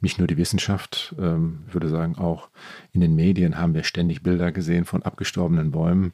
Nicht 0.00 0.18
nur 0.18 0.28
die 0.28 0.36
Wissenschaft, 0.36 1.14
ähm, 1.18 1.64
ich 1.68 1.74
würde 1.74 1.88
sagen, 1.88 2.16
auch 2.16 2.48
in 2.92 3.00
den 3.00 3.14
Medien 3.14 3.58
haben 3.58 3.74
wir 3.74 3.84
ständig 3.84 4.22
Bilder 4.22 4.52
gesehen 4.52 4.84
von 4.84 5.02
abgestorbenen 5.02 5.70
Bäumen. 5.70 6.12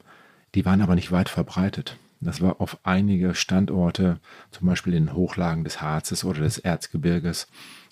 Die 0.55 0.65
waren 0.65 0.81
aber 0.81 0.95
nicht 0.95 1.13
weit 1.13 1.29
verbreitet. 1.29 1.97
Das 2.21 2.41
war 2.41 2.61
auf 2.61 2.79
einige 2.83 3.35
Standorte, 3.35 4.21
zum 4.51 4.67
Beispiel 4.67 4.95
in 4.95 5.15
Hochlagen 5.15 5.65
des 5.65 5.81
Harzes 5.81 6.25
oder 6.25 6.41
des 6.41 6.59
Erzgebirges, 6.59 7.47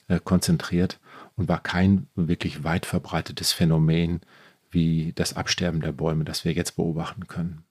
äh, 0.09 0.21
konzentriert 0.23 1.01
und 1.37 1.49
war 1.49 1.61
kein 1.63 2.07
wirklich 2.15 2.65
weit 2.65 2.87
verbreitetes 2.87 3.53
Phänomen 3.53 4.21
wie 4.71 5.13
das 5.15 5.35
Absterben 5.37 5.81
der 5.81 5.93
Bäume, 5.93 6.25
das 6.25 6.45
wir 6.45 6.53
jetzt 6.53 6.77
beobachten 6.77 7.27
können. 7.27 7.65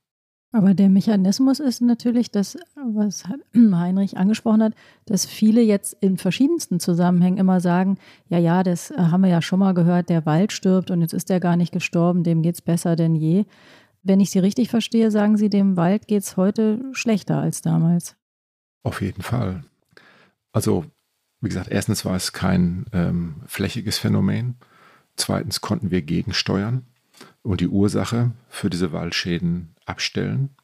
Aber 0.54 0.74
der 0.74 0.90
Mechanismus 0.90 1.60
ist 1.60 1.82
natürlich 1.82 2.32
das, 2.32 2.58
was 2.76 3.26
Heinrich 3.54 4.18
angesprochen 4.18 4.64
hat, 4.64 4.74
dass 5.06 5.26
viele 5.26 5.62
jetzt 5.62 5.98
in 6.00 6.18
verschiedensten 6.18 6.80
Zusammenhängen 6.80 7.38
immer 7.38 7.60
sagen, 7.60 7.98
ja, 8.30 8.40
ja, 8.40 8.64
das 8.64 8.92
haben 8.92 9.22
wir 9.22 9.30
ja 9.30 9.42
schon 9.42 9.60
mal 9.60 9.74
gehört, 9.74 10.10
der 10.10 10.26
Wald 10.26 10.54
stirbt 10.54 10.90
und 10.90 11.02
jetzt 11.02 11.14
ist 11.14 11.30
er 11.30 11.42
gar 11.42 11.58
nicht 11.58 11.74
gestorben, 11.74 12.24
dem 12.24 12.42
geht 12.42 12.56
es 12.56 12.62
besser 12.62 12.96
denn 12.96 13.14
je. 13.14 13.46
Wenn 14.08 14.22
ich 14.22 14.30
Sie 14.30 14.40
richtig 14.40 14.70
verstehe, 14.70 15.12
sagen 15.12 15.36
Sie, 15.36 15.50
dem 15.50 15.76
Wald 15.76 16.08
geht 16.08 16.24
es 16.24 16.38
heute 16.38 16.80
schlechter 16.94 17.40
als 17.40 17.62
damals. 17.62 18.16
Auf 18.84 19.02
jeden 19.02 19.22
Fall. 19.22 19.66
Also, 20.54 20.86
wie 21.42 21.50
gesagt, 21.50 21.70
erstens 21.70 22.06
war 22.06 22.16
es 22.16 22.32
kein 22.32 22.86
ähm, 22.94 23.42
flächiges 23.48 23.98
Phänomen. 23.98 24.56
Zweitens 25.18 25.60
konnten 25.60 25.92
wir 25.92 26.02
gegensteuern 26.04 26.86
und 27.42 27.60
die 27.60 27.68
Ursache 27.68 28.32
für 28.48 28.70
diese 28.70 28.94
Waldschäden 28.94 29.76
abstellen. 29.86 30.56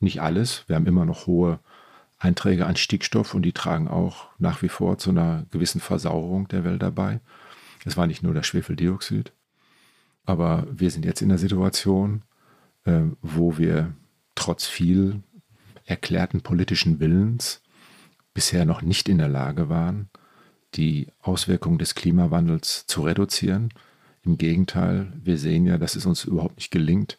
Nicht 0.00 0.22
alles. 0.22 0.64
Wir 0.66 0.76
haben 0.76 0.86
immer 0.86 1.04
noch 1.04 1.26
hohe 1.26 1.60
Einträge 2.16 2.64
an 2.64 2.76
Stickstoff 2.76 3.34
und 3.34 3.42
die 3.42 3.52
tragen 3.52 3.88
auch 3.88 4.28
nach 4.38 4.62
wie 4.62 4.70
vor 4.70 4.96
zu 4.96 5.10
einer 5.10 5.44
gewissen 5.50 5.82
Versauerung 5.82 6.48
der 6.48 6.64
Wälder 6.64 6.90
bei. 6.92 7.20
Es 7.84 7.98
war 7.98 8.06
nicht 8.06 8.22
nur 8.22 8.32
das 8.32 8.46
Schwefeldioxid. 8.46 9.32
Aber 10.24 10.66
wir 10.72 10.90
sind 10.90 11.04
jetzt 11.04 11.20
in 11.20 11.28
der 11.28 11.38
Situation, 11.38 12.22
äh, 12.86 13.02
wo 13.22 13.58
wir 13.58 13.94
trotz 14.34 14.66
viel 14.66 15.22
erklärten 15.84 16.40
politischen 16.40 16.98
Willens 16.98 17.62
bisher 18.34 18.64
noch 18.64 18.82
nicht 18.82 19.08
in 19.08 19.18
der 19.18 19.28
Lage 19.28 19.68
waren, 19.68 20.10
die 20.74 21.08
Auswirkungen 21.20 21.78
des 21.78 21.94
Klimawandels 21.94 22.86
zu 22.86 23.02
reduzieren. 23.02 23.70
Im 24.22 24.36
Gegenteil, 24.36 25.12
wir 25.22 25.38
sehen 25.38 25.66
ja, 25.66 25.78
dass 25.78 25.96
es 25.96 26.06
uns 26.06 26.24
überhaupt 26.24 26.56
nicht 26.56 26.70
gelingt, 26.70 27.18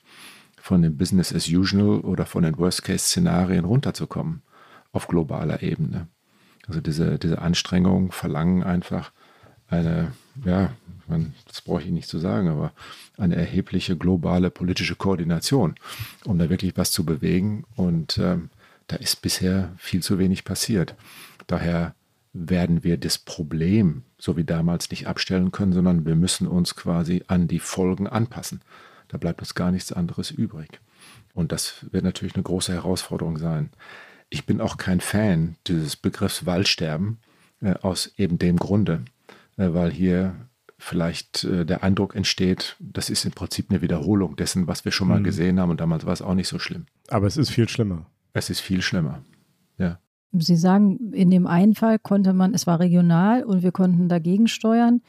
von 0.57 0.82
dem 0.82 0.97
Business 0.97 1.34
as 1.34 1.47
usual 1.47 2.01
oder 2.01 2.26
von 2.26 2.43
den 2.43 2.57
Worst-Case-Szenarien 2.57 3.65
runterzukommen 3.65 4.41
auf 4.91 5.07
globaler 5.07 5.63
Ebene. 5.63 6.07
Also 6.68 6.82
diese, 6.82 7.18
diese 7.18 7.41
Anstrengungen 7.41 8.11
verlangen 8.11 8.63
einfach 8.63 9.11
eine, 9.70 10.13
ja, 10.45 10.72
man, 11.07 11.34
das 11.47 11.61
brauche 11.61 11.84
ich 11.84 11.89
nicht 11.89 12.09
zu 12.09 12.20
sagen, 12.20 12.49
aber 12.49 12.74
eine 13.18 13.36
erhebliche 13.36 13.97
globale 13.97 14.49
politische 14.49 14.95
Koordination, 14.95 15.76
um 16.26 16.38
da 16.38 16.49
wirklich 16.49 16.78
was 16.78 16.91
zu 16.91 17.05
bewegen. 17.05 17.65
Und 17.76 18.18
ähm, 18.18 18.49
da 18.88 18.97
ist 18.97 19.22
bisher 19.22 19.72
viel 19.78 20.01
zu 20.01 20.20
wenig 20.20 20.43
passiert. 20.43 20.95
Daher 21.47 21.93
werden 22.34 22.84
wir 22.84 22.97
das 22.97 23.18
Problem 23.18 24.03
so 24.20 24.38
wie 24.38 24.43
damals 24.43 24.89
nicht 24.89 25.07
abstellen 25.07 25.51
können, 25.51 25.74
sondern 25.74 26.05
wir 26.05 26.15
müssen 26.15 26.47
uns 26.47 26.76
quasi 26.76 27.24
an 27.28 27.47
die 27.47 27.59
Folgen 27.59 28.07
anpassen. 28.07 28.61
Da 29.07 29.18
bleibt 29.18 29.39
uns 29.39 29.55
gar 29.55 29.72
nichts 29.72 29.91
anderes 29.91 30.32
übrig. 30.32 30.80
Und 31.34 31.51
das 31.51 31.86
wird 31.91 32.03
natürlich 32.03 32.36
eine 32.36 32.43
große 32.43 32.74
Herausforderung 32.74 33.38
sein. 33.38 33.70
Ich 34.30 34.45
bin 34.45 34.59
auch 34.59 34.78
kein 34.78 34.99
Fan 35.01 35.55
dieses 35.68 35.95
Begriffs 35.95 36.45
Waldsterben 36.45 37.20
äh, 37.61 37.76
aus 37.82 38.11
eben 38.18 38.39
dem 38.39 38.57
Grunde, 38.57 39.03
weil 39.58 39.91
hier 39.91 40.47
vielleicht 40.78 41.43
äh, 41.43 41.66
der 41.66 41.84
Eindruck 41.84 42.16
entsteht, 42.16 42.76
das 42.80 43.10
ist 43.10 43.26
im 43.26 43.32
Prinzip 43.32 43.70
eine 43.70 43.82
Wiederholung 43.82 44.36
dessen, 44.36 44.68
was 44.68 44.86
wir 44.86 44.91
schon 44.91 45.08
mal 45.08 45.20
mhm. 45.20 45.24
gesehen 45.24 45.60
haben 45.60 45.72
und 45.72 45.82
damals 45.82 46.05
war 46.05 46.14
es 46.14 46.22
auch 46.22 46.36
nicht 46.36 46.47
so 46.47 46.60
schlimm. 46.60 46.86
Aber 47.10 47.28
es 47.28 47.38
ist 47.38 47.49
viel 47.49 47.68
schlimmer. 47.68 48.05
Es 48.34 48.49
ist 48.49 48.60
viel 48.60 48.82
schlimmer, 48.82 49.24
ja. 49.78 49.99
Sie 50.34 50.55
sagen, 50.55 51.14
in 51.14 51.32
dem 51.32 51.47
einen 51.47 51.74
Fall 51.74 51.99
konnte 51.99 52.34
man, 52.34 52.53
es 52.53 52.68
war 52.68 52.80
regional 52.80 53.43
und 53.43 53.64
wir 53.64 53.72
konnten 53.72 54.10
dagegen 54.10 54.47
steuern. 54.47 55.01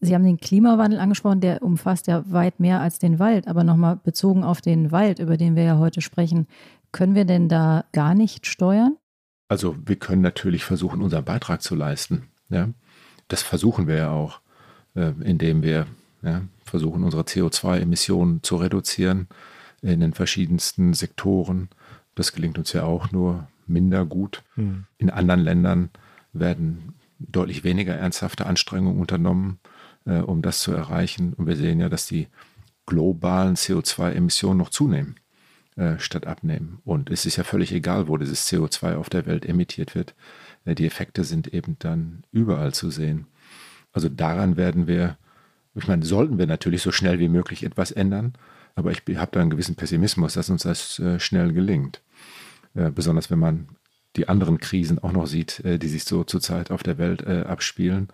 Sie 0.00 0.14
haben 0.14 0.24
den 0.24 0.36
Klimawandel 0.36 1.00
angesprochen, 1.00 1.40
der 1.40 1.62
umfasst 1.62 2.06
ja 2.06 2.30
weit 2.30 2.60
mehr 2.60 2.80
als 2.80 2.98
den 2.98 3.18
Wald. 3.18 3.48
Aber 3.48 3.64
nochmal 3.64 3.96
bezogen 3.96 4.44
auf 4.44 4.60
den 4.60 4.92
Wald, 4.92 5.18
über 5.18 5.38
den 5.38 5.56
wir 5.56 5.64
ja 5.64 5.78
heute 5.78 6.02
sprechen, 6.02 6.46
können 6.92 7.14
wir 7.14 7.24
denn 7.24 7.48
da 7.48 7.86
gar 7.92 8.14
nicht 8.14 8.46
steuern? 8.46 8.96
Also 9.48 9.76
wir 9.84 9.96
können 9.96 10.22
natürlich 10.22 10.64
versuchen, 10.64 11.00
unseren 11.00 11.24
Beitrag 11.24 11.62
zu 11.62 11.74
leisten. 11.74 12.28
Ja? 12.50 12.68
Das 13.28 13.42
versuchen 13.42 13.86
wir 13.86 13.96
ja 13.96 14.10
auch, 14.10 14.40
äh, 14.94 15.12
indem 15.22 15.62
wir 15.62 15.86
ja, 16.22 16.42
versuchen, 16.64 17.04
unsere 17.04 17.22
CO2-Emissionen 17.22 18.42
zu 18.42 18.56
reduzieren 18.56 19.28
in 19.82 20.00
den 20.00 20.14
verschiedensten 20.14 20.94
Sektoren. 20.94 21.68
Das 22.14 22.32
gelingt 22.32 22.58
uns 22.58 22.72
ja 22.72 22.84
auch 22.84 23.12
nur 23.12 23.48
minder 23.66 24.04
gut. 24.04 24.42
Mhm. 24.56 24.86
In 24.98 25.10
anderen 25.10 25.40
Ländern 25.40 25.90
werden 26.32 26.94
deutlich 27.18 27.64
weniger 27.64 27.94
ernsthafte 27.94 28.46
Anstrengungen 28.46 29.00
unternommen, 29.00 29.58
äh, 30.04 30.18
um 30.18 30.42
das 30.42 30.60
zu 30.60 30.72
erreichen. 30.72 31.34
Und 31.34 31.46
wir 31.46 31.56
sehen 31.56 31.80
ja, 31.80 31.88
dass 31.88 32.06
die 32.06 32.28
globalen 32.86 33.56
CO2-Emissionen 33.56 34.58
noch 34.58 34.70
zunehmen 34.70 35.16
äh, 35.76 35.98
statt 35.98 36.26
abnehmen. 36.26 36.78
Und 36.84 37.10
es 37.10 37.26
ist 37.26 37.36
ja 37.36 37.44
völlig 37.44 37.72
egal, 37.72 38.08
wo 38.08 38.16
dieses 38.16 38.48
CO2 38.50 38.96
auf 38.96 39.10
der 39.10 39.26
Welt 39.26 39.44
emittiert 39.44 39.94
wird. 39.94 40.14
Die 40.66 40.86
Effekte 40.86 41.24
sind 41.24 41.52
eben 41.54 41.76
dann 41.78 42.24
überall 42.32 42.74
zu 42.74 42.90
sehen. 42.90 43.26
Also 43.92 44.08
daran 44.08 44.56
werden 44.56 44.86
wir, 44.86 45.16
ich 45.74 45.88
meine, 45.88 46.04
sollten 46.04 46.38
wir 46.38 46.46
natürlich 46.46 46.82
so 46.82 46.92
schnell 46.92 47.18
wie 47.18 47.28
möglich 47.28 47.64
etwas 47.64 47.92
ändern, 47.92 48.34
aber 48.74 48.90
ich 48.90 49.02
habe 49.16 49.30
da 49.32 49.40
einen 49.40 49.50
gewissen 49.50 49.74
Pessimismus, 49.74 50.34
dass 50.34 50.50
uns 50.50 50.64
das 50.64 50.98
äh, 50.98 51.18
schnell 51.18 51.52
gelingt. 51.52 52.02
Äh, 52.74 52.90
besonders 52.90 53.30
wenn 53.30 53.38
man 53.38 53.68
die 54.16 54.28
anderen 54.28 54.58
Krisen 54.58 54.98
auch 54.98 55.12
noch 55.12 55.26
sieht, 55.26 55.60
äh, 55.64 55.78
die 55.78 55.88
sich 55.88 56.04
so 56.04 56.24
zurzeit 56.24 56.70
auf 56.70 56.82
der 56.82 56.98
Welt 56.98 57.26
abspielen, 57.26 58.08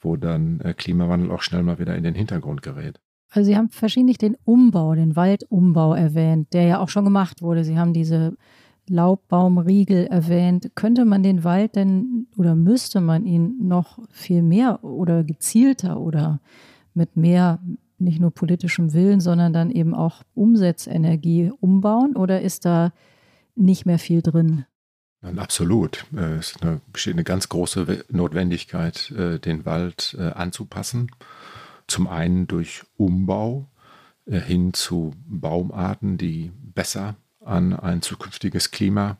wo 0.00 0.16
dann 0.16 0.74
Klimawandel 0.76 1.30
auch 1.30 1.42
schnell 1.42 1.62
mal 1.62 1.78
wieder 1.78 1.96
in 1.96 2.02
den 2.02 2.14
Hintergrund 2.14 2.62
gerät. 2.62 3.00
Also 3.30 3.46
Sie 3.46 3.56
haben 3.56 3.70
verschiedentlich 3.70 4.18
den 4.18 4.36
Umbau, 4.44 4.94
den 4.94 5.16
Waldumbau 5.16 5.94
erwähnt, 5.94 6.52
der 6.52 6.64
ja 6.64 6.78
auch 6.80 6.90
schon 6.90 7.04
gemacht 7.04 7.40
wurde. 7.40 7.64
Sie 7.64 7.78
haben 7.78 7.94
diese 7.94 8.36
Laubbaumriegel 8.88 10.06
erwähnt. 10.06 10.72
Könnte 10.74 11.04
man 11.04 11.22
den 11.22 11.44
Wald 11.44 11.76
denn 11.76 12.26
oder 12.36 12.54
müsste 12.54 13.00
man 13.00 13.24
ihn 13.24 13.66
noch 13.66 13.98
viel 14.10 14.42
mehr 14.42 14.84
oder 14.84 15.24
gezielter 15.24 16.00
oder 16.00 16.40
mit 16.94 17.16
mehr 17.16 17.60
nicht 17.98 18.20
nur 18.20 18.32
politischem 18.32 18.92
Willen, 18.92 19.20
sondern 19.20 19.52
dann 19.52 19.70
eben 19.70 19.94
auch 19.94 20.22
Umsetzenergie 20.34 21.52
umbauen? 21.60 22.16
Oder 22.16 22.42
ist 22.42 22.64
da 22.64 22.92
nicht 23.54 23.86
mehr 23.86 23.98
viel 23.98 24.22
drin. 24.22 24.64
Absolut. 25.36 26.04
Äh, 26.16 26.36
es 26.36 26.54
besteht 26.92 27.14
eine 27.14 27.24
ganz 27.24 27.48
große 27.48 28.04
Notwendigkeit, 28.10 29.10
äh, 29.12 29.38
den 29.38 29.64
Wald 29.64 30.16
äh, 30.18 30.30
anzupassen. 30.30 31.10
Zum 31.86 32.08
einen 32.08 32.46
durch 32.46 32.84
Umbau 32.96 33.68
hin 34.24 34.72
zu 34.72 35.14
Baumarten, 35.26 36.16
die 36.16 36.52
besser 36.62 37.16
an 37.44 37.72
ein 37.72 38.02
zukünftiges 38.02 38.70
Klima 38.70 39.18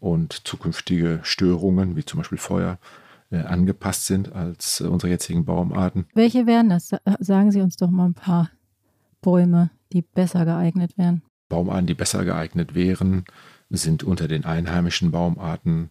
und 0.00 0.46
zukünftige 0.46 1.20
Störungen, 1.22 1.96
wie 1.96 2.04
zum 2.04 2.18
Beispiel 2.18 2.38
Feuer, 2.38 2.78
angepasst 3.30 4.06
sind 4.06 4.32
als 4.32 4.80
unsere 4.80 5.10
jetzigen 5.10 5.44
Baumarten. 5.44 6.06
Welche 6.14 6.46
wären 6.46 6.70
das? 6.70 6.90
Sagen 7.20 7.52
Sie 7.52 7.60
uns 7.60 7.76
doch 7.76 7.90
mal 7.90 8.06
ein 8.06 8.14
paar 8.14 8.50
Bäume, 9.20 9.70
die 9.92 10.02
besser 10.02 10.44
geeignet 10.44 10.96
wären. 10.96 11.22
Baumarten, 11.48 11.86
die 11.86 11.94
besser 11.94 12.24
geeignet 12.24 12.74
wären, 12.74 13.24
sind 13.70 14.02
unter 14.02 14.28
den 14.28 14.44
einheimischen 14.44 15.10
Baumarten 15.10 15.90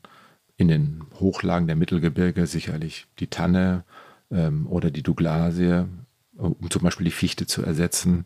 in 0.55 0.67
den 0.67 1.03
Hochlagen 1.19 1.67
der 1.67 1.75
Mittelgebirge 1.75 2.47
sicherlich 2.47 3.05
die 3.19 3.28
Tanne 3.28 3.84
ähm, 4.32 4.65
oder 4.67 4.89
die 4.89 5.03
Douglasie, 5.03 5.86
um 6.36 6.69
zum 6.69 6.82
Beispiel 6.82 7.05
die 7.05 7.11
Fichte 7.11 7.45
zu 7.45 7.63
ersetzen. 7.63 8.25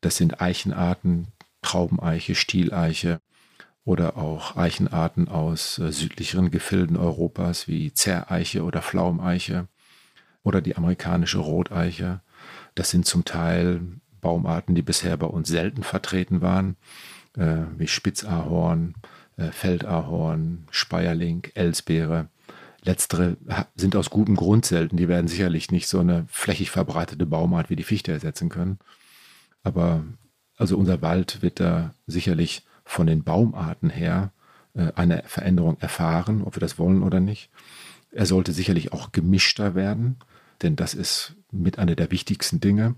Das 0.00 0.16
sind 0.16 0.40
Eichenarten, 0.40 1.28
Traubeneiche, 1.64 2.34
Stieleiche 2.34 3.20
oder 3.84 4.16
auch 4.16 4.56
Eichenarten 4.56 5.28
aus 5.28 5.78
äh, 5.78 5.92
südlicheren 5.92 6.50
Gefilden 6.50 6.96
Europas 6.96 7.68
wie 7.68 7.92
Zerreiche 7.92 8.62
oder 8.62 8.82
Pflaumeiche 8.82 9.68
oder 10.42 10.60
die 10.60 10.76
amerikanische 10.76 11.38
Roteiche. 11.38 12.20
Das 12.74 12.90
sind 12.90 13.06
zum 13.06 13.24
Teil 13.24 13.80
Baumarten, 14.20 14.74
die 14.74 14.82
bisher 14.82 15.16
bei 15.16 15.26
uns 15.26 15.48
selten 15.48 15.82
vertreten 15.82 16.40
waren 16.40 16.76
äh, 17.36 17.62
wie 17.76 17.88
Spitzahorn, 17.88 18.94
äh, 19.36 19.50
Feldahorn, 19.50 20.66
Speierling, 20.70 21.46
Elsbeere. 21.54 22.28
Letztere 22.82 23.36
sind 23.76 23.96
aus 23.96 24.10
gutem 24.10 24.36
Grund 24.36 24.66
selten. 24.66 24.96
Die 24.96 25.08
werden 25.08 25.28
sicherlich 25.28 25.70
nicht 25.70 25.88
so 25.88 26.00
eine 26.00 26.26
flächig 26.28 26.70
verbreitete 26.70 27.26
Baumart 27.26 27.70
wie 27.70 27.76
die 27.76 27.82
Fichte 27.82 28.12
ersetzen 28.12 28.50
können. 28.50 28.78
Aber 29.62 30.04
also 30.56 30.76
unser 30.76 31.02
Wald 31.02 31.42
wird 31.42 31.60
da 31.60 31.94
sicherlich 32.06 32.64
von 32.84 33.06
den 33.06 33.24
Baumarten 33.24 33.90
her 33.90 34.32
äh, 34.74 34.92
eine 34.94 35.22
Veränderung 35.26 35.78
erfahren, 35.80 36.42
ob 36.42 36.56
wir 36.56 36.60
das 36.60 36.78
wollen 36.78 37.02
oder 37.02 37.20
nicht. 37.20 37.50
Er 38.10 38.26
sollte 38.26 38.52
sicherlich 38.52 38.92
auch 38.92 39.12
gemischter 39.12 39.74
werden, 39.74 40.16
denn 40.62 40.76
das 40.76 40.94
ist 40.94 41.34
mit 41.50 41.78
einer 41.78 41.96
der 41.96 42.10
wichtigsten 42.10 42.60
Dinge 42.60 42.94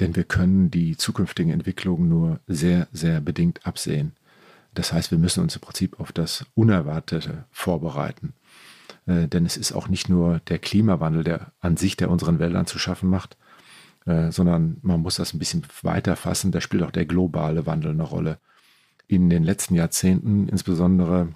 denn 0.00 0.14
wir 0.14 0.24
können 0.24 0.70
die 0.70 0.96
zukünftigen 0.96 1.52
Entwicklungen 1.52 2.08
nur 2.08 2.40
sehr, 2.46 2.88
sehr 2.92 3.20
bedingt 3.20 3.66
absehen. 3.66 4.12
Das 4.74 4.92
heißt, 4.92 5.10
wir 5.10 5.18
müssen 5.18 5.42
uns 5.42 5.56
im 5.56 5.60
Prinzip 5.60 5.98
auf 5.98 6.12
das 6.12 6.46
Unerwartete 6.54 7.44
vorbereiten. 7.50 8.34
Äh, 9.06 9.26
denn 9.26 9.44
es 9.44 9.56
ist 9.56 9.72
auch 9.72 9.88
nicht 9.88 10.08
nur 10.08 10.40
der 10.40 10.58
Klimawandel, 10.58 11.24
der 11.24 11.52
an 11.60 11.76
sich, 11.76 11.96
der 11.96 12.10
unseren 12.10 12.38
Wäldern 12.38 12.66
zu 12.66 12.78
schaffen 12.78 13.10
macht, 13.10 13.36
äh, 14.08 14.32
sondern 14.32 14.78
man 14.80 15.00
muss 15.00 15.16
das 15.16 15.34
ein 15.34 15.38
bisschen 15.38 15.64
weiter 15.82 16.16
fassen. 16.16 16.50
Da 16.50 16.62
spielt 16.62 16.82
auch 16.82 16.90
der 16.90 17.04
globale 17.04 17.66
Wandel 17.66 17.92
eine 17.92 18.02
Rolle. 18.02 18.38
In 19.06 19.28
den 19.28 19.44
letzten 19.44 19.74
Jahrzehnten 19.74 20.48
insbesondere 20.48 21.28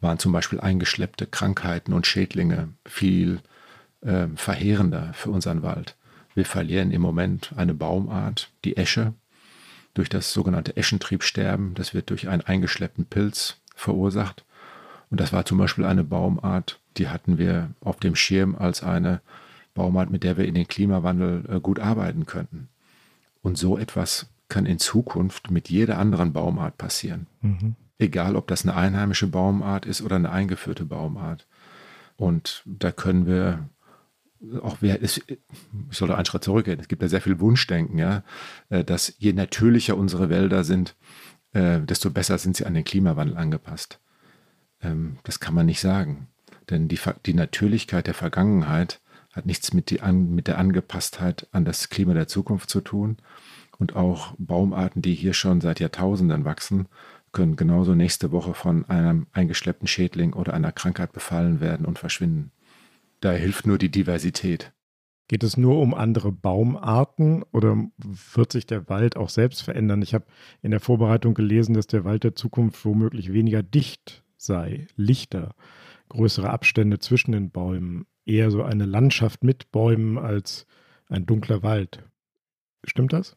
waren 0.00 0.18
zum 0.18 0.32
Beispiel 0.32 0.60
eingeschleppte 0.60 1.26
Krankheiten 1.26 1.92
und 1.92 2.06
Schädlinge 2.06 2.70
viel 2.86 3.40
äh, 4.00 4.28
verheerender 4.34 5.12
für 5.12 5.30
unseren 5.30 5.62
Wald. 5.62 5.96
Wir 6.34 6.46
verlieren 6.46 6.90
im 6.90 7.02
Moment 7.02 7.52
eine 7.56 7.74
Baumart, 7.74 8.50
die 8.64 8.78
Esche, 8.78 9.12
durch 9.92 10.08
das 10.08 10.32
sogenannte 10.32 10.74
Eschentriebsterben. 10.76 11.74
Das 11.74 11.92
wird 11.92 12.08
durch 12.08 12.28
einen 12.28 12.42
eingeschleppten 12.42 13.04
Pilz 13.04 13.56
verursacht. 13.74 14.44
Und 15.10 15.20
das 15.20 15.32
war 15.34 15.44
zum 15.44 15.58
Beispiel 15.58 15.84
eine 15.84 16.04
Baumart, 16.04 16.80
die 16.96 17.08
hatten 17.08 17.36
wir 17.36 17.70
auf 17.80 17.96
dem 17.96 18.14
Schirm 18.14 18.56
als 18.56 18.82
eine 18.82 19.20
Baumart, 19.78 20.10
mit 20.10 20.24
der 20.24 20.36
wir 20.36 20.44
in 20.44 20.54
den 20.54 20.68
Klimawandel 20.68 21.44
äh, 21.48 21.60
gut 21.60 21.80
arbeiten 21.80 22.26
könnten. 22.26 22.68
Und 23.42 23.56
so 23.56 23.78
etwas 23.78 24.28
kann 24.48 24.66
in 24.66 24.78
Zukunft 24.78 25.50
mit 25.50 25.70
jeder 25.70 25.98
anderen 25.98 26.32
Baumart 26.32 26.76
passieren. 26.76 27.26
Mhm. 27.40 27.76
Egal, 27.98 28.36
ob 28.36 28.46
das 28.48 28.64
eine 28.64 28.76
einheimische 28.76 29.26
Baumart 29.26 29.86
ist 29.86 30.02
oder 30.02 30.16
eine 30.16 30.30
eingeführte 30.30 30.84
Baumart. 30.84 31.46
Und 32.16 32.62
da 32.66 32.92
können 32.92 33.26
wir 33.26 33.68
auch 34.62 34.78
wer 34.80 35.00
ist, 35.00 35.24
ich 35.28 35.38
sollte 35.90 36.14
einen 36.14 36.24
Schritt 36.24 36.44
zurückgehen. 36.44 36.78
Es 36.80 36.88
gibt 36.88 37.02
ja 37.02 37.08
sehr 37.08 37.20
viel 37.20 37.40
Wunschdenken, 37.40 37.98
ja, 37.98 38.22
äh, 38.68 38.84
dass 38.84 39.14
je 39.18 39.32
natürlicher 39.32 39.96
unsere 39.96 40.28
Wälder 40.28 40.64
sind, 40.64 40.94
äh, 41.52 41.80
desto 41.80 42.10
besser 42.10 42.38
sind 42.38 42.56
sie 42.56 42.64
an 42.64 42.74
den 42.74 42.84
Klimawandel 42.84 43.36
angepasst. 43.36 43.98
Ähm, 44.80 45.18
das 45.24 45.40
kann 45.40 45.54
man 45.54 45.66
nicht 45.66 45.80
sagen. 45.80 46.28
Denn 46.70 46.88
die, 46.88 47.00
die 47.26 47.34
Natürlichkeit 47.34 48.06
der 48.06 48.14
Vergangenheit 48.14 49.00
hat 49.38 49.46
nichts 49.46 49.72
mit, 49.72 49.90
die, 49.90 50.00
mit 50.12 50.46
der 50.46 50.58
Angepasstheit 50.58 51.48
an 51.52 51.64
das 51.64 51.88
Klima 51.88 52.14
der 52.14 52.28
Zukunft 52.28 52.70
zu 52.70 52.80
tun. 52.80 53.16
Und 53.78 53.96
auch 53.96 54.34
Baumarten, 54.38 55.02
die 55.02 55.14
hier 55.14 55.32
schon 55.32 55.60
seit 55.60 55.80
Jahrtausenden 55.80 56.44
wachsen, 56.44 56.88
können 57.32 57.56
genauso 57.56 57.94
nächste 57.94 58.32
Woche 58.32 58.54
von 58.54 58.84
einem 58.86 59.26
eingeschleppten 59.32 59.86
Schädling 59.86 60.32
oder 60.32 60.54
einer 60.54 60.72
Krankheit 60.72 61.12
befallen 61.12 61.60
werden 61.60 61.86
und 61.86 61.98
verschwinden. 61.98 62.52
Da 63.20 63.32
hilft 63.32 63.66
nur 63.66 63.78
die 63.78 63.90
Diversität. 63.90 64.72
Geht 65.28 65.42
es 65.42 65.56
nur 65.58 65.78
um 65.80 65.92
andere 65.92 66.32
Baumarten 66.32 67.42
oder 67.52 67.76
wird 68.32 68.50
sich 68.50 68.66
der 68.66 68.88
Wald 68.88 69.16
auch 69.16 69.28
selbst 69.28 69.62
verändern? 69.62 70.00
Ich 70.00 70.14
habe 70.14 70.24
in 70.62 70.70
der 70.70 70.80
Vorbereitung 70.80 71.34
gelesen, 71.34 71.74
dass 71.74 71.86
der 71.86 72.04
Wald 72.04 72.24
der 72.24 72.34
Zukunft 72.34 72.84
womöglich 72.84 73.32
weniger 73.32 73.62
dicht 73.62 74.24
sei, 74.38 74.86
lichter. 74.96 75.54
größere 76.08 76.48
Abstände 76.48 76.98
zwischen 77.00 77.32
den 77.32 77.50
Bäumen, 77.50 78.06
eher 78.28 78.50
so 78.50 78.62
eine 78.62 78.84
Landschaft 78.84 79.42
mit 79.42 79.70
Bäumen 79.72 80.18
als 80.18 80.66
ein 81.08 81.26
dunkler 81.26 81.62
Wald. 81.62 82.04
Stimmt 82.84 83.12
das? 83.12 83.36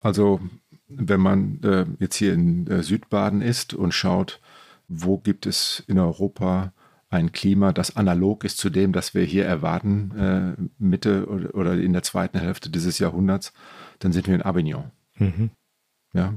Also 0.00 0.40
wenn 0.88 1.20
man 1.20 1.62
äh, 1.62 1.86
jetzt 1.98 2.16
hier 2.16 2.34
in 2.34 2.66
äh, 2.66 2.82
Südbaden 2.82 3.42
ist 3.42 3.74
und 3.74 3.92
schaut, 3.92 4.40
wo 4.88 5.18
gibt 5.18 5.46
es 5.46 5.84
in 5.86 5.98
Europa 5.98 6.72
ein 7.10 7.32
Klima, 7.32 7.72
das 7.72 7.96
analog 7.96 8.44
ist 8.44 8.58
zu 8.58 8.70
dem, 8.70 8.92
das 8.92 9.14
wir 9.14 9.24
hier 9.24 9.44
erwarten, 9.44 10.10
äh, 10.16 10.62
Mitte 10.78 11.26
oder, 11.26 11.54
oder, 11.54 11.74
in 11.74 11.92
der 11.92 12.02
zweiten 12.02 12.38
Hälfte 12.38 12.70
dieses 12.70 12.98
Jahrhunderts, 12.98 13.52
dann 13.98 14.12
sind 14.12 14.26
wir 14.26 14.34
in 14.34 14.44
Avignon. 14.44 14.90
Mhm. 15.16 15.50
Ja. 16.12 16.34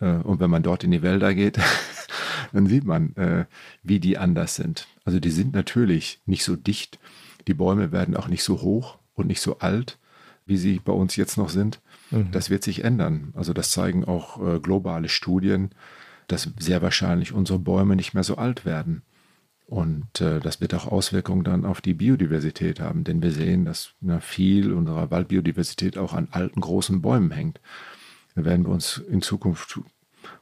Äh, 0.00 0.16
und 0.16 0.40
wenn 0.40 0.50
man 0.50 0.62
dort 0.62 0.84
in 0.84 0.90
die 0.90 1.02
Wälder 1.02 1.34
geht, 1.34 1.58
dann 2.52 2.66
sieht 2.66 2.84
man, 2.84 3.14
äh, 3.16 3.46
wie 3.82 4.00
die 4.00 4.18
anders 4.18 4.54
sind. 4.54 4.86
Also 5.04 5.20
die 5.20 5.30
sind 5.30 5.54
natürlich 5.54 6.20
nicht 6.26 6.44
so 6.44 6.56
dicht. 6.56 6.98
Die 7.46 7.54
Bäume 7.54 7.92
werden 7.92 8.16
auch 8.16 8.28
nicht 8.28 8.42
so 8.42 8.60
hoch 8.60 8.98
und 9.14 9.26
nicht 9.26 9.40
so 9.40 9.58
alt, 9.58 9.98
wie 10.46 10.56
sie 10.56 10.80
bei 10.84 10.92
uns 10.92 11.16
jetzt 11.16 11.36
noch 11.36 11.48
sind. 11.48 11.80
Mhm. 12.10 12.30
Das 12.32 12.50
wird 12.50 12.62
sich 12.62 12.84
ändern. 12.84 13.32
Also 13.34 13.52
das 13.52 13.70
zeigen 13.70 14.04
auch 14.04 14.40
äh, 14.40 14.60
globale 14.60 15.08
Studien, 15.08 15.70
dass 16.28 16.50
sehr 16.58 16.82
wahrscheinlich 16.82 17.32
unsere 17.32 17.58
Bäume 17.58 17.96
nicht 17.96 18.14
mehr 18.14 18.24
so 18.24 18.36
alt 18.36 18.64
werden. 18.64 19.02
Und 19.66 20.20
äh, 20.20 20.40
das 20.40 20.60
wird 20.60 20.74
auch 20.74 20.86
Auswirkungen 20.86 21.44
dann 21.44 21.64
auf 21.64 21.80
die 21.80 21.94
Biodiversität 21.94 22.80
haben, 22.80 23.04
denn 23.04 23.22
wir 23.22 23.32
sehen, 23.32 23.64
dass 23.64 23.94
na, 24.00 24.20
viel 24.20 24.72
unserer 24.72 25.10
Waldbiodiversität 25.10 25.96
auch 25.96 26.12
an 26.12 26.28
alten 26.30 26.60
großen 26.60 27.00
Bäumen 27.00 27.30
hängt. 27.30 27.60
Da 28.34 28.44
werden 28.44 28.66
wir 28.66 28.70
uns 28.70 28.98
in 28.98 29.22
Zukunft 29.22 29.80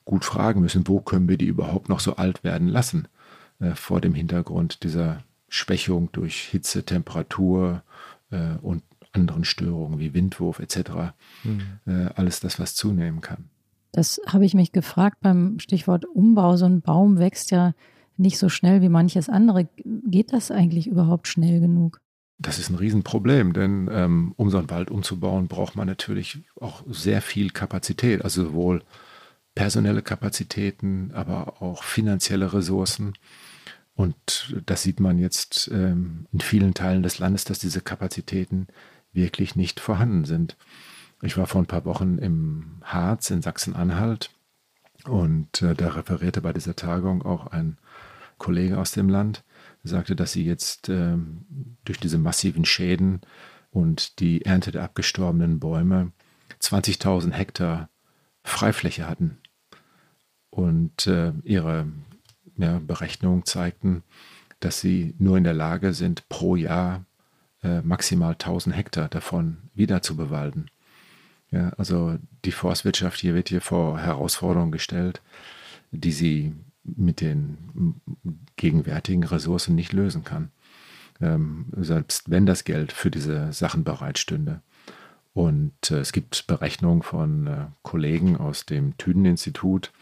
gut 0.04 0.24
fragen 0.24 0.60
müssen, 0.60 0.86
wo 0.86 1.00
können 1.00 1.28
wir 1.28 1.36
die 1.36 1.46
überhaupt 1.46 1.88
noch 1.88 2.00
so 2.00 2.16
alt 2.16 2.44
werden 2.44 2.68
lassen, 2.68 3.08
äh, 3.60 3.74
vor 3.74 4.00
dem 4.00 4.14
Hintergrund 4.14 4.82
dieser 4.82 5.22
Schwächung 5.48 6.10
durch 6.12 6.42
Hitze, 6.42 6.84
Temperatur 6.84 7.82
äh, 8.30 8.56
und 8.62 8.82
anderen 9.12 9.44
Störungen 9.44 9.98
wie 9.98 10.14
Windwurf 10.14 10.60
etc. 10.60 11.12
Mhm. 11.42 11.62
Äh, 11.86 12.10
alles 12.14 12.40
das, 12.40 12.58
was 12.58 12.74
zunehmen 12.74 13.20
kann. 13.20 13.48
Das 13.92 14.20
habe 14.26 14.44
ich 14.44 14.54
mich 14.54 14.70
gefragt 14.72 15.18
beim 15.20 15.58
Stichwort 15.58 16.04
Umbau. 16.04 16.56
So 16.56 16.66
ein 16.66 16.80
Baum 16.80 17.18
wächst 17.18 17.50
ja 17.50 17.74
nicht 18.16 18.38
so 18.38 18.48
schnell 18.48 18.82
wie 18.82 18.88
manches 18.88 19.28
andere. 19.28 19.68
Geht 19.84 20.32
das 20.32 20.50
eigentlich 20.50 20.86
überhaupt 20.86 21.26
schnell 21.26 21.60
genug? 21.60 22.00
Das 22.38 22.58
ist 22.58 22.70
ein 22.70 22.76
Riesenproblem, 22.76 23.52
denn 23.52 23.90
ähm, 23.92 24.32
um 24.36 24.48
so 24.48 24.58
einen 24.58 24.70
Wald 24.70 24.90
umzubauen, 24.90 25.48
braucht 25.48 25.76
man 25.76 25.86
natürlich 25.86 26.42
auch 26.58 26.84
sehr 26.88 27.20
viel 27.20 27.50
Kapazität, 27.50 28.22
also 28.24 28.44
sowohl 28.44 28.82
personelle 29.54 30.02
Kapazitäten, 30.02 31.10
aber 31.12 31.62
auch 31.62 31.82
finanzielle 31.82 32.52
Ressourcen. 32.52 33.14
Und 33.94 34.56
das 34.66 34.82
sieht 34.82 35.00
man 35.00 35.18
jetzt 35.18 35.68
ähm, 35.72 36.26
in 36.32 36.40
vielen 36.40 36.74
Teilen 36.74 37.02
des 37.02 37.18
Landes, 37.18 37.44
dass 37.44 37.58
diese 37.58 37.80
Kapazitäten 37.80 38.68
wirklich 39.12 39.56
nicht 39.56 39.80
vorhanden 39.80 40.24
sind. 40.24 40.56
Ich 41.22 41.36
war 41.36 41.46
vor 41.46 41.60
ein 41.60 41.66
paar 41.66 41.84
Wochen 41.84 42.18
im 42.18 42.78
Harz 42.82 43.30
in 43.30 43.42
Sachsen-Anhalt 43.42 44.30
und 45.04 45.62
äh, 45.62 45.74
da 45.74 45.88
referierte 45.88 46.40
bei 46.40 46.52
dieser 46.52 46.76
Tagung 46.76 47.22
auch 47.22 47.48
ein 47.48 47.76
Kollege 48.38 48.78
aus 48.78 48.92
dem 48.92 49.08
Land, 49.08 49.44
sagte, 49.82 50.16
dass 50.16 50.32
sie 50.32 50.44
jetzt 50.44 50.88
ähm, 50.88 51.76
durch 51.84 52.00
diese 52.00 52.18
massiven 52.18 52.64
Schäden 52.64 53.20
und 53.70 54.20
die 54.20 54.44
Ernte 54.44 54.72
der 54.72 54.82
abgestorbenen 54.82 55.60
Bäume 55.60 56.12
20.000 56.60 57.32
Hektar 57.32 57.88
Freifläche 58.42 59.08
hatten. 59.08 59.38
Und 60.50 61.06
äh, 61.06 61.32
ihre 61.44 61.86
ja, 62.56 62.78
Berechnungen 62.78 63.44
zeigten, 63.44 64.02
dass 64.58 64.80
sie 64.80 65.14
nur 65.18 65.38
in 65.38 65.44
der 65.44 65.54
Lage 65.54 65.94
sind, 65.94 66.28
pro 66.28 66.56
Jahr 66.56 67.04
äh, 67.62 67.80
maximal 67.82 68.32
1000 68.32 68.74
Hektar 68.76 69.08
davon 69.08 69.58
wieder 69.74 70.02
zu 70.02 70.16
bewalden. 70.16 70.70
Ja, 71.50 71.70
also 71.70 72.16
die 72.44 72.52
Forstwirtschaft 72.52 73.18
hier 73.20 73.34
wird 73.34 73.48
hier 73.48 73.60
vor 73.60 73.98
Herausforderungen 73.98 74.72
gestellt, 74.72 75.20
die 75.90 76.12
sie 76.12 76.54
mit 76.84 77.20
den 77.20 78.00
gegenwärtigen 78.56 79.24
Ressourcen 79.24 79.74
nicht 79.74 79.92
lösen 79.92 80.24
kann. 80.24 80.50
Ähm, 81.20 81.66
selbst 81.76 82.30
wenn 82.30 82.46
das 82.46 82.64
Geld 82.64 82.92
für 82.92 83.10
diese 83.10 83.52
Sachen 83.52 83.84
bereitstünde. 83.84 84.62
Und 85.32 85.90
äh, 85.90 85.98
es 85.98 86.12
gibt 86.12 86.46
Berechnungen 86.46 87.02
von 87.02 87.46
äh, 87.46 87.66
Kollegen 87.82 88.36
aus 88.36 88.66
dem 88.66 88.96
Thünen-Institut, 88.96 89.92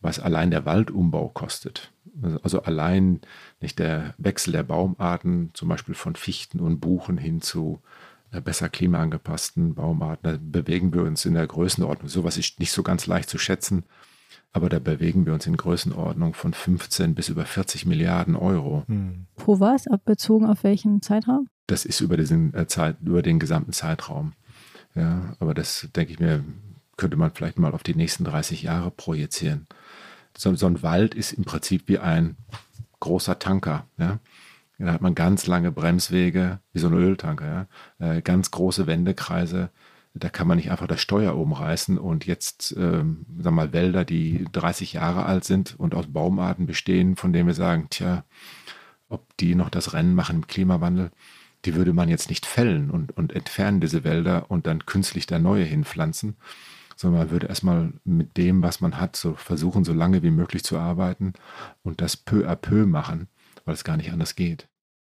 was 0.00 0.20
allein 0.20 0.50
der 0.50 0.64
Waldumbau 0.64 1.28
kostet. 1.28 1.92
Also 2.42 2.62
allein 2.62 3.20
nicht 3.60 3.78
der 3.78 4.14
Wechsel 4.18 4.52
der 4.52 4.62
Baumarten, 4.62 5.50
zum 5.54 5.68
Beispiel 5.68 5.94
von 5.94 6.14
Fichten 6.14 6.60
und 6.60 6.80
Buchen 6.80 7.18
hin 7.18 7.40
zu 7.40 7.80
äh, 8.32 8.40
besser 8.40 8.68
klimaangepassten 8.68 9.74
Baumarten. 9.74 10.30
Da 10.30 10.38
bewegen 10.40 10.92
wir 10.94 11.02
uns 11.02 11.24
in 11.24 11.34
der 11.34 11.46
Größenordnung. 11.46 12.08
Sowas 12.08 12.36
ist 12.36 12.60
nicht 12.60 12.72
so 12.72 12.82
ganz 12.82 13.06
leicht 13.06 13.28
zu 13.28 13.38
schätzen, 13.38 13.84
aber 14.52 14.68
da 14.68 14.78
bewegen 14.78 15.26
wir 15.26 15.34
uns 15.34 15.46
in 15.46 15.56
Größenordnung 15.56 16.34
von 16.34 16.54
15 16.54 17.14
bis 17.14 17.28
über 17.28 17.44
40 17.44 17.86
Milliarden 17.86 18.36
Euro. 18.36 18.84
Hm. 18.86 19.26
Pro 19.36 19.58
was? 19.60 19.86
Bezogen 20.04 20.46
auf 20.46 20.62
welchen 20.62 21.02
Zeitraum? 21.02 21.48
Das 21.66 21.84
ist 21.84 22.00
über, 22.00 22.16
diesen, 22.16 22.54
äh, 22.54 22.66
Zeit, 22.66 22.96
über 23.00 23.22
den 23.22 23.38
gesamten 23.38 23.72
Zeitraum. 23.72 24.32
Ja, 24.94 25.34
aber 25.38 25.54
das 25.54 25.88
denke 25.94 26.12
ich 26.12 26.18
mir, 26.18 26.44
könnte 26.96 27.16
man 27.16 27.30
vielleicht 27.30 27.58
mal 27.58 27.72
auf 27.72 27.82
die 27.82 27.94
nächsten 27.94 28.24
30 28.24 28.62
Jahre 28.62 28.90
projizieren 28.90 29.66
so, 30.36 30.54
so 30.54 30.66
ein 30.66 30.82
Wald 30.82 31.14
ist 31.14 31.32
im 31.32 31.44
Prinzip 31.44 31.84
wie 31.86 31.98
ein 31.98 32.36
großer 33.00 33.38
Tanker. 33.38 33.86
Ja? 33.98 34.18
Da 34.78 34.92
hat 34.92 35.02
man 35.02 35.14
ganz 35.14 35.46
lange 35.46 35.72
Bremswege, 35.72 36.60
wie 36.72 36.78
so 36.78 36.88
ein 36.88 36.94
Öltanker, 36.94 37.68
ja? 38.00 38.14
Äh, 38.14 38.22
ganz 38.22 38.50
große 38.50 38.86
Wendekreise. 38.86 39.70
Da 40.14 40.28
kann 40.28 40.48
man 40.48 40.56
nicht 40.56 40.70
einfach 40.70 40.86
das 40.86 41.00
Steuer 41.00 41.36
umreißen 41.36 41.98
und 41.98 42.26
jetzt, 42.26 42.74
ähm, 42.76 43.26
sag 43.38 43.52
mal, 43.52 43.72
Wälder, 43.72 44.04
die 44.04 44.46
30 44.52 44.94
Jahre 44.94 45.26
alt 45.26 45.44
sind 45.44 45.78
und 45.78 45.94
aus 45.94 46.06
Baumarten 46.08 46.66
bestehen, 46.66 47.14
von 47.14 47.32
denen 47.32 47.46
wir 47.46 47.54
sagen, 47.54 47.88
tja, 47.90 48.24
ob 49.08 49.36
die 49.36 49.54
noch 49.54 49.70
das 49.70 49.92
Rennen 49.92 50.14
machen 50.14 50.36
im 50.36 50.46
Klimawandel, 50.46 51.10
die 51.64 51.74
würde 51.74 51.92
man 51.92 52.08
jetzt 52.08 52.28
nicht 52.28 52.46
fällen 52.46 52.90
und, 52.90 53.16
und 53.16 53.32
entfernen 53.32 53.80
diese 53.80 54.04
Wälder 54.04 54.50
und 54.50 54.66
dann 54.66 54.86
künstlich 54.86 55.26
da 55.26 55.38
neue 55.38 55.64
hinpflanzen, 55.64 56.36
sondern 56.96 57.22
man 57.22 57.30
würde 57.30 57.46
erstmal 57.46 57.92
mit 58.04 58.36
dem, 58.36 58.62
was 58.62 58.80
man 58.80 59.00
hat, 59.00 59.16
so 59.16 59.34
versuchen, 59.34 59.84
so 59.84 59.92
lange 59.92 60.22
wie 60.22 60.30
möglich 60.30 60.64
zu 60.64 60.78
arbeiten 60.78 61.32
und 61.82 62.00
das 62.00 62.16
peu 62.16 62.48
à 62.48 62.56
peu 62.56 62.86
machen, 62.86 63.28
weil 63.64 63.74
es 63.74 63.84
gar 63.84 63.96
nicht 63.96 64.12
anders 64.12 64.36
geht. 64.36 64.68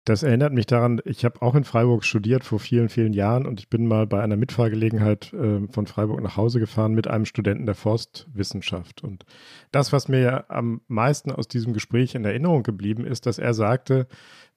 Das 0.06 0.22
erinnert 0.22 0.52
mich 0.52 0.66
daran, 0.66 1.00
ich 1.04 1.24
habe 1.24 1.42
auch 1.42 1.56
in 1.56 1.64
Freiburg 1.64 2.04
studiert 2.04 2.44
vor 2.44 2.60
vielen, 2.60 2.88
vielen 2.88 3.12
Jahren 3.12 3.44
und 3.44 3.58
ich 3.58 3.68
bin 3.68 3.88
mal 3.88 4.06
bei 4.06 4.22
einer 4.22 4.36
Mitfahrgelegenheit 4.36 5.32
äh, 5.32 5.66
von 5.68 5.88
Freiburg 5.88 6.22
nach 6.22 6.36
Hause 6.36 6.60
gefahren 6.60 6.94
mit 6.94 7.08
einem 7.08 7.24
Studenten 7.24 7.66
der 7.66 7.74
Forstwissenschaft. 7.74 9.02
Und 9.02 9.26
das, 9.72 9.92
was 9.92 10.06
mir 10.06 10.48
am 10.48 10.80
meisten 10.86 11.32
aus 11.32 11.48
diesem 11.48 11.72
Gespräch 11.72 12.14
in 12.14 12.24
Erinnerung 12.24 12.62
geblieben 12.62 13.04
ist, 13.04 13.26
dass 13.26 13.40
er 13.40 13.52
sagte, 13.52 14.06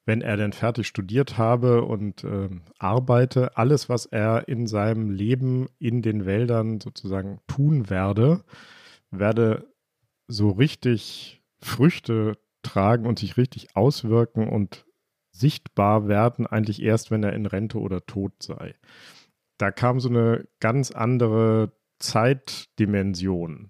wenn 0.09 0.21
er 0.21 0.37
denn 0.37 0.53
fertig 0.53 0.87
studiert 0.87 1.37
habe 1.37 1.83
und 1.83 2.23
äh, 2.23 2.49
arbeite, 2.79 3.55
alles, 3.57 3.89
was 3.89 4.07
er 4.07 4.47
in 4.47 4.65
seinem 4.65 5.11
Leben 5.11 5.67
in 5.77 6.01
den 6.01 6.25
Wäldern 6.25 6.81
sozusagen 6.81 7.41
tun 7.45 7.91
werde, 7.91 8.43
werde 9.11 9.71
so 10.27 10.49
richtig 10.49 11.43
Früchte 11.61 12.39
tragen 12.63 13.05
und 13.05 13.19
sich 13.19 13.37
richtig 13.37 13.75
auswirken 13.75 14.49
und 14.49 14.87
sichtbar 15.31 16.07
werden, 16.07 16.47
eigentlich 16.47 16.81
erst, 16.81 17.11
wenn 17.11 17.21
er 17.21 17.33
in 17.33 17.45
Rente 17.45 17.77
oder 17.77 18.03
tot 18.07 18.33
sei. 18.41 18.73
Da 19.59 19.69
kam 19.69 19.99
so 19.99 20.09
eine 20.09 20.47
ganz 20.59 20.89
andere 20.89 21.71
Zeitdimension 21.99 23.69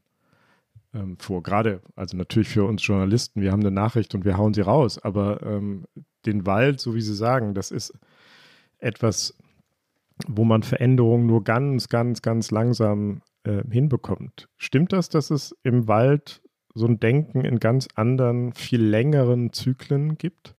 ähm, 0.94 1.18
vor. 1.20 1.44
Gerade, 1.44 1.82
also 1.98 2.16
natürlich 2.16 2.48
für 2.48 2.64
uns 2.64 2.88
Journalisten, 2.88 3.42
wir 3.42 3.52
haben 3.52 3.60
eine 3.60 3.72
Nachricht 3.72 4.16
und 4.16 4.24
wir 4.24 4.38
hauen 4.38 4.54
sie 4.54 4.62
raus, 4.62 5.00
aber 5.00 5.44
ähm, 5.44 5.84
den 6.26 6.46
Wald, 6.46 6.80
so 6.80 6.96
wie 6.96 7.02
Sie 7.02 7.16
sagen, 7.16 7.54
das 7.54 7.72
ist 7.72 7.94
etwas, 8.80 9.36
wo 10.28 10.44
man 10.44 10.64
Veränderungen 10.64 11.26
nur 11.26 11.44
ganz, 11.44 11.88
ganz, 11.88 12.22
ganz 12.22 12.52
langsam 12.52 13.22
äh, 13.44 13.64
hinbekommt. 13.70 14.50
Stimmt 14.58 14.94
das, 14.94 15.10
dass 15.10 15.30
es 15.30 15.56
im 15.64 15.88
Wald 15.88 16.42
so 16.74 16.86
ein 16.86 17.00
Denken 17.00 17.46
in 17.46 17.60
ganz 17.60 17.88
anderen, 17.96 18.54
viel 18.54 18.82
längeren 18.82 19.54
Zyklen 19.54 20.18
gibt? 20.18 20.56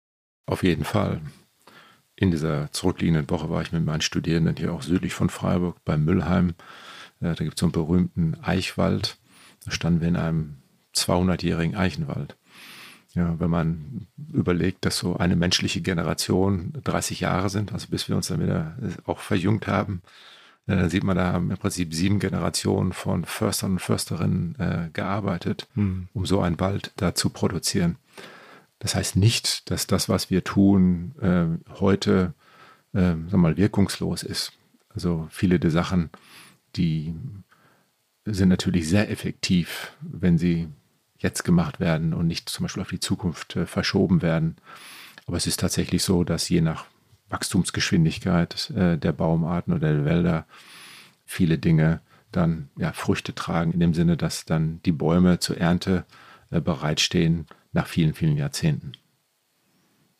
Auf 0.47 0.63
jeden 0.63 0.85
Fall. 0.85 1.21
In 2.17 2.31
dieser 2.31 2.71
zurückliegenden 2.73 3.31
Woche 3.31 3.49
war 3.49 3.63
ich 3.63 3.73
mit 3.73 3.85
meinen 3.85 4.01
Studierenden 4.03 4.57
hier 4.57 4.73
auch 4.73 4.83
südlich 4.83 5.15
von 5.15 5.31
Freiburg 5.31 5.77
bei 5.85 5.97
Müllheim. 5.97 6.51
Äh, 7.21 7.35
da 7.35 7.45
gibt 7.45 7.55
es 7.55 7.61
so 7.61 7.67
einen 7.67 7.73
berühmten 7.73 8.37
Eichwald. 8.43 9.19
Da 9.65 9.71
standen 9.71 10.01
wir 10.01 10.09
in 10.09 10.17
einem 10.17 10.57
200-jährigen 10.95 11.77
Eichenwald. 11.77 12.37
Ja, 13.15 13.41
wenn 13.41 13.51
man 13.51 14.07
überlegt, 14.33 14.85
dass 14.85 14.99
so 14.99 15.17
eine 15.17 15.35
menschliche 15.35 15.81
Generation 15.81 16.73
30 16.85 17.21
Jahre 17.21 17.51
sind, 17.51 17.73
also 17.73 17.89
bis 17.89 18.09
wir 18.09 18.17
uns 18.17 18.29
dann 18.29 18.41
wieder 18.41 18.77
auch 19.05 19.19
verjüngt 19.19 19.67
haben, 19.67 20.03
äh, 20.67 20.77
dann 20.77 20.91
sieht 20.91 21.03
man, 21.03 21.17
da 21.17 21.33
haben 21.33 21.51
im 21.51 21.59
Prinzip 21.59 21.93
sieben 21.93 22.21
Generationen 22.21 22.93
von 22.93 23.25
Förstern 23.25 23.73
und 23.73 23.79
Försterinnen 23.81 24.55
äh, 24.59 24.91
gearbeitet, 24.93 25.67
hm. 25.75 26.09
um 26.15 26.25
so 26.25 26.41
einen 26.41 26.61
Wald 26.61 26.93
da 26.97 27.15
zu 27.15 27.31
produzieren. 27.31 27.97
Das 28.79 28.95
heißt 28.95 29.17
nicht, 29.17 29.71
dass 29.71 29.87
das, 29.87 30.09
was 30.09 30.31
wir 30.31 30.45
tun, 30.45 31.13
äh, 31.21 31.73
heute 31.81 32.33
äh, 32.95 33.15
mal, 33.15 33.57
wirkungslos 33.57 34.23
ist. 34.23 34.53
Also 34.89 35.29
viele 35.31 35.59
der 35.59 35.71
Sachen, 35.71 36.11
die 36.77 37.15
sind 38.25 38.49
natürlich 38.49 38.89
sehr 38.89 39.11
effektiv, 39.11 39.93
wenn 40.01 40.39
sie 40.39 40.69
jetzt 41.21 41.45
gemacht 41.45 41.81
werden 41.81 42.12
und 42.14 42.27
nicht 42.27 42.49
zum 42.49 42.64
Beispiel 42.64 42.83
auf 42.83 42.91
die 42.91 43.01
Zukunft 43.01 43.57
äh, 43.57 43.66
verschoben 43.66 44.23
werden. 44.23 44.57
Aber 45.27 45.37
es 45.37 45.47
ist 45.47 45.61
tatsächlich 45.61 46.03
so, 46.03 46.25
dass 46.25 46.49
je 46.49 46.61
nach 46.61 46.87
Wachstumsgeschwindigkeit 47.29 48.71
äh, 48.71 48.99
der 48.99 49.12
Baumarten 49.12 49.73
oder 49.73 49.95
der 49.95 50.05
Wälder 50.05 50.47
viele 51.25 51.59
Dinge 51.59 52.01
dann 52.33 52.71
ja, 52.77 52.93
Früchte 52.93 53.35
tragen, 53.35 53.73
in 53.73 53.81
dem 53.81 53.95
Sinne, 53.95 54.16
dass 54.16 54.45
dann 54.45 54.81
die 54.85 54.93
Bäume 54.93 55.39
zur 55.39 55.59
Ernte 55.59 56.05
äh, 56.51 56.61
bereitstehen 56.61 57.47
nach 57.73 57.87
vielen, 57.87 58.14
vielen 58.14 58.37
Jahrzehnten. 58.37 58.93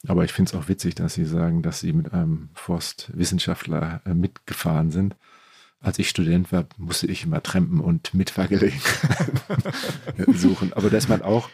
Aber 0.07 0.25
ich 0.25 0.33
finde 0.33 0.51
es 0.51 0.55
auch 0.55 0.69
witzig, 0.69 0.95
dass 0.95 1.15
Sie 1.15 1.25
sagen, 1.25 1.63
dass 1.63 1.81
Sie 1.81 1.93
mit 1.93 2.13
einem 2.13 2.51
Forstwissenschaftler 2.55 4.01
mitgefahren 4.07 4.91
sind. 4.91 5.15
Als 5.83 5.99
ich 5.99 6.11
Student 6.11 6.53
war, 6.53 6.67
musste 6.77 7.07
ich 7.07 7.25
immer 7.25 7.43
Trampen 7.43 7.81
und 7.81 8.13
Mitfahrgelegenheiten 8.13 9.41
suchen. 10.35 10.75
Aber 10.75 10.91
da 10.91 10.99
ist 10.99 11.09
man 11.09 11.23
auch 11.23 11.49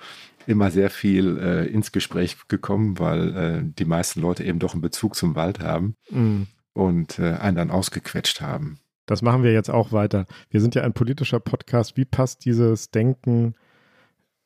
immer 0.47 0.71
sehr 0.71 0.91
viel 0.91 1.39
äh, 1.39 1.67
ins 1.67 1.93
Gespräch 1.93 2.37
gekommen, 2.49 2.99
weil 2.99 3.37
äh, 3.37 3.63
die 3.63 3.85
meisten 3.85 4.21
Leute 4.21 4.45
eben 4.45 4.59
doch 4.59 4.73
einen 4.73 4.83
Bezug 4.83 5.15
zum 5.15 5.37
Wald 5.37 5.61
haben 5.61 5.97
mhm. 6.11 6.49
und 6.73 7.19
äh, 7.21 7.35
einen 7.35 7.57
dann 7.57 7.71
ausgequetscht 7.71 8.41
haben. 8.41 8.79
Das 9.07 9.23
machen 9.23 9.45
wir 9.45 9.53
jetzt 9.53 9.71
auch 9.71 9.93
weiter. 9.93 10.27
Wir 10.51 10.61
sind 10.61 10.75
ja 10.75 10.83
ein 10.83 10.93
politischer 10.93 11.39
Podcast. 11.39 11.97
Wie 11.97 12.05
passt 12.05 12.45
dieses 12.45 12.91
Denken 12.91 13.55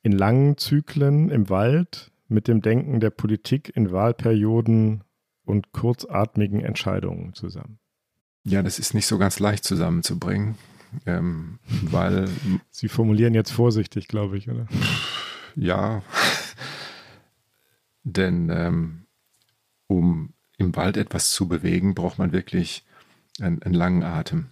in 0.02 0.12
langen 0.12 0.58
Zyklen 0.58 1.30
im 1.30 1.48
Wald 1.48 2.12
mit 2.28 2.48
dem 2.48 2.60
Denken 2.60 3.00
der 3.00 3.10
Politik 3.10 3.74
in 3.74 3.90
Wahlperioden 3.90 5.04
und 5.44 5.72
kurzatmigen 5.72 6.60
Entscheidungen 6.60 7.32
zusammen? 7.32 7.79
Ja, 8.44 8.62
das 8.62 8.78
ist 8.78 8.94
nicht 8.94 9.06
so 9.06 9.18
ganz 9.18 9.38
leicht 9.38 9.64
zusammenzubringen, 9.64 10.56
ähm, 11.06 11.58
weil. 11.82 12.28
Sie 12.70 12.88
formulieren 12.88 13.34
jetzt 13.34 13.52
vorsichtig, 13.52 14.08
glaube 14.08 14.38
ich, 14.38 14.48
oder? 14.48 14.66
Ja, 15.56 16.02
denn 18.02 18.50
ähm, 18.50 19.06
um 19.86 20.32
im 20.56 20.76
Wald 20.76 20.96
etwas 20.96 21.30
zu 21.30 21.48
bewegen, 21.48 21.94
braucht 21.94 22.18
man 22.18 22.32
wirklich 22.32 22.84
einen, 23.40 23.62
einen 23.62 23.74
langen 23.74 24.02
Atem. 24.02 24.50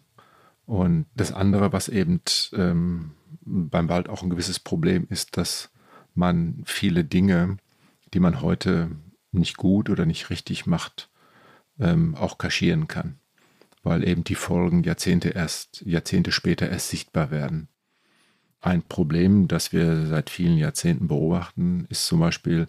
Und 0.66 1.06
das 1.14 1.32
andere, 1.32 1.72
was 1.72 1.88
eben 1.88 2.20
ähm, 2.52 3.12
beim 3.40 3.88
Wald 3.88 4.08
auch 4.08 4.22
ein 4.22 4.30
gewisses 4.30 4.60
Problem 4.60 5.06
ist, 5.08 5.36
dass 5.36 5.70
man 6.14 6.62
viele 6.66 7.04
Dinge, 7.04 7.56
die 8.12 8.20
man 8.20 8.42
heute 8.42 8.90
nicht 9.32 9.56
gut 9.56 9.88
oder 9.88 10.04
nicht 10.04 10.30
richtig 10.30 10.66
macht, 10.66 11.10
ähm, 11.78 12.14
auch 12.16 12.38
kaschieren 12.38 12.88
kann, 12.88 13.18
weil 13.82 14.06
eben 14.06 14.24
die 14.24 14.34
Folgen 14.34 14.82
Jahrzehnte 14.82 15.30
erst, 15.30 15.82
Jahrzehnte 15.84 16.32
später 16.32 16.68
erst 16.68 16.88
sichtbar 16.90 17.30
werden. 17.30 17.68
Ein 18.60 18.82
Problem, 18.82 19.46
das 19.48 19.72
wir 19.72 20.06
seit 20.06 20.30
vielen 20.30 20.58
Jahrzehnten 20.58 21.08
beobachten, 21.08 21.86
ist 21.88 22.06
zum 22.06 22.20
Beispiel, 22.20 22.66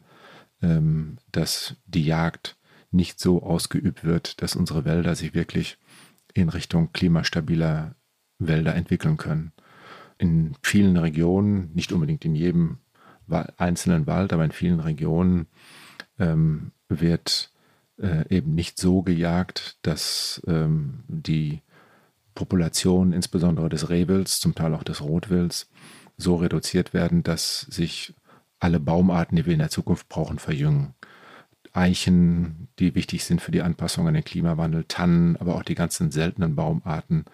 ähm, 0.61 1.17
dass 1.31 1.75
die 1.85 2.05
Jagd 2.05 2.57
nicht 2.91 3.19
so 3.19 3.43
ausgeübt 3.43 4.03
wird, 4.03 4.41
dass 4.41 4.55
unsere 4.55 4.85
Wälder 4.85 5.15
sich 5.15 5.33
wirklich 5.33 5.77
in 6.33 6.49
Richtung 6.49 6.91
klimastabiler 6.93 7.95
Wälder 8.37 8.75
entwickeln 8.75 9.17
können. 9.17 9.51
In 10.17 10.55
vielen 10.61 10.97
Regionen, 10.97 11.71
nicht 11.73 11.91
unbedingt 11.91 12.25
in 12.25 12.35
jedem 12.35 12.79
einzelnen 13.57 14.07
Wald, 14.07 14.33
aber 14.33 14.43
in 14.45 14.51
vielen 14.51 14.79
Regionen 14.79 15.47
ähm, 16.17 16.71
wird 16.87 17.48
äh, 18.01 18.25
eben 18.29 18.55
nicht 18.55 18.79
so 18.79 19.01
gejagt, 19.01 19.77
dass 19.81 20.41
ähm, 20.47 21.03
die 21.07 21.61
Population, 22.35 23.11
insbesondere 23.11 23.69
des 23.69 23.89
Rehwilds, 23.89 24.39
zum 24.39 24.55
Teil 24.55 24.73
auch 24.73 24.83
des 24.83 25.01
Rotwilds, 25.01 25.69
so 26.17 26.35
reduziert 26.35 26.93
werden, 26.93 27.23
dass 27.23 27.61
sich 27.61 28.13
alle 28.59 28.79
Baumarten, 28.79 29.35
die 29.35 29.45
wir 29.45 29.53
in 29.53 29.59
der 29.59 29.69
Zukunft 29.69 30.09
brauchen, 30.09 30.39
verjüngen. 30.39 30.93
Eichen, 31.71 32.67
die 32.79 32.95
wichtig 32.95 33.23
sind 33.23 33.41
für 33.41 33.51
die 33.51 33.61
Anpassung 33.61 34.07
an 34.07 34.15
den 34.15 34.23
Klimawandel, 34.23 34.85
Tannen, 34.87 35.37
aber 35.37 35.55
auch 35.55 35.63
die 35.63 35.75
ganzen 35.75 36.11
seltenen 36.11 36.55
Baumarten 36.55 37.25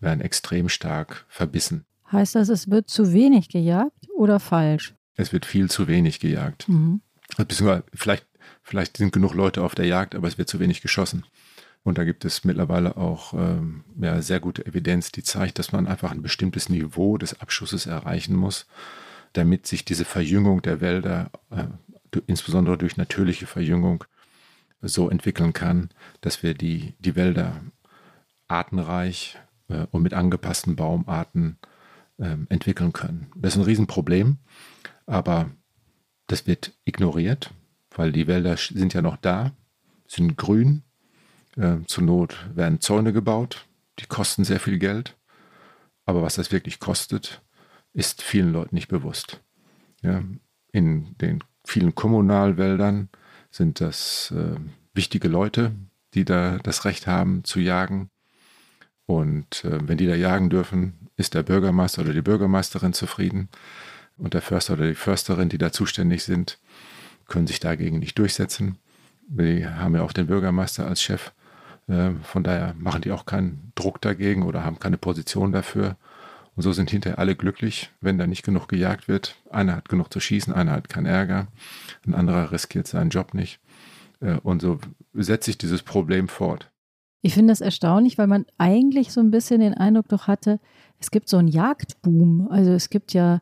werden 0.00 0.20
extrem 0.20 0.68
stark 0.68 1.24
verbissen. 1.28 1.84
Heißt 2.10 2.34
das, 2.34 2.48
es 2.48 2.70
wird 2.70 2.90
zu 2.90 3.12
wenig 3.12 3.48
gejagt 3.48 4.08
oder 4.14 4.40
falsch? 4.40 4.94
Es 5.14 5.32
wird 5.32 5.46
viel 5.46 5.70
zu 5.70 5.88
wenig 5.88 6.20
gejagt. 6.20 6.68
Mhm. 6.68 7.00
Beziehungsweise 7.36 7.84
vielleicht, 7.94 8.26
vielleicht 8.66 8.96
sind 8.96 9.12
genug 9.12 9.34
Leute 9.34 9.62
auf 9.62 9.74
der 9.74 9.86
Jagd, 9.86 10.14
aber 10.14 10.26
es 10.26 10.38
wird 10.38 10.48
zu 10.48 10.58
wenig 10.58 10.82
geschossen. 10.82 11.24
Und 11.84 11.98
da 11.98 12.04
gibt 12.04 12.24
es 12.24 12.42
mittlerweile 12.42 12.96
auch 12.96 13.32
ähm, 13.32 13.84
ja, 14.00 14.20
sehr 14.20 14.40
gute 14.40 14.66
Evidenz, 14.66 15.12
die 15.12 15.22
zeigt, 15.22 15.60
dass 15.60 15.70
man 15.70 15.86
einfach 15.86 16.10
ein 16.10 16.20
bestimmtes 16.20 16.68
Niveau 16.68 17.16
des 17.16 17.40
Abschusses 17.40 17.86
erreichen 17.86 18.34
muss, 18.34 18.66
damit 19.34 19.68
sich 19.68 19.84
diese 19.84 20.04
Verjüngung 20.04 20.62
der 20.62 20.80
Wälder, 20.80 21.30
äh, 21.50 21.66
insbesondere 22.26 22.76
durch 22.76 22.96
natürliche 22.96 23.46
Verjüngung, 23.46 24.04
so 24.82 25.08
entwickeln 25.08 25.52
kann, 25.52 25.90
dass 26.20 26.42
wir 26.42 26.54
die, 26.54 26.94
die 26.98 27.16
Wälder 27.16 27.60
artenreich 28.48 29.38
äh, 29.68 29.86
und 29.90 30.02
mit 30.02 30.12
angepassten 30.12 30.76
Baumarten 30.76 31.58
äh, 32.18 32.36
entwickeln 32.48 32.92
können. 32.92 33.28
Das 33.36 33.54
ist 33.54 33.60
ein 33.60 33.64
Riesenproblem. 33.64 34.38
Aber 35.06 35.50
das 36.26 36.48
wird 36.48 36.72
ignoriert, 36.84 37.52
weil 37.96 38.12
die 38.12 38.26
Wälder 38.26 38.56
sind 38.56 38.94
ja 38.94 39.02
noch 39.02 39.16
da, 39.16 39.52
sind 40.06 40.36
grün. 40.36 40.82
Äh, 41.56 41.78
zur 41.86 42.04
Not 42.04 42.36
werden 42.54 42.80
Zäune 42.80 43.12
gebaut, 43.12 43.66
die 43.98 44.06
kosten 44.06 44.44
sehr 44.44 44.60
viel 44.60 44.78
Geld. 44.78 45.16
Aber 46.04 46.22
was 46.22 46.36
das 46.36 46.52
wirklich 46.52 46.78
kostet, 46.78 47.42
ist 47.92 48.22
vielen 48.22 48.52
Leuten 48.52 48.74
nicht 48.74 48.88
bewusst. 48.88 49.40
Ja, 50.02 50.22
in 50.70 51.16
den 51.18 51.42
vielen 51.64 51.94
Kommunalwäldern 51.94 53.08
sind 53.50 53.80
das 53.80 54.32
äh, 54.36 54.56
wichtige 54.92 55.28
Leute, 55.28 55.72
die 56.14 56.24
da 56.24 56.58
das 56.58 56.84
Recht 56.84 57.06
haben 57.06 57.42
zu 57.44 57.58
jagen. 57.58 58.10
Und 59.06 59.64
äh, 59.64 59.78
wenn 59.88 59.96
die 59.96 60.06
da 60.06 60.14
jagen 60.14 60.50
dürfen, 60.50 61.08
ist 61.16 61.34
der 61.34 61.42
Bürgermeister 61.42 62.02
oder 62.02 62.12
die 62.12 62.22
Bürgermeisterin 62.22 62.92
zufrieden 62.92 63.48
und 64.18 64.34
der 64.34 64.42
Förster 64.42 64.74
oder 64.74 64.88
die 64.88 64.94
Försterin, 64.94 65.48
die 65.48 65.58
da 65.58 65.72
zuständig 65.72 66.22
sind, 66.22 66.58
können 67.28 67.46
sich 67.46 67.60
dagegen 67.60 67.98
nicht 67.98 68.18
durchsetzen. 68.18 68.78
Wir 69.28 69.78
haben 69.78 69.94
ja 69.94 70.02
auch 70.02 70.12
den 70.12 70.26
Bürgermeister 70.26 70.86
als 70.86 71.02
Chef. 71.02 71.32
Äh, 71.88 72.10
von 72.22 72.44
daher 72.44 72.74
machen 72.78 73.02
die 73.02 73.12
auch 73.12 73.26
keinen 73.26 73.72
Druck 73.74 74.00
dagegen 74.00 74.42
oder 74.42 74.64
haben 74.64 74.78
keine 74.78 74.98
Position 74.98 75.52
dafür. 75.52 75.96
Und 76.54 76.62
so 76.62 76.72
sind 76.72 76.90
hinterher 76.90 77.18
alle 77.18 77.36
glücklich, 77.36 77.90
wenn 78.00 78.18
da 78.18 78.26
nicht 78.26 78.42
genug 78.42 78.68
gejagt 78.68 79.08
wird. 79.08 79.36
Einer 79.50 79.76
hat 79.76 79.88
genug 79.88 80.12
zu 80.12 80.20
schießen, 80.20 80.52
einer 80.54 80.72
hat 80.72 80.88
keinen 80.88 81.06
Ärger, 81.06 81.48
ein 82.06 82.14
anderer 82.14 82.50
riskiert 82.50 82.86
seinen 82.86 83.10
Job 83.10 83.34
nicht. 83.34 83.60
Äh, 84.20 84.38
und 84.42 84.62
so 84.62 84.78
setzt 85.12 85.46
sich 85.46 85.58
dieses 85.58 85.82
Problem 85.82 86.28
fort. 86.28 86.70
Ich 87.22 87.34
finde 87.34 87.50
das 87.50 87.60
erstaunlich, 87.60 88.18
weil 88.18 88.28
man 88.28 88.46
eigentlich 88.56 89.12
so 89.12 89.20
ein 89.20 89.30
bisschen 89.30 89.60
den 89.60 89.74
Eindruck 89.74 90.08
doch 90.08 90.28
hatte, 90.28 90.60
es 90.98 91.10
gibt 91.10 91.28
so 91.28 91.36
einen 91.36 91.48
Jagdboom. 91.48 92.48
Also 92.50 92.70
es 92.72 92.88
gibt 92.88 93.12
ja 93.12 93.40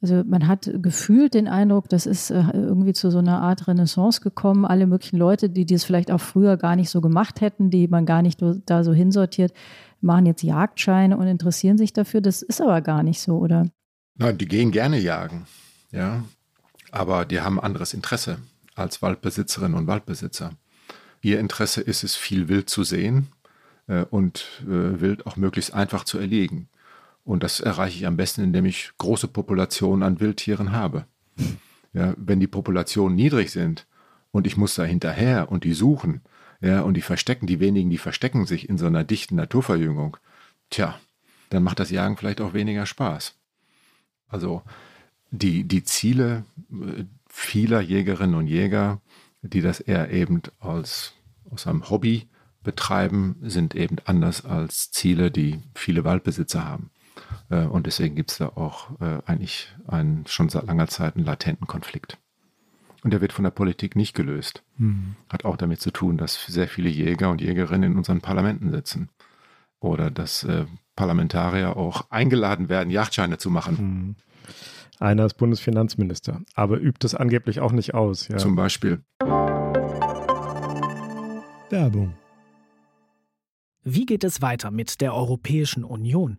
also 0.00 0.22
man 0.24 0.46
hat 0.46 0.70
gefühlt 0.80 1.34
den 1.34 1.48
Eindruck, 1.48 1.88
das 1.88 2.06
ist 2.06 2.30
äh, 2.30 2.44
irgendwie 2.52 2.92
zu 2.92 3.10
so 3.10 3.18
einer 3.18 3.40
Art 3.42 3.66
Renaissance 3.66 4.20
gekommen. 4.20 4.64
Alle 4.64 4.86
möglichen 4.86 5.18
Leute, 5.18 5.50
die 5.50 5.66
das 5.66 5.84
vielleicht 5.84 6.12
auch 6.12 6.20
früher 6.20 6.56
gar 6.56 6.76
nicht 6.76 6.88
so 6.90 7.00
gemacht 7.00 7.40
hätten, 7.40 7.70
die 7.70 7.88
man 7.88 8.06
gar 8.06 8.22
nicht 8.22 8.40
da 8.66 8.84
so 8.84 8.92
hinsortiert, 8.92 9.52
machen 10.00 10.26
jetzt 10.26 10.42
Jagdscheine 10.42 11.16
und 11.16 11.26
interessieren 11.26 11.78
sich 11.78 11.92
dafür. 11.92 12.20
Das 12.20 12.42
ist 12.42 12.60
aber 12.60 12.80
gar 12.80 13.02
nicht 13.02 13.20
so, 13.20 13.38
oder? 13.38 13.66
Nein, 14.14 14.38
die 14.38 14.46
gehen 14.46 14.70
gerne 14.70 14.98
jagen, 14.98 15.46
ja. 15.90 16.22
Aber 16.90 17.24
die 17.24 17.40
haben 17.40 17.60
anderes 17.60 17.92
Interesse 17.92 18.38
als 18.76 19.02
Waldbesitzerinnen 19.02 19.76
und 19.76 19.88
Waldbesitzer. 19.88 20.52
Ihr 21.20 21.40
Interesse 21.40 21.80
ist 21.80 22.04
es, 22.04 22.14
viel 22.14 22.48
Wild 22.48 22.70
zu 22.70 22.84
sehen 22.84 23.28
äh, 23.88 24.04
und 24.04 24.62
äh, 24.62 25.00
Wild 25.00 25.26
auch 25.26 25.36
möglichst 25.36 25.74
einfach 25.74 26.04
zu 26.04 26.18
erlegen. 26.18 26.68
Und 27.28 27.42
das 27.42 27.60
erreiche 27.60 27.98
ich 27.98 28.06
am 28.06 28.16
besten, 28.16 28.42
indem 28.42 28.64
ich 28.64 28.90
große 28.96 29.28
Populationen 29.28 30.02
an 30.02 30.18
Wildtieren 30.18 30.72
habe. 30.72 31.04
Ja, 31.92 32.14
wenn 32.16 32.40
die 32.40 32.46
Populationen 32.46 33.16
niedrig 33.16 33.50
sind 33.50 33.86
und 34.30 34.46
ich 34.46 34.56
muss 34.56 34.74
da 34.74 34.84
hinterher 34.84 35.52
und 35.52 35.64
die 35.64 35.74
suchen, 35.74 36.22
ja, 36.62 36.80
und 36.80 36.94
die 36.94 37.02
verstecken, 37.02 37.46
die 37.46 37.60
wenigen, 37.60 37.90
die 37.90 37.98
verstecken 37.98 38.46
sich 38.46 38.70
in 38.70 38.78
so 38.78 38.86
einer 38.86 39.04
dichten 39.04 39.36
Naturverjüngung, 39.36 40.16
tja, 40.70 40.98
dann 41.50 41.62
macht 41.62 41.80
das 41.80 41.90
Jagen 41.90 42.16
vielleicht 42.16 42.40
auch 42.40 42.54
weniger 42.54 42.86
Spaß. 42.86 43.34
Also 44.28 44.62
die, 45.30 45.64
die 45.64 45.84
Ziele 45.84 46.46
äh, 46.72 47.04
vieler 47.28 47.82
Jägerinnen 47.82 48.36
und 48.36 48.46
Jäger, 48.46 49.02
die 49.42 49.60
das 49.60 49.80
eher 49.80 50.10
eben 50.10 50.40
als 50.60 51.12
aus 51.50 51.66
einem 51.66 51.90
Hobby 51.90 52.26
betreiben, 52.62 53.36
sind 53.42 53.74
eben 53.74 53.96
anders 54.06 54.46
als 54.46 54.90
Ziele, 54.92 55.30
die 55.30 55.60
viele 55.74 56.04
Waldbesitzer 56.04 56.64
haben. 56.64 56.90
Äh, 57.50 57.64
und 57.64 57.86
deswegen 57.86 58.14
gibt 58.14 58.30
es 58.30 58.38
da 58.38 58.48
auch 58.48 59.00
äh, 59.00 59.20
eigentlich 59.26 59.68
einen, 59.86 60.26
schon 60.26 60.48
seit 60.48 60.66
langer 60.66 60.88
Zeit 60.88 61.16
einen 61.16 61.24
latenten 61.24 61.66
Konflikt. 61.66 62.18
Und 63.04 63.12
der 63.12 63.20
wird 63.20 63.32
von 63.32 63.44
der 63.44 63.50
Politik 63.50 63.96
nicht 63.96 64.14
gelöst. 64.14 64.62
Mhm. 64.76 65.16
Hat 65.28 65.44
auch 65.44 65.56
damit 65.56 65.80
zu 65.80 65.90
tun, 65.90 66.16
dass 66.18 66.46
sehr 66.46 66.68
viele 66.68 66.88
Jäger 66.88 67.30
und 67.30 67.40
Jägerinnen 67.40 67.92
in 67.92 67.98
unseren 67.98 68.20
Parlamenten 68.20 68.70
sitzen. 68.70 69.08
Oder 69.80 70.10
dass 70.10 70.42
äh, 70.44 70.66
Parlamentarier 70.96 71.76
auch 71.76 72.10
eingeladen 72.10 72.68
werden, 72.68 72.90
Yachtscheine 72.90 73.38
zu 73.38 73.50
machen. 73.50 73.76
Mhm. 73.76 74.16
Einer 74.98 75.26
ist 75.26 75.34
Bundesfinanzminister, 75.34 76.40
aber 76.54 76.80
übt 76.80 77.06
es 77.06 77.14
angeblich 77.14 77.60
auch 77.60 77.70
nicht 77.70 77.94
aus. 77.94 78.26
Ja. 78.26 78.38
Zum 78.38 78.56
Beispiel. 78.56 79.00
Werbung. 81.70 82.14
Wie 83.84 84.06
geht 84.06 84.24
es 84.24 84.42
weiter 84.42 84.72
mit 84.72 85.00
der 85.00 85.14
Europäischen 85.14 85.84
Union? 85.84 86.38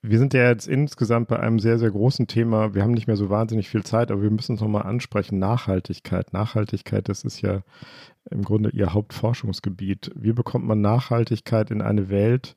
Wir 0.00 0.18
sind 0.18 0.32
ja 0.32 0.48
jetzt 0.48 0.68
insgesamt 0.68 1.26
bei 1.28 1.40
einem 1.40 1.58
sehr, 1.58 1.78
sehr 1.78 1.90
großen 1.90 2.28
Thema. 2.28 2.74
Wir 2.74 2.82
haben 2.82 2.92
nicht 2.92 3.08
mehr 3.08 3.16
so 3.16 3.30
wahnsinnig 3.30 3.68
viel 3.68 3.82
Zeit, 3.82 4.12
aber 4.12 4.22
wir 4.22 4.30
müssen 4.30 4.54
es 4.54 4.60
nochmal 4.60 4.84
ansprechen. 4.84 5.40
Nachhaltigkeit. 5.40 6.32
Nachhaltigkeit, 6.32 7.08
das 7.08 7.24
ist 7.24 7.40
ja 7.40 7.62
im 8.30 8.42
Grunde 8.42 8.70
Ihr 8.70 8.92
Hauptforschungsgebiet. 8.92 10.12
Wie 10.14 10.32
bekommt 10.32 10.66
man 10.66 10.80
Nachhaltigkeit 10.80 11.72
in 11.72 11.82
eine 11.82 12.10
Welt, 12.10 12.56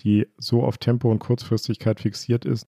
die 0.00 0.28
so 0.38 0.62
auf 0.62 0.78
Tempo 0.78 1.10
und 1.10 1.18
Kurzfristigkeit 1.18 2.00
fixiert 2.00 2.44
ist? 2.44 2.68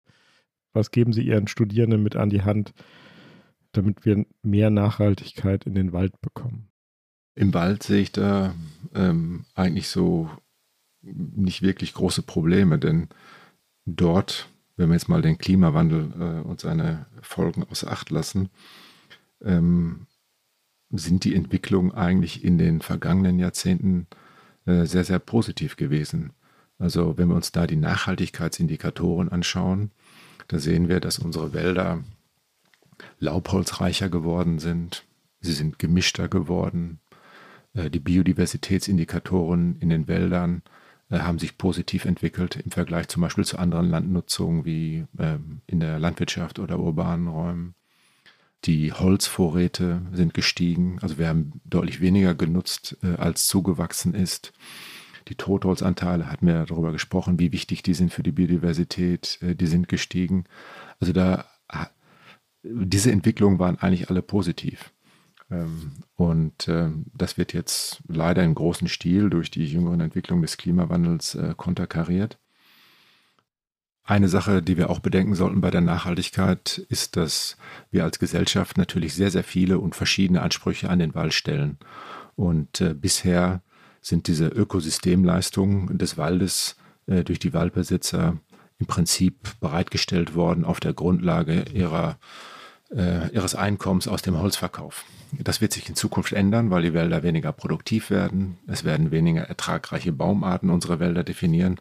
Was 0.71 0.91
geben 0.91 1.11
Sie 1.11 1.23
Ihren 1.23 1.47
Studierenden 1.47 2.01
mit 2.01 2.15
an 2.15 2.29
die 2.29 2.43
Hand, 2.43 2.73
damit 3.73 4.05
wir 4.05 4.25
mehr 4.43 4.69
Nachhaltigkeit 4.69 5.65
in 5.65 5.75
den 5.75 5.91
Wald 5.91 6.21
bekommen? 6.21 6.69
Im 7.35 7.53
Wald 7.53 7.83
sehe 7.83 8.01
ich 8.01 8.13
da 8.13 8.55
ähm, 8.93 9.45
eigentlich 9.55 9.89
so 9.89 10.29
nicht 11.01 11.61
wirklich 11.61 11.93
große 11.93 12.21
Probleme, 12.21 12.79
denn 12.79 13.09
dort, 13.85 14.49
wenn 14.77 14.89
wir 14.89 14.95
jetzt 14.95 15.09
mal 15.09 15.21
den 15.21 15.37
Klimawandel 15.37 16.11
äh, 16.19 16.47
und 16.47 16.59
seine 16.59 17.05
Folgen 17.21 17.63
außer 17.63 17.91
Acht 17.91 18.09
lassen, 18.09 18.49
ähm, 19.43 20.07
sind 20.91 21.23
die 21.23 21.35
Entwicklungen 21.35 21.91
eigentlich 21.91 22.43
in 22.43 22.57
den 22.57 22.81
vergangenen 22.81 23.39
Jahrzehnten 23.39 24.07
äh, 24.65 24.85
sehr, 24.85 25.03
sehr 25.03 25.19
positiv 25.19 25.75
gewesen. 25.75 26.31
Also 26.77 27.17
wenn 27.17 27.29
wir 27.29 27.35
uns 27.35 27.51
da 27.51 27.67
die 27.67 27.75
Nachhaltigkeitsindikatoren 27.75 29.29
anschauen, 29.29 29.91
da 30.47 30.59
sehen 30.59 30.89
wir, 30.89 30.99
dass 30.99 31.19
unsere 31.19 31.53
Wälder 31.53 32.03
laubholzreicher 33.19 34.09
geworden 34.09 34.59
sind, 34.59 35.05
sie 35.39 35.53
sind 35.53 35.79
gemischter 35.79 36.27
geworden, 36.27 36.99
äh, 37.73 37.89
die 37.89 37.99
Biodiversitätsindikatoren 37.99 39.77
in 39.79 39.89
den 39.89 40.07
Wäldern 40.07 40.63
haben 41.11 41.39
sich 41.39 41.57
positiv 41.57 42.05
entwickelt 42.05 42.55
im 42.55 42.71
Vergleich 42.71 43.07
zum 43.07 43.21
Beispiel 43.21 43.45
zu 43.45 43.59
anderen 43.59 43.89
Landnutzungen 43.89 44.65
wie 44.65 45.05
ähm, 45.19 45.61
in 45.67 45.79
der 45.79 45.99
Landwirtschaft 45.99 46.59
oder 46.59 46.79
urbanen 46.79 47.27
Räumen. 47.27 47.75
Die 48.65 48.91
Holzvorräte 48.91 50.01
sind 50.11 50.33
gestiegen, 50.33 50.97
also 51.01 51.19
wir 51.19 51.27
haben 51.27 51.61
deutlich 51.65 52.01
weniger 52.01 52.33
genutzt, 52.33 52.97
äh, 53.03 53.15
als 53.17 53.45
zugewachsen 53.45 54.15
ist. 54.15 54.53
Die 55.27 55.35
Totholzanteile, 55.35 56.31
hatten 56.31 56.47
wir 56.47 56.65
darüber 56.65 56.91
gesprochen, 56.91 57.39
wie 57.39 57.51
wichtig 57.51 57.83
die 57.83 57.93
sind 57.93 58.11
für 58.11 58.23
die 58.23 58.31
Biodiversität, 58.31 59.39
äh, 59.41 59.55
die 59.55 59.67
sind 59.67 59.87
gestiegen. 59.87 60.45
Also 60.99 61.13
da, 61.13 61.45
diese 62.63 63.11
Entwicklungen 63.11 63.59
waren 63.59 63.77
eigentlich 63.77 64.09
alle 64.09 64.23
positiv. 64.23 64.91
Ähm, 65.51 65.91
und 66.15 66.67
ähm, 66.67 67.05
das 67.13 67.37
wird 67.37 67.53
jetzt 67.53 68.01
leider 68.07 68.43
im 68.43 68.55
großen 68.55 68.87
Stil 68.87 69.29
durch 69.29 69.51
die 69.51 69.65
jüngeren 69.65 70.01
Entwicklungen 70.01 70.41
des 70.41 70.57
Klimawandels 70.57 71.35
äh, 71.35 71.53
konterkariert. 71.55 72.37
Eine 74.07 74.27
Sache, 74.27 74.61
die 74.61 74.77
wir 74.77 74.91
auch 74.91 74.99
bedenken 74.99 75.33
sollten 75.33 75.61
bei 75.61 75.71
der 75.71 75.81
Nachhaltigkeit, 75.81 76.77
ist, 76.89 77.15
dass 77.15 77.57
wir 77.89 78.03
als 78.03 78.19
Gesellschaft 78.19 78.77
natürlich 78.77 79.15
sehr, 79.15 79.31
sehr 79.31 79.43
viele 79.43 79.79
und 79.79 79.95
verschiedene 79.95 80.43
Ansprüche 80.43 80.91
an 80.91 80.99
den 80.99 81.15
Wald 81.15 81.33
stellen. 81.33 81.79
Und 82.35 82.81
äh, 82.81 82.93
bisher 82.93 83.63
sind 84.01 84.27
diese 84.27 84.47
Ökosystemleistungen 84.47 85.97
des 85.97 86.17
Waldes 86.17 86.75
äh, 87.07 87.23
durch 87.23 87.39
die 87.39 87.53
Waldbesitzer 87.53 88.37
im 88.77 88.85
Prinzip 88.85 89.59
bereitgestellt 89.59 90.35
worden 90.35 90.65
auf 90.65 90.79
der 90.79 90.93
Grundlage 90.93 91.65
ihrer, 91.73 92.19
äh, 92.91 93.33
ihres 93.33 93.55
Einkommens 93.55 94.07
aus 94.07 94.21
dem 94.21 94.37
Holzverkauf. 94.37 95.05
Das 95.31 95.61
wird 95.61 95.73
sich 95.73 95.89
in 95.89 95.95
Zukunft 95.95 96.33
ändern, 96.33 96.71
weil 96.71 96.83
die 96.83 96.93
Wälder 96.93 97.23
weniger 97.23 97.51
produktiv 97.51 98.09
werden. 98.09 98.57
Es 98.67 98.83
werden 98.83 99.11
weniger 99.11 99.43
ertragreiche 99.43 100.11
Baumarten 100.11 100.69
unsere 100.69 100.99
Wälder 100.99 101.23
definieren, 101.23 101.79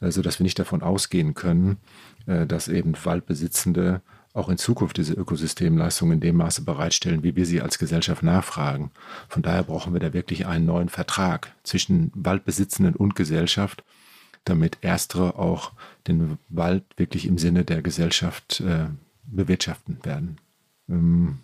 sodass 0.00 0.38
wir 0.38 0.44
nicht 0.44 0.58
davon 0.58 0.82
ausgehen 0.82 1.34
können, 1.34 1.78
äh, 2.26 2.46
dass 2.46 2.68
eben 2.68 2.94
Waldbesitzende 3.04 4.02
auch 4.34 4.48
in 4.48 4.56
Zukunft 4.56 4.96
diese 4.96 5.12
Ökosystemleistungen 5.12 6.14
in 6.14 6.20
dem 6.20 6.36
Maße 6.36 6.62
bereitstellen, 6.62 7.22
wie 7.22 7.36
wir 7.36 7.44
sie 7.44 7.60
als 7.60 7.78
Gesellschaft 7.78 8.22
nachfragen. 8.22 8.90
Von 9.28 9.42
daher 9.42 9.62
brauchen 9.62 9.92
wir 9.92 10.00
da 10.00 10.12
wirklich 10.12 10.46
einen 10.46 10.64
neuen 10.64 10.88
Vertrag 10.88 11.54
zwischen 11.64 12.10
Waldbesitzenden 12.14 12.96
und 12.96 13.14
Gesellschaft, 13.14 13.84
damit 14.44 14.78
erstere 14.80 15.38
auch 15.38 15.72
den 16.08 16.38
Wald 16.48 16.84
wirklich 16.96 17.26
im 17.26 17.36
Sinne 17.36 17.64
der 17.64 17.82
Gesellschaft 17.82 18.60
äh, 18.60 18.86
bewirtschaften 19.24 19.98
werden. 20.02 20.38
Ähm, 20.88 21.38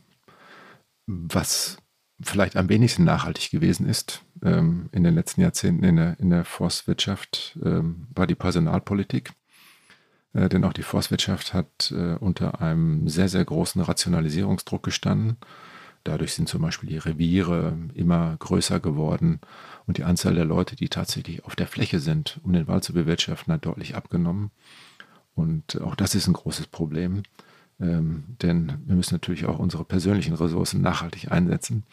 was 1.09 1.79
vielleicht 2.21 2.57
am 2.57 2.69
wenigsten 2.69 3.05
nachhaltig 3.05 3.51
gewesen 3.51 3.89
ist 3.89 4.23
ähm, 4.43 4.89
in 4.93 5.05
den 5.05 5.15
letzten 5.15 5.41
Jahrzehnten 5.41 5.85
in 5.85 5.97
der, 5.97 6.21
in 6.21 6.31
der 6.31 6.45
Forstwirtschaft, 6.45 7.59
ähm, 7.65 8.09
war 8.15 8.27
die 8.27 8.35
Personalpolitik. 8.35 9.33
Äh, 10.35 10.49
denn 10.49 10.65
auch 10.65 10.73
die 10.73 10.83
Forstwirtschaft 10.83 11.55
hat 11.55 11.93
äh, 11.97 12.15
unter 12.15 12.61
einem 12.61 13.09
sehr, 13.09 13.29
sehr 13.29 13.45
großen 13.45 13.81
Rationalisierungsdruck 13.81 14.83
gestanden. 14.83 15.39
Dadurch 16.05 16.35
sind 16.35 16.49
zum 16.49 16.63
Beispiel 16.63 16.91
die 16.91 16.99
Reviere 16.99 17.77
immer 17.95 18.37
größer 18.39 18.79
geworden 18.81 19.41
und 19.87 19.97
die 19.97 20.05
Anzahl 20.05 20.35
der 20.35 20.45
Leute, 20.45 20.77
die 20.77 20.89
tatsächlich 20.89 21.45
auf 21.45 21.57
der 21.57 21.67
Fläche 21.67 22.01
sind, 22.01 22.41
um 22.43 22.53
den 22.53 22.67
Wald 22.69 22.85
zu 22.85 22.93
bewirtschaften, 22.93 23.53
hat 23.53 23.65
deutlich 23.65 23.97
abgenommen. 23.97 24.51
Und 25.35 25.81
auch 25.81 25.95
das 25.95 26.15
ist 26.15 26.27
ein 26.27 26.35
großes 26.35 26.67
Problem. 26.67 27.23
Ähm, 27.81 28.25
denn 28.43 28.73
wir 28.87 28.97
müssen 28.97 29.15
natürlich 29.15 29.47
auch 29.47 29.59
unsere 29.59 29.85
persönlichen 29.85 30.35
Ressourcen 30.35 30.81
nachhaltig 30.81 31.31
einsetzen. 31.31 31.85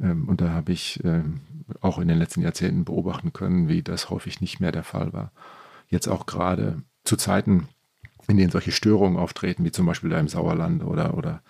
Ähm, 0.00 0.28
und 0.28 0.40
da 0.40 0.50
habe 0.50 0.72
ich 0.72 1.02
ähm, 1.04 1.40
auch 1.80 1.98
in 1.98 2.08
den 2.08 2.18
letzten 2.18 2.42
Jahrzehnten 2.42 2.84
beobachten 2.84 3.32
können, 3.32 3.68
wie 3.68 3.82
das 3.82 4.10
häufig 4.10 4.40
nicht 4.40 4.60
mehr 4.60 4.72
der 4.72 4.84
Fall 4.84 5.12
war. 5.12 5.32
Jetzt 5.88 6.08
auch 6.08 6.26
gerade 6.26 6.82
zu 7.04 7.16
Zeiten, 7.16 7.68
in 8.28 8.36
denen 8.36 8.50
solche 8.50 8.72
Störungen 8.72 9.18
auftreten, 9.18 9.64
wie 9.64 9.72
zum 9.72 9.86
Beispiel 9.86 10.10
da 10.10 10.20
im 10.20 10.28
Sauerland 10.28 10.84
oder, 10.84 11.16
oder 11.16 11.42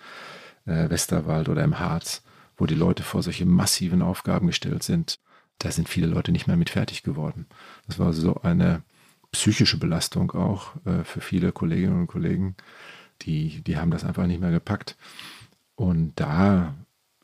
äh, 0.65 0.89
Westerwald 0.89 1.49
oder 1.49 1.63
im 1.63 1.79
Harz, 1.79 2.23
wo 2.57 2.65
die 2.65 2.75
Leute 2.75 3.03
vor 3.03 3.21
solche 3.21 3.45
massiven 3.45 4.01
Aufgaben 4.01 4.47
gestellt 4.47 4.83
sind, 4.83 5.19
da 5.59 5.71
sind 5.71 5.89
viele 5.89 6.07
Leute 6.07 6.31
nicht 6.31 6.47
mehr 6.47 6.57
mit 6.57 6.69
fertig 6.69 7.03
geworden. 7.03 7.45
Das 7.85 7.99
war 7.99 8.13
so 8.13 8.41
eine 8.41 8.81
psychische 9.31 9.77
Belastung 9.77 10.31
auch 10.31 10.75
äh, 10.85 11.03
für 11.03 11.21
viele 11.21 11.51
Kolleginnen 11.51 11.99
und 11.99 12.07
Kollegen, 12.07 12.55
die, 13.21 13.61
die 13.63 13.77
haben 13.77 13.91
das 13.91 14.03
einfach 14.03 14.25
nicht 14.27 14.41
mehr 14.41 14.51
gepackt. 14.51 14.97
Und 15.75 16.13
da 16.15 16.75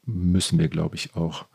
müssen 0.05 0.59
wir, 0.59 0.67
glaube 0.69 0.95
ich, 0.95 1.15
auch 1.15 1.45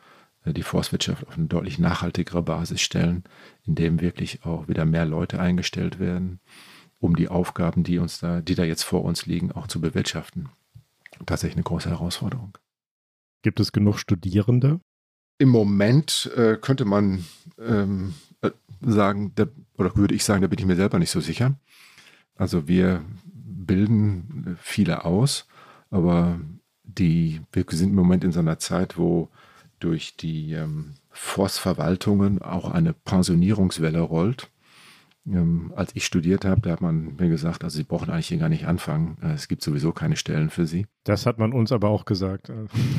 äh, 0.45 0.53
die 0.53 0.63
Forstwirtschaft 0.63 1.27
auf 1.27 1.37
eine 1.37 1.47
deutlich 1.47 1.79
nachhaltigere 1.79 2.43
Basis 2.43 2.81
stellen, 2.81 3.25
indem 3.65 4.01
wirklich 4.01 4.45
auch 4.45 4.69
wieder 4.69 4.85
mehr 4.85 5.07
Leute 5.07 5.41
eingestellt 5.41 5.99
werden, 5.99 6.41
um 6.99 7.17
die 7.17 7.29
Aufgaben, 7.29 7.85
die 7.85 7.99
uns 7.99 8.21
da, 8.21 8.41
die 8.41 8.55
da 8.55 8.65
jetzt 8.65 8.83
vor 8.83 9.05
uns 9.05 9.27
liegen, 9.27 9.53
auch 9.53 9.67
zu 9.67 9.81
bewirtschaften. 9.81 10.49
Tatsächlich 11.27 11.57
eine 11.57 11.65
große 11.65 11.91
Herausforderung. 11.91 12.57
Gibt 13.43 13.61
es 13.61 13.73
genug 13.73 13.99
Studierende? 13.99 14.81
Im 15.39 15.49
Moment 15.49 16.31
äh, 16.37 16.57
könnte 16.57 16.85
man 16.85 17.25
ähm, 17.59 18.15
äh, 18.43 18.51
sagen, 18.83 19.33
da, 19.35 19.47
oder 19.79 19.97
würde 19.97 20.15
ich 20.15 20.25
sagen, 20.25 20.43
da 20.43 20.49
bin 20.49 20.59
ich 20.59 20.67
mir 20.67 20.77
selber 20.77 20.99
nicht 20.99 21.11
so 21.11 21.21
sicher. 21.21 21.59
Also 22.35 22.69
wir 22.69 23.03
bilden 23.71 24.59
viele 24.61 25.05
aus, 25.05 25.47
aber 25.91 26.41
die, 26.83 27.41
wir 27.53 27.65
sind 27.69 27.91
im 27.91 27.95
Moment 27.95 28.25
in 28.25 28.33
so 28.33 28.41
einer 28.41 28.59
Zeit, 28.59 28.99
wo 28.99 29.29
durch 29.79 30.17
die 30.17 30.53
ähm, 30.55 30.95
Forstverwaltungen 31.11 32.43
auch 32.43 32.71
eine 32.71 32.93
Pensionierungswelle 32.93 34.01
rollt. 34.01 34.51
Ähm, 35.25 35.73
als 35.77 35.95
ich 35.95 36.05
studiert 36.05 36.45
habe, 36.45 36.63
da 36.63 36.71
hat 36.71 36.81
man 36.81 37.15
mir 37.15 37.29
gesagt, 37.29 37.63
also 37.63 37.77
Sie 37.77 37.85
brauchen 37.85 38.11
eigentlich 38.11 38.27
hier 38.27 38.39
gar 38.39 38.49
nicht 38.49 38.67
anfangen. 38.67 39.19
Äh, 39.23 39.35
es 39.35 39.47
gibt 39.47 39.63
sowieso 39.63 39.93
keine 39.93 40.17
Stellen 40.17 40.51
für 40.51 40.67
Sie. 40.67 40.87
Das 41.05 41.25
hat 41.25 41.39
man 41.39 41.53
uns 41.53 41.71
aber 41.71 41.91
auch 41.91 42.05
gesagt. 42.05 42.51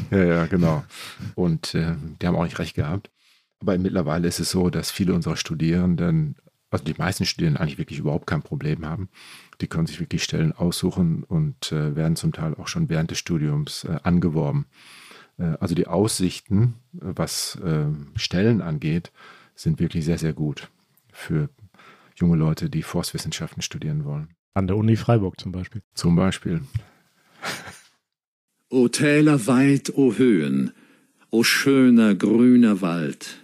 ja, 0.09 0.23
ja, 0.23 0.45
genau. 0.45 0.85
Und 1.35 1.75
äh, 1.75 1.95
die 2.21 2.27
haben 2.27 2.35
auch 2.37 2.45
nicht 2.45 2.59
recht 2.59 2.75
gehabt. 2.75 3.11
Aber 3.59 3.77
mittlerweile 3.77 4.27
ist 4.27 4.39
es 4.39 4.51
so, 4.51 4.69
dass 4.69 4.89
viele 4.89 5.13
unserer 5.13 5.35
Studierenden, 5.35 6.35
also 6.69 6.85
die 6.85 6.95
meisten 6.97 7.25
Studierenden 7.25 7.61
eigentlich 7.61 7.77
wirklich 7.77 7.99
überhaupt 7.99 8.25
kein 8.25 8.41
Problem 8.41 8.85
haben. 8.85 9.09
Die 9.61 9.67
können 9.67 9.87
sich 9.87 9.99
wirklich 9.99 10.23
Stellen 10.23 10.51
aussuchen 10.51 11.23
und 11.23 11.71
äh, 11.71 11.95
werden 11.95 12.15
zum 12.15 12.33
Teil 12.33 12.55
auch 12.55 12.67
schon 12.67 12.89
während 12.89 13.11
des 13.11 13.19
Studiums 13.19 13.83
äh, 13.83 13.99
angeworben. 14.03 14.65
Äh, 15.37 15.55
also 15.59 15.75
die 15.75 15.87
Aussichten, 15.87 16.73
was 16.91 17.59
ähm, 17.63 18.07
Stellen 18.15 18.61
angeht, 18.61 19.11
sind 19.55 19.79
wirklich 19.79 20.05
sehr, 20.05 20.17
sehr 20.17 20.33
gut 20.33 20.69
für 21.11 21.49
junge 22.15 22.37
Leute, 22.37 22.69
die 22.69 22.83
Forstwissenschaften 22.83 23.61
studieren 23.61 24.05
wollen. 24.05 24.29
An 24.53 24.67
der 24.67 24.77
Uni 24.77 24.95
Freiburg 24.95 25.39
zum 25.39 25.51
Beispiel. 25.51 25.81
Zum 25.93 26.15
Beispiel. 26.15 26.61
O 28.69 28.87
Täler 28.87 29.47
weit, 29.47 29.93
o 29.95 30.13
Höhen, 30.15 30.71
o 31.29 31.43
schöner 31.43 32.15
grüner 32.15 32.81
Wald, 32.81 33.41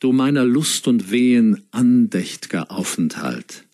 du 0.00 0.12
meiner 0.12 0.44
Lust 0.44 0.88
und 0.88 1.10
Wehen 1.10 1.68
andächt'ger 1.70 2.70
Aufenthalt. 2.70 3.67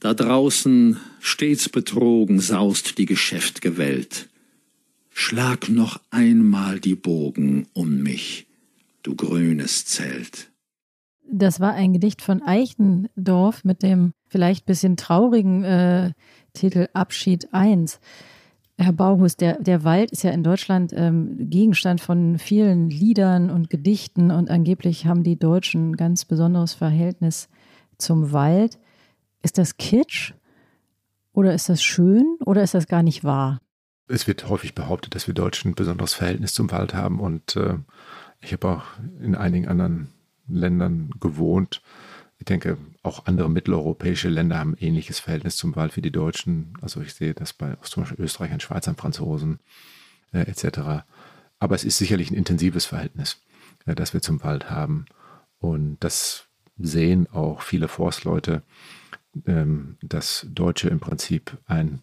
Da 0.00 0.14
draußen 0.14 0.96
stets 1.20 1.68
betrogen 1.68 2.40
saust 2.40 2.96
die 2.96 3.06
geschäft'ge 3.06 3.76
Welt. 3.76 4.30
Schlag 5.10 5.68
noch 5.68 6.00
einmal 6.10 6.80
die 6.80 6.94
Bogen 6.94 7.66
um 7.74 8.02
mich, 8.02 8.46
du 9.02 9.14
grünes 9.14 9.84
Zelt. 9.84 10.50
Das 11.30 11.60
war 11.60 11.74
ein 11.74 11.92
Gedicht 11.92 12.22
von 12.22 12.42
Eichendorff 12.42 13.62
mit 13.62 13.82
dem 13.82 14.12
vielleicht 14.26 14.64
bisschen 14.64 14.96
traurigen 14.96 15.64
äh, 15.64 16.12
Titel 16.54 16.88
Abschied 16.94 17.52
1. 17.52 18.00
Herr 18.78 18.94
Bauhus, 18.94 19.36
der, 19.36 19.62
der 19.62 19.84
Wald 19.84 20.10
ist 20.12 20.24
ja 20.24 20.30
in 20.30 20.42
Deutschland 20.42 20.94
ähm, 20.96 21.50
Gegenstand 21.50 22.00
von 22.00 22.38
vielen 22.38 22.88
Liedern 22.88 23.50
und 23.50 23.68
Gedichten 23.68 24.30
und 24.30 24.48
angeblich 24.48 25.04
haben 25.04 25.22
die 25.22 25.38
Deutschen 25.38 25.90
ein 25.90 25.96
ganz 25.96 26.24
besonderes 26.24 26.72
Verhältnis 26.72 27.50
zum 27.98 28.32
Wald. 28.32 28.78
Ist 29.42 29.58
das 29.58 29.76
Kitsch 29.76 30.32
oder 31.32 31.54
ist 31.54 31.68
das 31.68 31.82
schön 31.82 32.36
oder 32.44 32.62
ist 32.62 32.74
das 32.74 32.86
gar 32.86 33.02
nicht 33.02 33.24
wahr? 33.24 33.60
Es 34.08 34.26
wird 34.26 34.48
häufig 34.48 34.74
behauptet, 34.74 35.14
dass 35.14 35.26
wir 35.26 35.34
Deutschen 35.34 35.70
ein 35.70 35.74
besonderes 35.74 36.14
Verhältnis 36.14 36.52
zum 36.52 36.70
Wald 36.70 36.94
haben 36.94 37.20
und 37.20 37.56
äh, 37.56 37.76
ich 38.40 38.52
habe 38.52 38.68
auch 38.68 38.84
in 39.20 39.34
einigen 39.34 39.68
anderen 39.68 40.08
Ländern 40.48 41.10
gewohnt. 41.20 41.82
Ich 42.38 42.46
denke, 42.46 42.78
auch 43.02 43.26
andere 43.26 43.50
mitteleuropäische 43.50 44.28
Länder 44.28 44.58
haben 44.58 44.72
ein 44.72 44.84
ähnliches 44.84 45.20
Verhältnis 45.20 45.56
zum 45.56 45.76
Wald 45.76 45.96
wie 45.96 46.02
die 46.02 46.10
Deutschen. 46.10 46.72
Also 46.80 47.00
ich 47.00 47.14
sehe 47.14 47.34
das 47.34 47.52
bei 47.52 47.76
zum 47.82 48.02
Beispiel 48.02 48.24
Österreichern, 48.24 48.60
Schweizern, 48.60 48.96
Franzosen 48.96 49.60
äh, 50.32 50.40
etc. 50.40 51.04
Aber 51.58 51.74
es 51.74 51.84
ist 51.84 51.98
sicherlich 51.98 52.30
ein 52.30 52.36
intensives 52.36 52.86
Verhältnis, 52.86 53.42
äh, 53.86 53.94
das 53.94 54.14
wir 54.14 54.22
zum 54.22 54.42
Wald 54.42 54.70
haben. 54.70 55.04
Und 55.58 55.98
das 56.00 56.46
sehen 56.78 57.28
auch 57.30 57.60
viele 57.60 57.88
Forstleute, 57.88 58.62
ähm, 59.46 59.96
dass 60.02 60.46
Deutsche 60.50 60.88
im 60.88 61.00
Prinzip 61.00 61.58
einen 61.66 62.00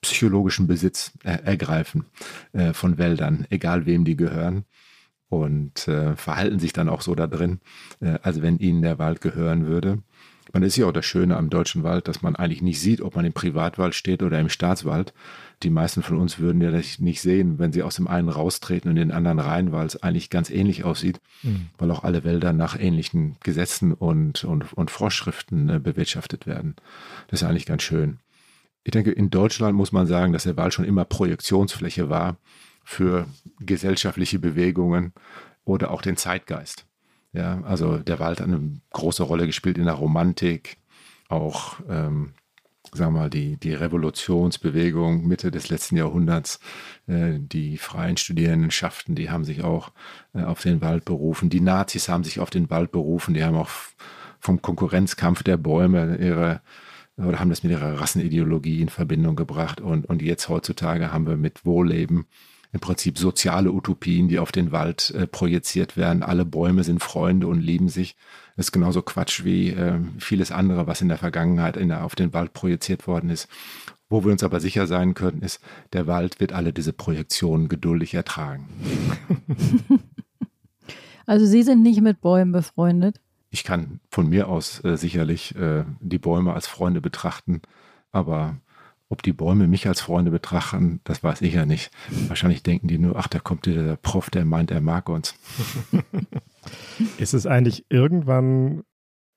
psychologischen 0.00 0.66
Besitz 0.66 1.12
äh, 1.24 1.38
ergreifen 1.44 2.06
äh, 2.52 2.72
von 2.72 2.98
Wäldern, 2.98 3.46
egal 3.50 3.86
wem 3.86 4.04
die 4.04 4.16
gehören 4.16 4.64
und 5.28 5.88
äh, 5.88 6.16
verhalten 6.16 6.58
sich 6.58 6.72
dann 6.72 6.88
auch 6.88 7.00
so 7.00 7.14
da 7.14 7.26
drin, 7.26 7.60
äh, 8.00 8.18
als 8.22 8.42
wenn 8.42 8.58
ihnen 8.58 8.82
der 8.82 8.98
Wald 8.98 9.20
gehören 9.20 9.66
würde. 9.66 10.02
Man 10.52 10.62
ist 10.62 10.76
ja 10.76 10.86
auch 10.86 10.92
das 10.92 11.06
Schöne 11.06 11.36
am 11.36 11.48
deutschen 11.48 11.82
Wald, 11.82 12.08
dass 12.08 12.22
man 12.22 12.34
eigentlich 12.34 12.62
nicht 12.62 12.80
sieht, 12.80 13.00
ob 13.00 13.14
man 13.14 13.24
im 13.24 13.32
Privatwald 13.32 13.94
steht 13.94 14.22
oder 14.22 14.40
im 14.40 14.48
Staatswald. 14.48 15.14
Die 15.62 15.70
meisten 15.70 16.02
von 16.02 16.16
uns 16.16 16.38
würden 16.38 16.60
ja 16.60 16.70
das 16.70 16.98
nicht 16.98 17.20
sehen, 17.20 17.58
wenn 17.58 17.72
sie 17.72 17.82
aus 17.82 17.96
dem 17.96 18.08
einen 18.08 18.28
raustreten 18.28 18.90
und 18.90 18.96
in 18.96 19.08
den 19.08 19.16
anderen 19.16 19.38
rein, 19.38 19.72
weil 19.72 19.86
es 19.86 20.02
eigentlich 20.02 20.30
ganz 20.30 20.50
ähnlich 20.50 20.84
aussieht, 20.84 21.20
mhm. 21.42 21.68
weil 21.78 21.90
auch 21.90 22.02
alle 22.02 22.24
Wälder 22.24 22.52
nach 22.52 22.78
ähnlichen 22.78 23.36
Gesetzen 23.42 23.92
und, 23.92 24.44
und, 24.44 24.72
und 24.72 24.90
Vorschriften 24.90 25.68
äh, 25.68 25.78
bewirtschaftet 25.78 26.46
werden. 26.46 26.74
Das 27.28 27.42
ist 27.42 27.48
eigentlich 27.48 27.66
ganz 27.66 27.82
schön. 27.82 28.18
Ich 28.82 28.92
denke, 28.92 29.12
in 29.12 29.30
Deutschland 29.30 29.76
muss 29.76 29.92
man 29.92 30.06
sagen, 30.06 30.32
dass 30.32 30.44
der 30.44 30.56
Wald 30.56 30.74
schon 30.74 30.84
immer 30.84 31.04
Projektionsfläche 31.04 32.08
war 32.08 32.38
für 32.82 33.26
gesellschaftliche 33.60 34.38
Bewegungen 34.38 35.12
oder 35.64 35.90
auch 35.90 36.02
den 36.02 36.16
Zeitgeist. 36.16 36.86
Ja, 37.32 37.60
also 37.62 37.98
der 37.98 38.18
Wald 38.18 38.40
hat 38.40 38.48
eine 38.48 38.80
große 38.90 39.22
Rolle 39.22 39.46
gespielt 39.46 39.78
in 39.78 39.84
der 39.84 39.94
Romantik, 39.94 40.78
auch 41.28 41.78
ähm, 41.88 42.34
sagen 42.92 43.14
wir 43.14 43.20
mal, 43.20 43.30
die, 43.30 43.56
die 43.56 43.74
Revolutionsbewegung 43.74 45.26
Mitte 45.26 45.50
des 45.50 45.68
letzten 45.68 45.96
Jahrhunderts, 45.96 46.58
äh, 47.06 47.38
die 47.38 47.78
freien 47.78 48.16
Studierendenschaften, 48.16 49.14
die 49.14 49.30
haben 49.30 49.44
sich 49.44 49.62
auch 49.62 49.92
äh, 50.34 50.42
auf 50.42 50.62
den 50.62 50.80
Wald 50.80 51.04
berufen. 51.04 51.50
Die 51.50 51.60
Nazis 51.60 52.08
haben 52.08 52.24
sich 52.24 52.40
auf 52.40 52.50
den 52.50 52.68
Wald 52.70 52.90
berufen, 52.90 53.34
die 53.34 53.44
haben 53.44 53.56
auch 53.56 53.70
vom 54.40 54.60
Konkurrenzkampf 54.62 55.42
der 55.42 55.56
Bäume 55.56 56.16
ihre 56.16 56.62
oder 57.16 57.38
haben 57.38 57.50
das 57.50 57.62
mit 57.62 57.72
ihrer 57.72 58.00
Rassenideologie 58.00 58.80
in 58.80 58.88
Verbindung 58.88 59.36
gebracht. 59.36 59.80
Und, 59.80 60.06
und 60.06 60.22
jetzt 60.22 60.48
heutzutage 60.48 61.12
haben 61.12 61.26
wir 61.26 61.36
mit 61.36 61.66
Wohlleben 61.66 62.26
im 62.72 62.80
Prinzip 62.80 63.18
soziale 63.18 63.72
Utopien, 63.72 64.28
die 64.28 64.38
auf 64.38 64.52
den 64.52 64.72
Wald 64.72 65.10
äh, 65.10 65.26
projiziert 65.26 65.96
werden. 65.96 66.22
Alle 66.22 66.44
Bäume 66.44 66.84
sind 66.84 67.02
Freunde 67.02 67.46
und 67.46 67.60
lieben 67.60 67.88
sich. 67.88 68.16
Das 68.56 68.66
ist 68.66 68.72
genauso 68.72 69.02
Quatsch 69.02 69.44
wie 69.44 69.70
äh, 69.70 69.98
vieles 70.18 70.52
andere, 70.52 70.86
was 70.86 71.00
in 71.00 71.08
der 71.08 71.18
Vergangenheit 71.18 71.76
in 71.76 71.88
der, 71.88 72.04
auf 72.04 72.14
den 72.14 72.32
Wald 72.32 72.52
projiziert 72.52 73.06
worden 73.06 73.30
ist. 73.30 73.48
Wo 74.08 74.24
wir 74.24 74.32
uns 74.32 74.42
aber 74.42 74.60
sicher 74.60 74.86
sein 74.86 75.14
können, 75.14 75.42
ist, 75.42 75.60
der 75.92 76.06
Wald 76.06 76.40
wird 76.40 76.52
alle 76.52 76.72
diese 76.72 76.92
Projektionen 76.92 77.68
geduldig 77.68 78.14
ertragen. 78.14 78.68
Also 81.30 81.46
Sie 81.46 81.62
sind 81.62 81.84
nicht 81.84 82.00
mit 82.00 82.20
Bäumen 82.20 82.50
befreundet? 82.50 83.20
Ich 83.50 83.62
kann 83.62 84.00
von 84.10 84.28
mir 84.28 84.48
aus 84.48 84.82
äh, 84.84 84.96
sicherlich 84.96 85.54
äh, 85.54 85.84
die 86.00 86.18
Bäume 86.18 86.54
als 86.54 86.66
Freunde 86.66 87.00
betrachten, 87.00 87.62
aber 88.10 88.56
ob 89.10 89.22
die 89.24 89.32
Bäume 89.32 89.66
mich 89.66 89.88
als 89.88 90.00
Freunde 90.00 90.30
betrachten, 90.30 91.00
das 91.04 91.22
weiß 91.22 91.42
ich 91.42 91.54
ja 91.54 91.66
nicht. 91.66 91.90
Wahrscheinlich 92.28 92.62
denken 92.62 92.86
die 92.86 92.98
nur, 92.98 93.16
ach, 93.16 93.26
da 93.26 93.40
kommt 93.40 93.66
der 93.66 93.96
Prof, 93.96 94.30
der 94.30 94.44
meint, 94.44 94.70
er 94.70 94.80
mag 94.80 95.08
uns. 95.08 95.34
Ist 97.18 97.34
es 97.34 97.44
eigentlich 97.44 97.86
irgendwann 97.88 98.84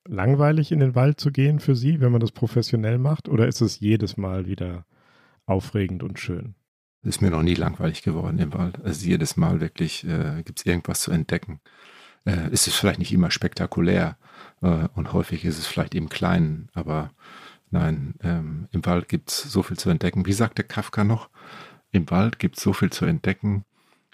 langweilig, 0.08 0.72
in 0.72 0.80
den 0.80 0.94
Wald 0.96 1.20
zu 1.20 1.32
gehen 1.32 1.60
für 1.60 1.76
Sie, 1.76 2.00
wenn 2.02 2.12
man 2.12 2.22
das 2.22 2.32
professionell 2.32 3.00
macht? 3.00 3.28
Oder 3.28 3.48
ist 3.48 3.62
es 3.62 3.80
jedes 3.80 4.18
Mal 4.18 4.46
wieder 4.46 4.86
aufregend 5.46 6.04
und 6.04 6.20
schön? 6.20 6.56
Ist 7.02 7.22
mir 7.22 7.32
noch 7.32 7.42
nie 7.42 7.56
langweilig 7.56 8.04
geworden 8.04 8.38
im 8.40 8.54
Wald. 8.54 8.80
Also 8.84 9.08
jedes 9.08 9.38
Mal 9.38 9.60
wirklich 9.60 10.06
äh, 10.06 10.44
gibt 10.44 10.60
es 10.60 10.66
irgendwas 10.66 11.02
zu 11.02 11.12
entdecken. 11.12 11.62
Äh, 12.26 12.50
ist 12.52 12.68
es 12.68 12.76
vielleicht 12.76 13.00
nicht 13.00 13.12
immer 13.12 13.32
spektakulär 13.32 14.18
äh, 14.62 14.88
und 14.94 15.14
häufig 15.14 15.46
ist 15.46 15.58
es 15.58 15.68
vielleicht 15.68 15.96
im 15.96 16.10
Kleinen, 16.10 16.70
aber 16.74 17.12
Nein, 17.74 18.14
ähm, 18.22 18.68
im 18.72 18.86
Wald 18.86 19.10
gibt 19.10 19.32
es 19.32 19.42
so 19.42 19.64
viel 19.64 19.78
zu 19.78 19.90
entdecken. 19.90 20.28
Wie 20.28 20.34
sagte 20.34 20.64
Kafka 20.64 21.04
noch? 21.04 21.30
Im 21.92 22.08
Wald 22.12 22.38
gibt 22.38 22.58
es 22.58 22.64
so 22.64 22.72
viel 22.72 22.92
zu 22.92 23.06
entdecken, 23.06 23.66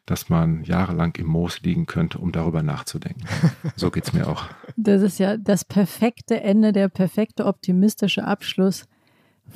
dass 0.06 0.30
man 0.30 0.64
jahrelang 0.64 1.14
im 1.18 1.26
Moos 1.26 1.60
liegen 1.60 1.86
könnte, 1.86 2.20
um 2.20 2.32
darüber 2.32 2.64
nachzudenken. 2.64 3.28
So 3.76 3.92
geht 3.92 4.06
es 4.06 4.14
mir 4.14 4.28
auch. 4.30 4.46
Das 4.78 5.02
ist 5.02 5.20
ja 5.20 5.36
das 5.36 5.66
perfekte 5.66 6.40
Ende, 6.40 6.72
der 6.72 6.88
perfekte 6.88 7.46
optimistische 7.46 8.24
Abschluss 8.24 8.86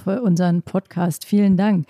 für 0.04 0.22
unseren 0.22 0.64
Podcast. 0.64 1.24
Vielen 1.24 1.56
Dank. 1.56 1.88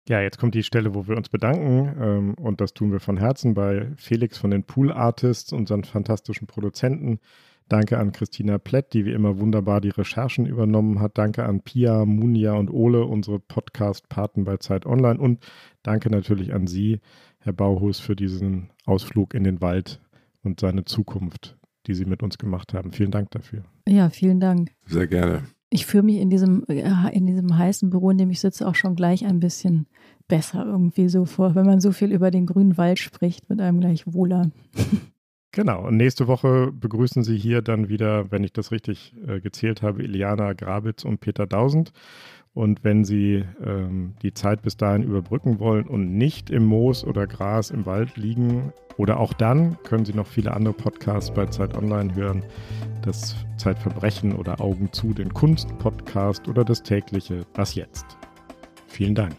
Ja, 0.10 0.22
jetzt 0.22 0.40
kommt 0.40 0.56
die 0.56 0.64
Stelle, 0.64 0.96
wo 0.96 1.08
wir 1.08 1.16
uns 1.16 1.30
bedanken 1.30 1.96
ähm, 2.02 2.34
und 2.34 2.62
das 2.62 2.74
tun 2.74 2.92
wir 2.92 3.00
von 3.00 3.18
Herzen 3.18 3.54
bei 3.54 3.92
Felix 3.96 4.40
von 4.40 4.50
den 4.50 4.64
Pool 4.64 4.92
Artists, 4.92 5.54
unseren 5.54 5.84
fantastischen 5.84 6.48
Produzenten. 6.48 7.20
Danke 7.68 8.00
an 8.00 8.12
Christina 8.12 8.58
Plett, 8.58 8.94
die 8.94 9.06
wie 9.06 9.12
immer 9.12 9.40
wunderbar 9.40 9.82
die 9.82 9.90
Recherchen 9.90 10.48
übernommen 10.48 11.00
hat. 11.00 11.20
Danke 11.20 11.46
an 11.46 11.62
Pia, 11.62 12.06
Munja 12.06 12.54
und 12.54 12.72
Ole, 12.72 13.06
unsere 13.06 13.40
Podcast-Paten 13.40 14.46
bei 14.46 14.58
Zeit 14.58 14.88
Online. 14.88 15.20
Und 15.20 15.46
danke 15.84 16.10
natürlich 16.10 16.56
an 16.56 16.66
Sie, 16.66 17.02
Herr 17.38 17.54
Bauhus, 17.54 18.00
für 18.00 18.16
diesen 18.16 18.72
Ausflug 18.88 19.36
in 19.36 19.44
den 19.44 19.62
Wald 19.62 20.02
und 20.42 20.60
seine 20.60 20.86
Zukunft 20.86 21.59
die 21.88 21.94
Sie 21.94 22.06
mit 22.06 22.24
uns 22.24 22.38
gemacht 22.38 22.74
haben. 22.74 22.92
Vielen 22.92 23.12
Dank 23.12 23.32
dafür. 23.32 23.64
Ja, 23.88 24.10
vielen 24.10 24.40
Dank. 24.40 24.72
Sehr 24.86 25.08
gerne. 25.08 25.44
Ich 25.70 25.86
fühle 25.86 26.04
mich 26.04 26.18
in 26.18 26.30
diesem, 26.30 26.64
in 26.66 27.28
diesem 27.28 27.58
heißen 27.58 27.90
Büro, 27.90 28.10
in 28.10 28.18
dem 28.18 28.32
ich 28.32 28.40
sitze, 28.40 28.68
auch 28.68 28.76
schon 28.76 28.96
gleich 28.96 29.26
ein 29.26 29.40
bisschen 29.40 29.86
besser 30.28 30.66
irgendwie 30.66 31.10
so 31.10 31.26
vor, 31.26 31.56
wenn 31.56 31.66
man 31.66 31.80
so 31.80 31.92
viel 31.92 32.12
über 32.12 32.32
den 32.32 32.46
grünen 32.46 32.78
Wald 32.78 33.00
spricht, 33.00 33.50
mit 33.50 33.62
einem 33.62 33.80
gleich 33.80 34.12
wohler. 34.12 34.52
Genau, 35.52 35.88
und 35.88 35.98
nächste 35.98 36.28
Woche 36.28 36.72
begrüßen 36.72 37.24
Sie 37.24 37.36
hier 37.36 37.64
dann 37.64 37.90
wieder, 37.90 38.32
wenn 38.32 38.44
ich 38.44 38.54
das 38.54 38.72
richtig 38.72 39.16
äh, 39.28 39.40
gezählt 39.40 39.82
habe, 39.82 40.04
Iliana 40.04 40.54
Grabitz 40.54 41.04
und 41.04 41.22
Peter 41.22 41.48
Dausend. 41.48 41.92
Und 42.60 42.84
wenn 42.84 43.06
Sie 43.06 43.46
ähm, 43.66 44.16
die 44.22 44.34
Zeit 44.34 44.64
bis 44.64 44.76
dahin 44.76 45.04
überbrücken 45.04 45.60
wollen 45.60 45.88
und 45.88 46.18
nicht 46.18 46.50
im 46.50 46.66
Moos 46.66 47.06
oder 47.06 47.26
Gras 47.26 47.70
im 47.72 47.86
Wald 47.86 48.18
liegen, 48.18 48.74
oder 48.98 49.22
auch 49.22 49.32
dann 49.32 49.82
können 49.84 50.04
Sie 50.04 50.12
noch 50.12 50.28
viele 50.28 50.54
andere 50.54 50.74
Podcasts 50.74 51.32
bei 51.32 51.46
Zeit 51.46 51.78
Online 51.78 52.14
hören. 52.16 52.44
Das 53.02 53.38
Zeitverbrechen 53.56 54.36
oder 54.36 54.60
Augen 54.60 54.92
zu, 54.92 55.14
den 55.14 55.34
Kunst-Podcast 55.34 56.50
oder 56.50 56.66
das 56.66 56.84
tägliche 56.84 57.46
Was 57.54 57.76
jetzt. 57.76 58.06
Vielen 58.88 59.16
Dank. 59.16 59.36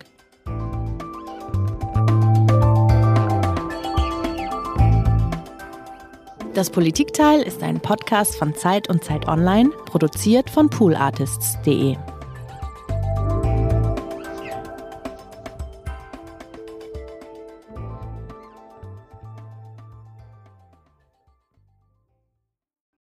Das 6.55 6.71
Politikteil 6.71 7.43
ist 7.43 7.63
ein 7.63 7.81
Podcast 7.81 8.37
von 8.37 8.55
Zeit 8.55 8.89
und 8.89 9.05
Zeit 9.05 9.29
Online, 9.29 9.69
produziert 9.85 10.49
von 10.49 10.71
poolartists.de. 10.71 11.99